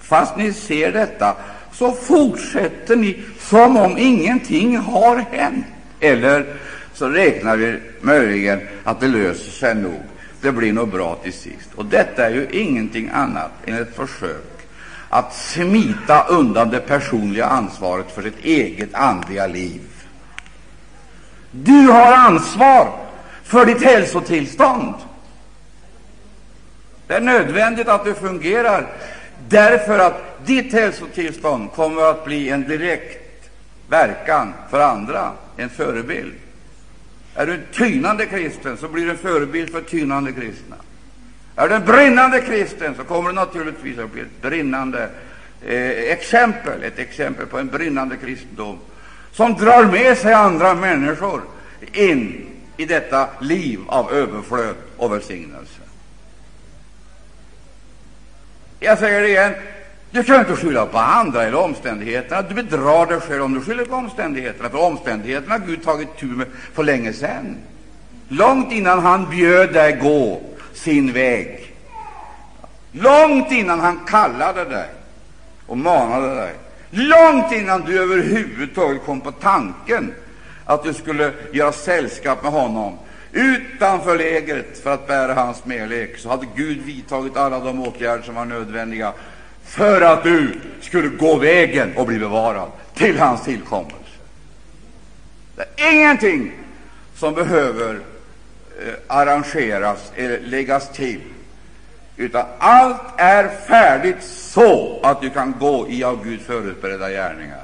Fast 0.00 0.36
ni 0.36 0.52
ser 0.52 0.92
detta, 0.92 1.36
så 1.72 1.92
fortsätter 1.92 2.96
ni 2.96 3.22
som 3.38 3.76
om 3.76 3.98
ingenting 3.98 4.76
har 4.76 5.16
hänt. 5.16 5.66
Eller 6.00 6.46
så 6.94 7.08
räknar 7.08 7.56
vi 7.56 7.80
möjligen 8.00 8.60
att 8.84 9.00
det 9.00 9.08
löser 9.08 9.50
sig 9.50 9.74
nog. 9.74 10.02
Det 10.40 10.52
blir 10.52 10.72
nog 10.72 10.88
bra 10.88 11.14
till 11.22 11.32
sist. 11.32 11.68
Och 11.74 11.84
detta 11.84 12.26
är 12.26 12.30
ju 12.30 12.48
ingenting 12.50 13.10
annat 13.12 13.50
än 13.66 13.82
ett 13.82 13.96
försök 13.96 14.50
att 15.08 15.34
smita 15.34 16.24
undan 16.24 16.70
det 16.70 16.80
personliga 16.80 17.46
ansvaret 17.46 18.10
för 18.14 18.22
sitt 18.22 18.44
eget 18.44 18.94
andliga 18.94 19.46
liv. 19.46 19.80
Du 21.50 21.86
har 21.86 22.12
ansvar 22.12 23.09
för 23.50 23.66
ditt 23.66 23.82
hälsotillstånd. 23.82 24.94
Det 27.06 27.14
är 27.14 27.20
nödvändigt 27.20 27.88
att 27.88 28.04
du 28.04 28.14
fungerar, 28.14 28.86
därför 29.48 29.98
att 29.98 30.46
ditt 30.46 30.72
hälsotillstånd 30.72 31.72
kommer 31.72 32.02
att 32.02 32.24
bli 32.24 32.48
en 32.48 32.68
direkt 32.68 33.50
verkan 33.88 34.54
för 34.70 34.80
andra, 34.80 35.32
en 35.56 35.68
förebild. 35.68 36.32
Är 37.34 37.46
du 37.46 37.54
en 37.54 37.62
tynande 37.72 38.26
kristen, 38.26 38.76
så 38.76 38.88
blir 38.88 39.04
du 39.04 39.10
en 39.10 39.18
förebild 39.18 39.70
för 39.70 39.80
tynande 39.80 40.32
kristna. 40.32 40.76
Är 41.56 41.68
du 41.68 41.74
en 41.74 41.84
brinnande 41.84 42.40
kristen, 42.40 42.94
så 42.94 43.04
kommer 43.04 43.28
du 43.28 43.34
naturligtvis 43.34 43.98
att 43.98 44.12
bli 44.12 44.20
ett 44.20 44.42
brinnande 44.42 45.08
eh, 45.66 45.90
exempel, 45.90 46.82
ett 46.82 46.98
exempel 46.98 47.46
på 47.46 47.58
en 47.58 47.68
brinnande 47.68 48.16
kristendom 48.16 48.78
som 49.32 49.54
drar 49.54 49.84
med 49.84 50.18
sig 50.18 50.32
andra 50.32 50.74
människor 50.74 51.42
in 51.92 52.49
i 52.80 52.84
detta 52.84 53.28
liv 53.40 53.80
av 53.86 54.12
överflöd 54.12 54.74
och 54.96 55.12
välsignelse. 55.12 55.80
Jag 58.80 58.98
säger 58.98 59.20
det 59.20 59.28
igen, 59.28 59.54
du 60.10 60.24
kan 60.24 60.40
inte 60.40 60.56
skylla 60.56 60.86
på 60.86 60.98
andra 60.98 61.44
eller 61.44 61.58
omständigheterna. 61.58 62.42
Du 62.42 62.54
bedrar 62.54 63.06
dig 63.06 63.20
själv 63.20 63.42
om 63.42 63.54
du 63.54 63.60
skyller 63.60 63.84
på 63.84 63.94
omständigheterna, 63.94 64.68
för 64.68 64.78
omständigheterna 64.78 65.54
har 65.54 65.66
Gud 65.66 65.84
tagit 65.84 66.16
tur 66.16 66.36
med 66.36 66.46
för 66.72 66.84
länge 66.84 67.12
sedan. 67.12 67.56
Långt 68.28 68.72
innan 68.72 68.98
han 68.98 69.30
bjöd 69.30 69.72
dig 69.72 69.92
gå 69.92 70.40
sin 70.74 71.12
väg, 71.12 71.74
långt 72.92 73.52
innan 73.52 73.80
han 73.80 74.00
kallade 74.06 74.64
dig 74.64 74.88
och 75.66 75.78
manade 75.78 76.34
dig, 76.34 76.54
långt 76.90 77.52
innan 77.52 77.80
du 77.80 78.02
överhuvudtaget 78.02 79.04
kom 79.04 79.20
på 79.20 79.32
tanken 79.32 80.14
att 80.70 80.82
du 80.82 80.94
skulle 80.94 81.32
göra 81.52 81.72
sällskap 81.72 82.42
med 82.42 82.52
honom 82.52 82.98
utanför 83.32 84.18
lägret 84.18 84.78
för 84.82 84.94
att 84.94 85.06
bära 85.06 85.34
hans 85.34 85.58
smälek, 85.58 86.18
så 86.18 86.28
hade 86.28 86.46
Gud 86.56 86.78
vidtagit 86.82 87.36
alla 87.36 87.58
de 87.58 87.80
åtgärder 87.80 88.22
som 88.22 88.34
var 88.34 88.44
nödvändiga 88.44 89.12
för 89.64 90.00
att 90.00 90.22
du 90.22 90.60
skulle 90.80 91.08
gå 91.08 91.36
vägen 91.36 91.96
och 91.96 92.06
bli 92.06 92.18
bevarad 92.18 92.68
till 92.94 93.18
hans 93.18 93.44
tillkommelse. 93.44 93.96
Det 95.56 95.82
är 95.82 95.92
ingenting 95.92 96.52
som 97.16 97.34
behöver 97.34 97.94
eh, 98.86 98.94
arrangeras 99.06 100.12
eller 100.16 100.40
läggas 100.40 100.92
till, 100.92 101.20
utan 102.16 102.46
allt 102.58 103.02
är 103.16 103.48
färdigt 103.48 104.22
så 104.22 105.00
att 105.02 105.20
du 105.20 105.30
kan 105.30 105.54
gå 105.60 105.88
i 105.88 106.04
av 106.04 106.24
Gud 106.24 106.40
förutberedda 106.40 107.10
gärningar. 107.10 107.59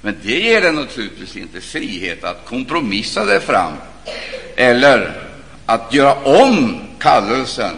Men 0.00 0.16
det 0.22 0.40
ger 0.40 0.60
dig 0.60 0.72
naturligtvis 0.72 1.36
inte 1.36 1.60
frihet 1.60 2.24
att 2.24 2.44
kompromissa 2.44 3.24
dig 3.24 3.40
fram 3.40 3.72
eller 4.56 5.22
att 5.66 5.94
göra 5.94 6.14
om 6.14 6.80
kallelsen 6.98 7.72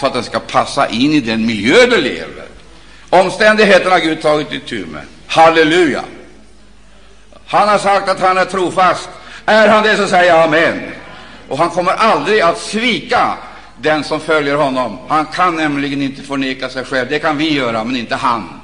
så 0.00 0.06
att 0.06 0.12
den 0.12 0.24
ska 0.24 0.38
passa 0.38 0.88
in 0.88 1.12
i 1.12 1.20
den 1.20 1.46
miljö 1.46 1.86
du 1.86 2.00
lever. 2.00 2.44
Omständigheterna 3.10 3.90
har 3.90 4.00
Gud 4.00 4.22
tagit 4.22 4.52
itu 4.52 4.86
med. 4.86 5.02
Halleluja! 5.26 6.04
Han 7.46 7.68
har 7.68 7.78
sagt 7.78 8.08
att 8.08 8.20
han 8.20 8.38
är 8.38 8.44
trofast. 8.44 9.08
Är 9.46 9.68
han 9.68 9.82
det, 9.82 9.96
så 9.96 10.06
säger 10.06 10.34
jag 10.34 10.44
amen. 10.44 10.92
Och 11.48 11.58
han 11.58 11.70
kommer 11.70 11.92
aldrig 11.92 12.40
att 12.40 12.58
svika 12.58 13.34
den 13.80 14.04
som 14.04 14.20
följer 14.20 14.54
honom. 14.54 14.98
Han 15.08 15.26
kan 15.26 15.56
nämligen 15.56 16.02
inte 16.02 16.22
förneka 16.22 16.68
sig 16.68 16.84
själv. 16.84 17.08
Det 17.08 17.18
kan 17.18 17.36
vi 17.36 17.52
göra, 17.52 17.84
men 17.84 17.96
inte 17.96 18.16
han. 18.16 18.57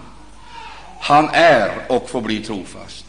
Han 1.05 1.29
är 1.33 1.71
och 1.89 2.11
får 2.11 2.21
bli 2.21 2.41
trofast. 2.41 3.05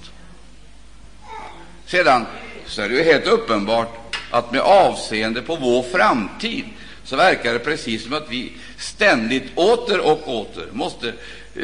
Sedan 1.86 2.26
så 2.66 2.82
är 2.82 2.90
det 2.90 2.96
ju 2.96 3.04
helt 3.04 3.28
uppenbart 3.28 4.18
att 4.32 4.52
med 4.52 4.62
avseende 4.62 5.42
på 5.42 5.56
vår 5.56 5.84
framtid 5.84 6.66
så 7.04 7.16
verkar 7.16 7.54
det 7.54 7.60
precis 7.60 8.04
som 8.04 8.14
att 8.14 8.30
vi 8.30 8.54
ständigt 8.78 9.44
åter 9.56 10.00
och 10.00 10.30
åter 10.30 10.68
måste 10.72 11.14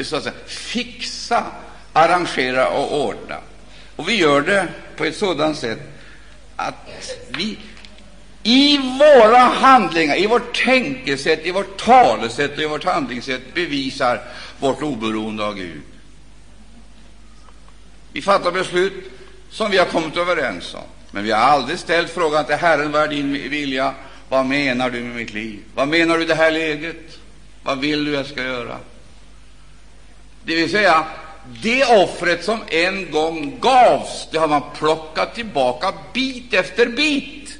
så 0.02 0.16
att 0.16 0.22
säga, 0.22 0.34
fixa, 0.46 1.44
arrangera 1.92 2.68
och 2.68 3.04
ordna. 3.06 3.36
Och 3.96 4.08
vi 4.08 4.14
gör 4.14 4.40
det 4.40 4.68
på 4.96 5.04
ett 5.04 5.16
sådant 5.16 5.58
sätt 5.58 5.80
att 6.56 6.88
vi 7.28 7.58
i 8.42 8.78
våra 8.78 9.38
handlingar, 9.38 10.18
i 10.18 10.26
vårt 10.26 10.64
tänkesätt, 10.64 11.46
i 11.46 11.50
vårt 11.50 11.84
talesätt 11.84 12.52
och 12.52 12.62
i 12.62 12.66
vårt 12.66 12.84
handlingssätt 12.84 13.54
bevisar 13.54 14.20
vårt 14.58 14.82
oberoende 14.82 15.44
av 15.44 15.54
Gud. 15.54 15.82
Vi 18.12 18.22
fattar 18.22 18.52
beslut 18.52 18.92
som 19.50 19.70
vi 19.70 19.78
har 19.78 19.86
kommit 19.86 20.16
överens 20.16 20.74
om, 20.74 20.84
men 21.10 21.24
vi 21.24 21.30
har 21.30 21.40
aldrig 21.40 21.78
ställt 21.78 22.10
frågan 22.10 22.44
till 22.44 22.54
Herren, 22.54 22.92
vad 22.92 23.02
är 23.02 23.08
din 23.08 23.32
vilja? 23.32 23.94
Vad 24.28 24.46
menar 24.46 24.90
du 24.90 25.00
med 25.00 25.16
mitt 25.16 25.32
liv? 25.32 25.62
Vad 25.74 25.88
menar 25.88 26.16
du 26.16 26.22
i 26.22 26.26
det 26.26 26.34
här 26.34 26.50
läget? 26.50 27.18
Vad 27.62 27.78
vill 27.78 28.04
du 28.04 28.12
jag 28.12 28.26
ska 28.26 28.42
göra? 28.42 28.76
Det 30.44 30.54
vill 30.54 30.70
säga, 30.70 31.04
det 31.62 31.84
offret 31.84 32.44
som 32.44 32.58
en 32.68 33.10
gång 33.10 33.58
gavs, 33.60 34.28
det 34.32 34.38
har 34.38 34.48
man 34.48 34.62
plockat 34.78 35.34
tillbaka 35.34 35.92
bit 36.12 36.54
efter 36.54 36.86
bit. 36.86 37.58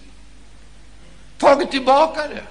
Tagit 1.38 1.70
tillbaka 1.70 2.28
det. 2.28 2.42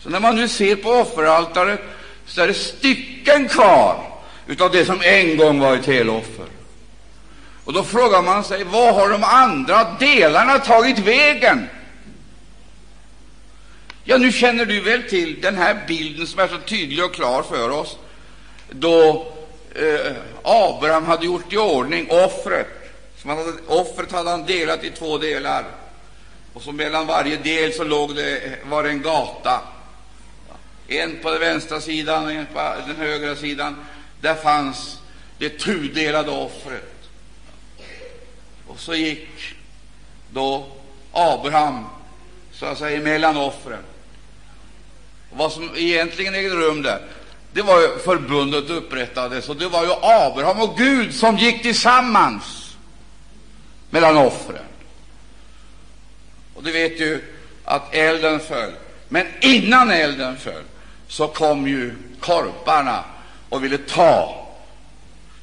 Så 0.00 0.10
när 0.10 0.20
man 0.20 0.36
nu 0.36 0.48
ser 0.48 0.76
på 0.76 0.90
offeraltaret 0.90 1.80
så 2.26 2.40
är 2.40 2.46
det 2.46 2.54
stycken 2.54 3.48
kvar 3.48 4.13
utav 4.46 4.72
det 4.72 4.84
som 4.84 5.00
en 5.02 5.36
gång 5.36 5.60
var 5.60 5.76
ett 5.76 5.86
heloffer. 5.86 6.46
Och 7.64 7.72
då 7.72 7.84
frågar 7.84 8.22
man 8.22 8.44
sig, 8.44 8.64
vad 8.64 8.94
har 8.94 9.08
de 9.08 9.24
andra 9.24 9.96
delarna 9.98 10.58
tagit 10.58 10.98
vägen? 10.98 11.68
Ja, 14.04 14.18
nu 14.18 14.32
känner 14.32 14.66
du 14.66 14.80
väl 14.80 15.02
till 15.02 15.40
den 15.40 15.56
här 15.56 15.84
bilden 15.88 16.26
som 16.26 16.40
är 16.40 16.48
så 16.48 16.58
tydlig 16.58 17.04
och 17.04 17.14
klar 17.14 17.42
för 17.42 17.70
oss, 17.70 17.96
då 18.70 19.26
eh, 19.74 20.12
Abraham 20.42 21.04
hade 21.04 21.26
gjort 21.26 21.52
i 21.52 21.56
ordning 21.56 22.10
offret. 22.10 22.66
Som 23.16 23.30
han 23.30 23.38
hade, 23.38 23.52
offret 23.66 24.12
hade 24.12 24.30
han 24.30 24.46
delat 24.46 24.84
i 24.84 24.90
två 24.90 25.18
delar, 25.18 25.64
och 26.54 26.62
så 26.62 26.72
mellan 26.72 27.06
varje 27.06 27.36
del 27.36 27.72
så 27.72 27.84
låg 27.84 28.16
det, 28.16 28.58
var 28.64 28.82
det 28.82 28.88
en 28.88 29.02
gata. 29.02 29.60
En 30.88 31.18
på 31.22 31.30
den 31.30 31.40
vänstra 31.40 31.80
sidan 31.80 32.24
och 32.24 32.32
en 32.32 32.46
på 32.46 32.60
den 32.86 32.96
högra 32.96 33.36
sidan. 33.36 33.76
Där 34.20 34.34
fanns 34.34 34.98
det 35.38 35.58
tudelade 35.58 36.30
offret. 36.30 36.94
Och 38.66 38.80
så 38.80 38.94
gick 38.94 39.28
då 40.32 40.66
Abraham 41.12 41.84
så 42.52 42.66
att 42.66 42.78
säga 42.78 43.00
mellan 43.00 43.36
offren. 43.36 43.82
Och 45.30 45.38
vad 45.38 45.52
som 45.52 45.70
egentligen 45.76 46.34
ägde 46.34 46.56
rum 46.56 46.82
där, 46.82 47.00
det 47.52 47.62
var 47.62 47.80
ju 47.80 47.98
förbundet 47.98 48.70
upprättades, 48.70 49.48
och 49.48 49.56
det 49.56 49.68
var 49.68 49.84
ju 49.84 49.92
Abraham 50.02 50.60
och 50.60 50.78
Gud 50.78 51.14
som 51.14 51.36
gick 51.36 51.62
tillsammans 51.62 52.76
mellan 53.90 54.16
offren. 54.16 54.64
Och 56.54 56.62
du 56.62 56.72
vet 56.72 57.00
ju 57.00 57.20
att 57.64 57.94
elden 57.94 58.40
föll. 58.40 58.72
Men 59.08 59.26
innan 59.40 59.90
elden 59.90 60.36
föll 60.36 60.62
så 61.08 61.28
kom 61.28 61.68
ju 61.68 61.94
korparna 62.20 63.04
och 63.54 63.64
ville 63.64 63.78
ta 63.78 64.46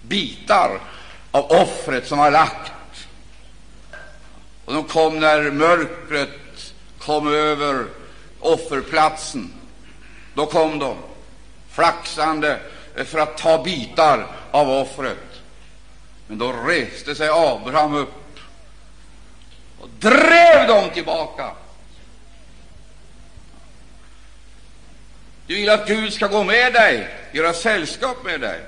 bitar 0.01 0.79
av 1.31 1.51
offret 1.51 2.07
som 2.07 2.17
var 2.17 2.31
lagt. 2.31 2.71
Och 4.65 4.73
de 4.73 4.83
kom 4.83 5.19
när 5.19 5.51
mörkret 5.51 6.73
kom 6.99 7.27
över 7.27 7.85
offerplatsen. 8.39 9.53
Då 10.33 10.45
kom 10.45 10.79
de 10.79 10.95
flaxande 11.69 12.59
för 13.05 13.19
att 13.19 13.37
ta 13.37 13.63
bitar 13.63 14.27
av 14.51 14.69
offret. 14.69 15.41
Men 16.27 16.37
då 16.37 16.51
reste 16.51 17.15
sig 17.15 17.29
Abraham 17.29 17.93
upp 17.93 18.39
och 19.81 19.89
drev 19.99 20.67
dem 20.67 20.89
tillbaka. 20.93 21.51
Du 25.51 25.57
vill 25.57 25.69
att 25.69 25.87
Gud 25.87 26.13
ska 26.13 26.27
gå 26.27 26.43
med 26.43 26.73
dig, 26.73 27.07
göra 27.31 27.53
sällskap 27.53 28.25
med 28.25 28.41
dig, 28.41 28.59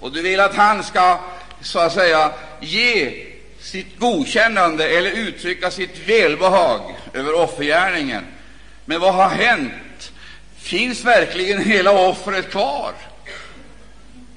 och 0.00 0.12
du 0.12 0.22
vill 0.22 0.40
att 0.40 0.54
han 0.54 0.84
ska 0.84 1.20
så 1.60 1.78
att 1.78 1.92
säga 1.92 2.32
ge 2.60 3.26
sitt 3.60 3.98
godkännande 3.98 4.88
eller 4.88 5.10
uttrycka 5.10 5.70
sitt 5.70 6.08
välbehag 6.08 6.96
över 7.12 7.34
offergärningen. 7.34 8.24
Men 8.84 9.00
vad 9.00 9.14
har 9.14 9.28
hänt? 9.28 10.12
Finns 10.56 11.04
verkligen 11.04 11.64
hela 11.64 11.92
offret 11.92 12.50
kvar? 12.50 12.92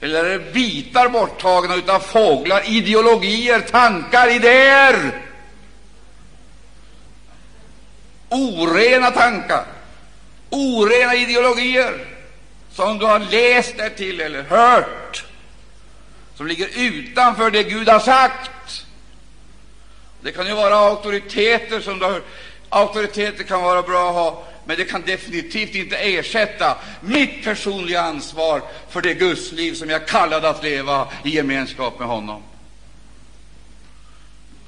Eller 0.02 0.26
är 0.26 0.40
det 0.40 0.54
bitar 0.54 1.10
borttagna 1.10 1.94
av 1.94 2.00
fåglar, 2.00 2.64
ideologier, 2.66 3.60
tankar, 3.60 4.36
idéer? 4.36 5.22
Orena 8.30 9.12
tankar, 9.12 9.66
orena 10.56 11.16
ideologier 11.16 12.06
som 12.72 13.00
du 13.00 13.06
har 13.06 13.20
läst 13.20 13.78
dig 13.78 13.96
till 13.96 14.22
eller 14.22 14.44
hört, 14.44 15.26
som 16.36 16.48
ligger 16.48 16.70
utanför 16.76 17.52
det 17.52 17.64
Gud 17.64 17.90
har 17.90 18.00
sagt. 18.00 18.86
Det 20.22 20.32
kan 20.32 20.48
ju 20.48 20.54
vara 20.54 20.76
auktoriteter 20.76 21.80
som 21.80 22.00
du 22.00 22.06
har 22.06 22.22
Auktoriteter 22.70 23.44
kan 23.44 23.62
vara 23.62 23.82
bra 23.82 24.10
att 24.10 24.16
ha, 24.16 24.44
men 24.66 24.78
det 24.78 24.86
kan 24.86 25.02
definitivt 25.02 25.76
inte 25.76 25.98
ersätta 25.98 26.78
mitt 27.02 27.44
personliga 27.44 28.02
ansvar 28.02 28.62
för 28.90 29.02
det 29.02 29.14
gudsliv 29.14 29.74
som 29.74 29.90
jag 29.90 30.08
kallade 30.08 30.50
att 30.50 30.64
leva 30.64 31.08
i 31.24 31.30
gemenskap 31.30 32.00
med 32.00 32.08
honom. 32.08 32.44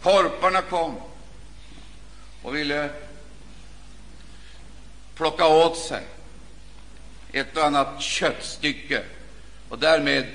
Korparna 0.01 0.61
kom 0.61 0.95
och 2.43 2.55
ville 2.55 2.89
plocka 5.17 5.47
åt 5.47 5.77
sig 5.77 6.03
ett 7.31 7.57
och 7.57 7.65
annat 7.65 8.01
köttstycke, 8.01 9.03
och 9.69 9.79
därmed 9.79 10.25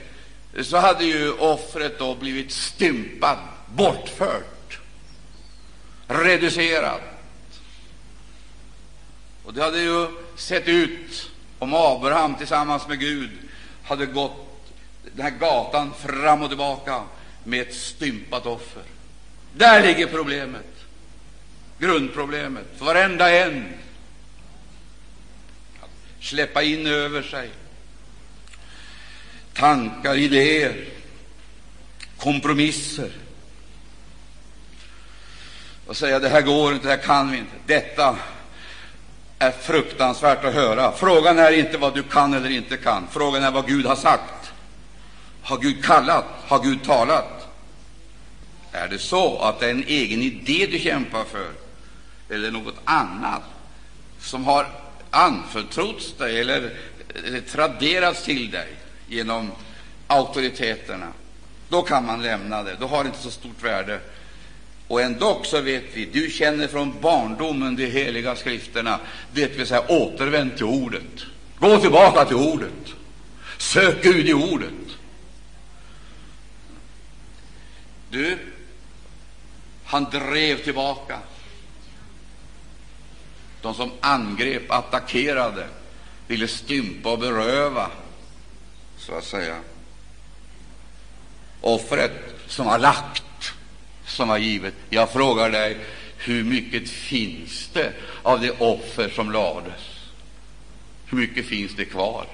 så 0.63 0.77
hade 0.77 1.05
ju 1.05 1.33
offret 1.33 1.99
då 1.99 2.15
blivit 2.15 2.53
stympat, 2.53 3.39
bortfört, 3.67 4.81
reducerat. 6.07 7.01
Och 9.45 9.55
det 9.55 9.63
hade 9.63 9.81
ju 9.81 10.07
sett 10.37 10.69
ut 10.69 11.31
om 11.59 11.75
Abraham 11.75 12.35
tillsammans 12.35 12.89
med 12.89 13.01
Gud 13.01 13.31
hade 13.85 14.07
gått 14.07 14.73
den 15.15 15.25
här 15.25 15.31
gatan 15.31 15.95
fram 15.95 16.43
och 16.43 16.49
tillbaka 16.49 17.03
med 17.45 17.61
ett 17.61 17.75
stympat 17.75 18.47
offer. 18.47 18.83
Där 19.53 19.83
ligger 19.83 20.07
problemet, 20.07 20.67
grundproblemet 21.79 22.67
för 22.77 22.85
varenda 22.85 23.31
en. 23.31 23.65
Släppa 26.23 26.63
in 26.63 26.87
över 26.87 27.23
sig 27.23 27.51
tankar, 29.55 30.15
idéer, 30.15 30.85
kompromisser 32.19 33.11
och 35.87 35.97
säga 35.97 36.19
det 36.19 36.29
här 36.29 36.43
går 36.43 36.75
inte, 36.75 36.87
det 36.87 36.97
här 36.97 37.03
kan 37.03 37.31
vi 37.31 37.39
inte. 37.39 37.53
Detta 37.67 38.17
är 39.39 39.51
fruktansvärt 39.51 40.45
att 40.45 40.55
höra. 40.55 40.93
Frågan 40.93 41.39
är 41.39 41.53
inte 41.53 41.79
vad 41.79 41.95
du 41.95 42.03
kan 42.03 42.35
eller 42.35 42.51
inte 42.51 42.77
kan. 42.77 43.09
Frågan 43.11 43.43
är 43.43 43.51
vad 43.51 43.67
Gud 43.67 43.87
har 43.87 43.97
sagt. 43.97 44.53
Har 45.43 45.59
Gud 45.59 45.85
kallat? 45.85 46.25
Har 46.47 46.63
Gud 46.63 46.85
talat? 46.85 47.49
Är 48.73 48.89
det 48.89 48.99
så 48.99 49.39
att 49.39 49.61
det 49.61 49.67
är 49.67 49.71
en 49.71 49.85
egen 49.87 50.23
idé 50.23 50.67
du 50.71 50.79
kämpar 50.79 51.25
för, 51.25 51.51
eller 52.29 52.51
något 52.51 52.77
annat 52.85 53.43
som 54.21 54.45
har 54.45 54.67
anförtrotts 55.13 56.15
dig 56.19 56.41
eller, 56.41 56.71
eller 57.27 57.41
traderats 57.41 58.25
till 58.25 58.51
dig 58.51 58.69
genom 59.09 59.51
auktoriteterna, 60.07 61.13
då 61.69 61.83
kan 61.83 62.07
man 62.07 62.23
lämna 62.23 62.63
det. 62.63 62.77
Då 62.81 62.87
har 62.87 63.05
det 63.05 63.09
inte 63.09 63.23
så 63.23 63.31
stort 63.31 63.63
värde. 63.63 64.01
Och 64.89 65.03
ändå 65.03 65.41
så 65.45 65.61
vet 65.61 65.85
vi, 65.95 66.05
du 66.05 66.31
känner 66.31 66.69
från 66.69 67.01
barndomen 67.01 67.77
de 67.77 67.87
heliga 67.87 68.37
skrifterna, 68.37 69.01
det 69.33 69.59
vill 69.59 69.67
säga 69.67 69.85
återvänd 69.89 70.57
till 70.57 70.65
ordet. 70.65 71.25
Gå 71.59 71.79
tillbaka 71.79 72.25
till 72.25 72.37
ordet. 72.37 72.95
Sök 73.59 74.03
Gud 74.03 74.29
i 74.29 74.33
ordet. 74.33 74.71
Du, 78.11 78.39
han 79.85 80.05
drev 80.05 80.65
tillbaka 80.65 81.19
de 83.63 83.75
som 83.75 83.91
angrep, 84.01 84.71
attackerade, 84.71 85.67
ville 86.27 86.49
stympa 86.49 87.13
och 87.13 87.19
beröva, 87.19 87.91
så 88.99 89.15
att 89.15 89.25
säga, 89.25 89.57
offret 91.61 92.13
som 92.47 92.67
var 92.67 92.79
lagt 92.79 93.23
som 94.07 94.29
var 94.29 94.39
givet. 94.39 94.75
Jag 94.91 95.11
frågar 95.11 95.51
dig, 95.51 95.79
hur 96.17 96.45
mycket 96.45 96.89
finns 96.89 97.69
det 97.73 97.93
av 98.23 98.41
det 98.41 98.51
offer 98.51 99.09
som 99.09 99.33
lades? 99.33 99.81
Hur 101.07 101.19
mycket 101.19 101.47
finns 101.47 101.77
det 101.77 101.85
kvar? 101.85 102.27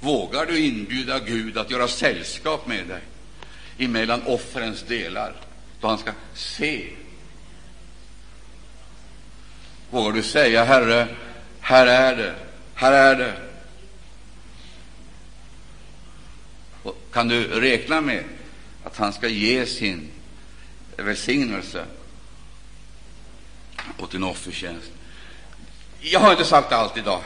Vågar 0.00 0.46
du 0.46 0.58
inbjuda 0.58 1.18
Gud 1.18 1.58
att 1.58 1.70
göra 1.70 1.88
sällskap 1.88 2.66
med 2.66 2.86
dig 2.86 3.02
emellan 3.78 4.22
offrens 4.26 4.82
delar, 4.82 5.34
då 5.80 5.88
han 5.88 5.98
ska 5.98 6.12
se? 6.34 6.88
Vågar 9.90 10.12
du 10.12 10.22
säga, 10.22 10.64
Herre, 10.64 11.08
här 11.60 11.86
är 11.86 12.16
det, 12.16 12.34
här 12.74 12.92
är 12.92 13.16
det. 13.16 13.34
Och 16.82 16.96
kan 17.12 17.28
du 17.28 17.44
räkna 17.44 18.00
med 18.00 18.24
att 18.84 18.96
han 18.96 19.12
ska 19.12 19.28
ge 19.28 19.66
sin 19.66 20.08
välsignelse 20.96 21.84
åt 23.98 24.10
din 24.10 24.24
offertjänst. 24.24 24.90
Jag 26.00 26.20
har 26.20 26.30
inte 26.30 26.44
sagt 26.44 26.72
allt 26.72 26.96
idag, 26.96 27.20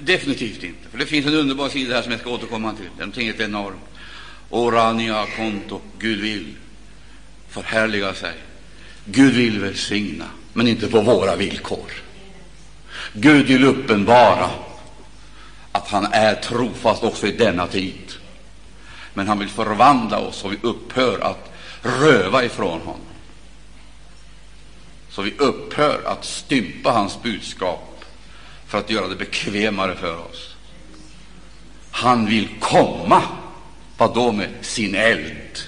definitivt 0.00 0.62
inte, 0.62 0.88
för 0.90 0.98
det 0.98 1.06
finns 1.06 1.26
en 1.26 1.34
underbar 1.34 1.68
sida 1.68 1.94
här 1.94 2.02
som 2.02 2.12
jag 2.12 2.20
ska 2.20 2.30
återkomma 2.30 2.74
till. 2.74 2.88
Den 2.98 3.28
är 3.28 3.42
enormt. 3.42 3.80
Orania 4.50 5.26
konto, 5.36 5.80
Gud 5.98 6.20
vill 6.20 6.54
förhärliga 7.48 8.14
sig. 8.14 8.34
Gud 9.04 9.34
vill 9.34 9.60
välsigna, 9.60 10.30
men 10.52 10.68
inte 10.68 10.88
på 10.88 11.00
våra 11.00 11.36
villkor. 11.36 11.90
Gud 13.12 13.46
vill 13.46 13.64
uppenbara 13.64 14.50
att 15.72 15.88
han 15.88 16.06
är 16.12 16.34
trofast 16.34 17.02
också 17.02 17.26
i 17.26 17.32
denna 17.32 17.66
tid 17.66 18.12
men 19.14 19.28
han 19.28 19.38
vill 19.38 19.48
förvandla 19.48 20.18
oss 20.18 20.36
så 20.36 20.48
vi 20.48 20.58
upphör 20.62 21.20
att 21.20 21.52
röva 21.82 22.44
ifrån 22.44 22.80
honom. 22.80 23.00
Så 25.10 25.22
vi 25.22 25.34
upphör 25.38 26.02
att 26.06 26.24
stympa 26.24 26.90
hans 26.90 27.22
budskap 27.22 28.04
för 28.66 28.78
att 28.78 28.90
göra 28.90 29.08
det 29.08 29.16
bekvämare 29.16 29.96
för 29.96 30.16
oss. 30.16 30.54
Han 31.90 32.26
vill 32.26 32.48
komma, 32.60 33.22
vad 33.96 34.14
då 34.14 34.32
med 34.32 34.50
sin 34.60 34.94
eld, 34.94 35.58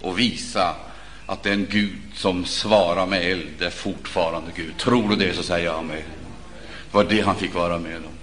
och 0.00 0.18
visa 0.18 0.74
att 1.26 1.42
den 1.42 1.66
Gud 1.70 1.98
som 2.14 2.44
svarar 2.44 3.06
med 3.06 3.30
eld 3.30 3.62
är 3.62 3.70
fortfarande 3.70 4.50
Gud. 4.56 4.76
Tror 4.78 5.08
du 5.08 5.16
det, 5.16 5.34
så 5.34 5.42
säger 5.42 5.66
jag 5.66 5.74
amen. 5.74 6.02
Det 6.90 6.96
var 6.96 7.04
det 7.04 7.20
han 7.20 7.36
fick 7.36 7.54
vara 7.54 7.78
med 7.78 7.96
om. 7.96 8.14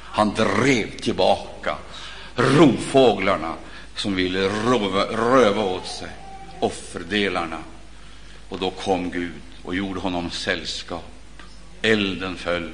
Han 0.00 0.34
drev 0.34 0.96
tillbaka 1.00 1.76
rovfåglarna 2.36 3.54
som 3.96 4.14
ville 4.14 4.48
röva, 4.48 5.04
röva 5.04 5.62
åt 5.64 5.86
sig 5.86 6.08
offerdelarna. 6.60 7.58
Och 8.48 8.58
då 8.58 8.70
kom 8.70 9.10
Gud 9.10 9.32
och 9.62 9.74
gjorde 9.74 10.00
honom 10.00 10.30
sällskap. 10.30 11.12
Elden 11.82 12.36
föll. 12.36 12.70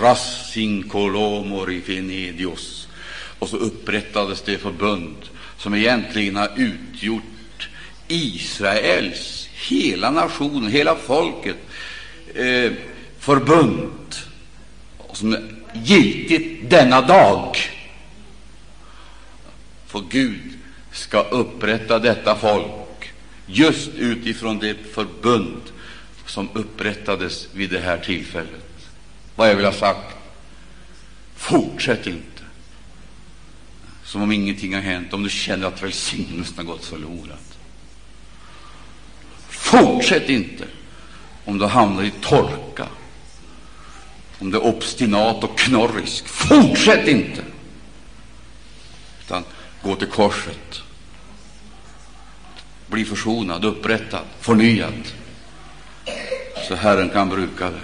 Rassinkolomor 0.00 1.82
Venedios. 1.86 2.88
Och 3.38 3.48
så 3.48 3.56
upprättades 3.56 4.42
det 4.42 4.58
förbund 4.58 5.16
som 5.58 5.74
egentligen 5.74 6.36
har 6.36 6.50
utgjort 6.56 7.22
Israels, 8.08 9.48
hela 9.68 10.10
nationen, 10.10 10.70
hela 10.70 10.96
folket, 10.96 11.56
eh, 12.34 12.72
förbund 13.18 14.14
som 15.12 15.32
är 15.32 15.42
giltigt 15.74 16.70
denna 16.70 17.00
dag. 17.00 17.56
För 19.86 20.02
Gud 20.10 20.58
ska 20.92 21.20
upprätta 21.20 21.98
detta 21.98 22.36
folk 22.36 23.12
just 23.46 23.88
utifrån 23.88 24.58
det 24.58 24.76
förbund 24.94 25.62
som 26.26 26.48
upprättades 26.52 27.48
vid 27.52 27.70
det 27.70 27.80
här 27.80 27.98
tillfället. 27.98 28.62
vad 29.36 29.48
jag 29.48 29.54
vill 29.54 29.64
ha 29.64 29.72
sagt. 29.72 30.16
Fortsätt 31.36 32.06
inte 32.06 32.42
som 34.04 34.22
om 34.22 34.32
ingenting 34.32 34.74
har 34.74 34.80
hänt, 34.80 35.12
om 35.12 35.22
du 35.22 35.30
känner 35.30 35.66
att 35.66 35.82
välsignelsen 35.82 36.56
har 36.56 36.64
gått 36.64 36.84
förlorad. 36.84 37.38
Fortsätt 39.76 40.28
inte 40.28 40.64
om 41.44 41.58
du 41.58 41.66
hamnar 41.66 42.02
i 42.02 42.12
torka, 42.20 42.86
om 44.38 44.50
du 44.50 44.56
är 44.56 44.64
obstinat 44.64 45.44
och 45.44 45.58
knorrisk. 45.58 46.28
Fortsätt 46.28 47.08
inte, 47.08 47.42
utan 49.20 49.44
gå 49.82 49.96
till 49.96 50.08
korset. 50.08 50.82
Bli 52.86 53.04
försonad, 53.04 53.64
upprättad, 53.64 54.24
förnyad, 54.40 55.08
så 56.68 56.74
Herren 56.74 57.10
kan 57.10 57.28
bruka 57.28 57.70
dig. 57.70 57.80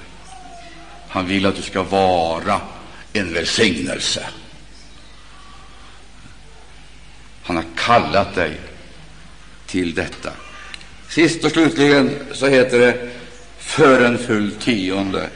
Han 1.09 1.27
vill 1.27 1.47
att 1.47 1.57
du 1.57 1.63
ska 1.63 1.83
vara 1.83 2.61
en 3.13 3.33
välsignelse. 3.33 4.29
Han 7.43 7.57
har 7.57 7.65
kallat 7.77 8.35
dig 8.35 8.61
till 9.67 9.95
detta. 9.95 10.33
Sist 11.15 11.45
och 11.45 11.51
slutligen 11.51 12.17
så 12.33 12.47
heter 12.47 12.79
det 12.79 13.09
för 13.59 14.01
en 14.01 14.19
full 14.19 14.51
tionde 14.51 15.29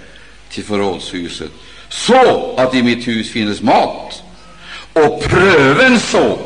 till 0.48 0.64
förrådshuset, 0.64 1.50
så 1.88 2.54
att 2.56 2.74
i 2.74 2.82
mitt 2.82 3.08
hus 3.08 3.30
finnes 3.30 3.62
mat, 3.62 4.22
och 4.92 5.22
pröven 5.22 6.00
så 6.00 6.38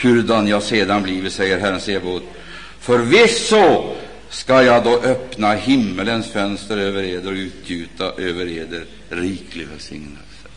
hurdan 0.00 0.48
jag 0.48 0.62
sedan 0.62 1.02
blivit, 1.02 1.32
säger 1.32 1.60
Herren 1.60 1.80
Sebot. 1.80 2.22
Förvisso 2.80 3.94
ska 4.28 4.62
jag 4.62 4.84
då 4.84 4.98
öppna 4.98 5.54
himmelens 5.54 6.32
fönster 6.32 6.76
över 6.76 7.02
eder 7.02 7.30
och 7.30 7.36
utgjuta 7.36 8.04
över 8.04 8.48
eder 8.48 8.84
riklig 9.08 9.66
välsignelse. 9.68 10.48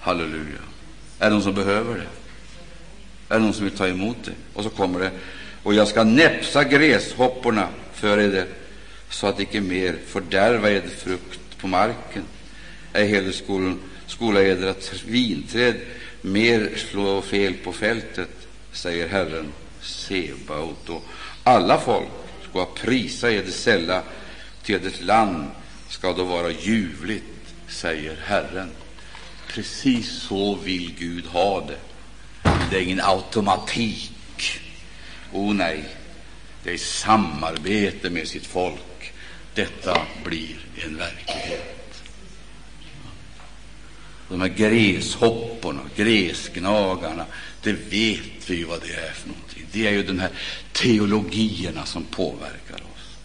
Halleluja. 0.00 0.62
Är 1.18 1.24
det 1.24 1.30
någon 1.30 1.42
som 1.42 1.54
behöver 1.54 1.94
det? 1.94 2.06
Är 3.34 3.38
det 3.38 3.44
någon 3.44 3.54
som 3.54 3.64
vill 3.64 3.76
ta 3.76 3.88
emot 3.88 4.16
det? 4.24 4.32
Och 4.54 4.64
så 4.64 4.70
kommer 4.70 5.00
det. 5.00 5.10
Och 5.62 5.74
jag 5.74 5.88
ska 5.88 6.04
näpsa 6.04 6.64
gräshopporna 6.64 7.68
för 7.94 8.18
eder, 8.18 8.46
så 9.10 9.26
att 9.26 9.40
icke 9.40 9.60
mer 9.60 9.96
fördärva 10.06 10.70
eder 10.70 10.88
frukt 10.88 11.58
på 11.58 11.68
marken. 11.68 12.22
Ej 12.92 13.08
heller 13.08 13.34
skola 14.06 14.42
eder 14.42 14.66
att 14.68 15.02
vinträd 15.06 15.74
mer 16.20 16.70
slå 16.76 17.22
fel 17.22 17.54
på 17.54 17.72
fältet, 17.72 18.30
säger 18.72 19.08
Herren 19.08 19.52
Sebaot. 19.80 20.88
Och 20.88 21.04
alla 21.44 21.80
folk 21.80 22.08
ska 22.50 22.64
prisa 22.64 23.30
eder 23.30 23.52
sälla, 23.52 24.02
till 24.62 24.74
edert 24.74 25.00
land 25.00 25.46
ska 25.88 26.12
då 26.12 26.24
vara 26.24 26.50
ljuvligt, 26.50 27.24
säger 27.68 28.16
Herren. 28.24 28.70
Precis 29.48 30.10
så 30.10 30.54
vill 30.54 30.94
Gud 30.98 31.26
ha 31.26 31.60
det. 31.60 31.78
Det 32.70 32.76
är 32.76 32.82
ingen 32.82 33.00
automatik. 33.00 34.12
O 35.32 35.48
oh, 35.48 35.54
nej, 35.54 35.84
det 36.64 36.72
är 36.72 36.78
samarbete 36.78 38.10
med 38.10 38.28
sitt 38.28 38.46
folk. 38.46 39.12
Detta 39.54 40.00
blir 40.24 40.56
en 40.84 40.96
verklighet. 40.96 42.02
De 44.28 44.40
här 44.40 44.48
gräshopporna, 44.48 45.80
gräsgnagarna, 45.96 47.26
det 47.62 47.72
vet 47.72 48.50
vi 48.50 48.56
ju 48.56 48.64
vad 48.64 48.80
det 48.80 48.92
är 48.92 49.12
för 49.12 49.28
någonting. 49.28 49.66
Det 49.72 49.86
är 49.86 49.90
ju 49.90 50.02
de 50.02 50.18
här 50.18 50.30
teologierna 50.72 51.86
som 51.86 52.04
påverkar 52.04 52.74
oss, 52.74 53.18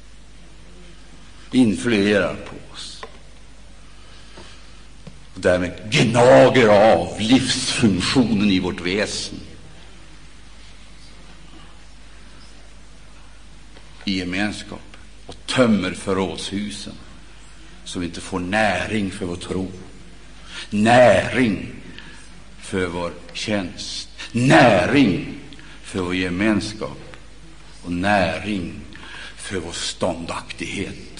influerar 1.51 2.35
på 2.35 2.73
oss 2.73 3.03
och 5.35 5.41
därmed 5.41 5.71
gnager 5.91 6.67
av 6.67 7.19
livsfunktionen 7.19 8.51
i 8.51 8.59
vårt 8.59 8.81
väsen. 8.81 9.39
I 14.05 14.17
gemenskap 14.17 14.97
och 15.25 15.35
tömmer 15.45 15.91
förrådshusen 15.91 16.93
så 17.83 17.99
vi 17.99 18.05
inte 18.05 18.21
får 18.21 18.39
näring 18.39 19.11
för 19.11 19.25
vår 19.25 19.35
tro, 19.35 19.71
näring 20.69 21.67
för 22.59 22.87
vår 22.87 23.13
tjänst, 23.33 24.09
näring 24.31 25.39
för 25.83 25.99
vår 25.99 26.15
gemenskap. 26.15 26.97
Och 27.83 27.91
näring 27.91 28.81
för 29.35 29.59
vår 29.59 29.71
ståndaktighet. 29.71 31.14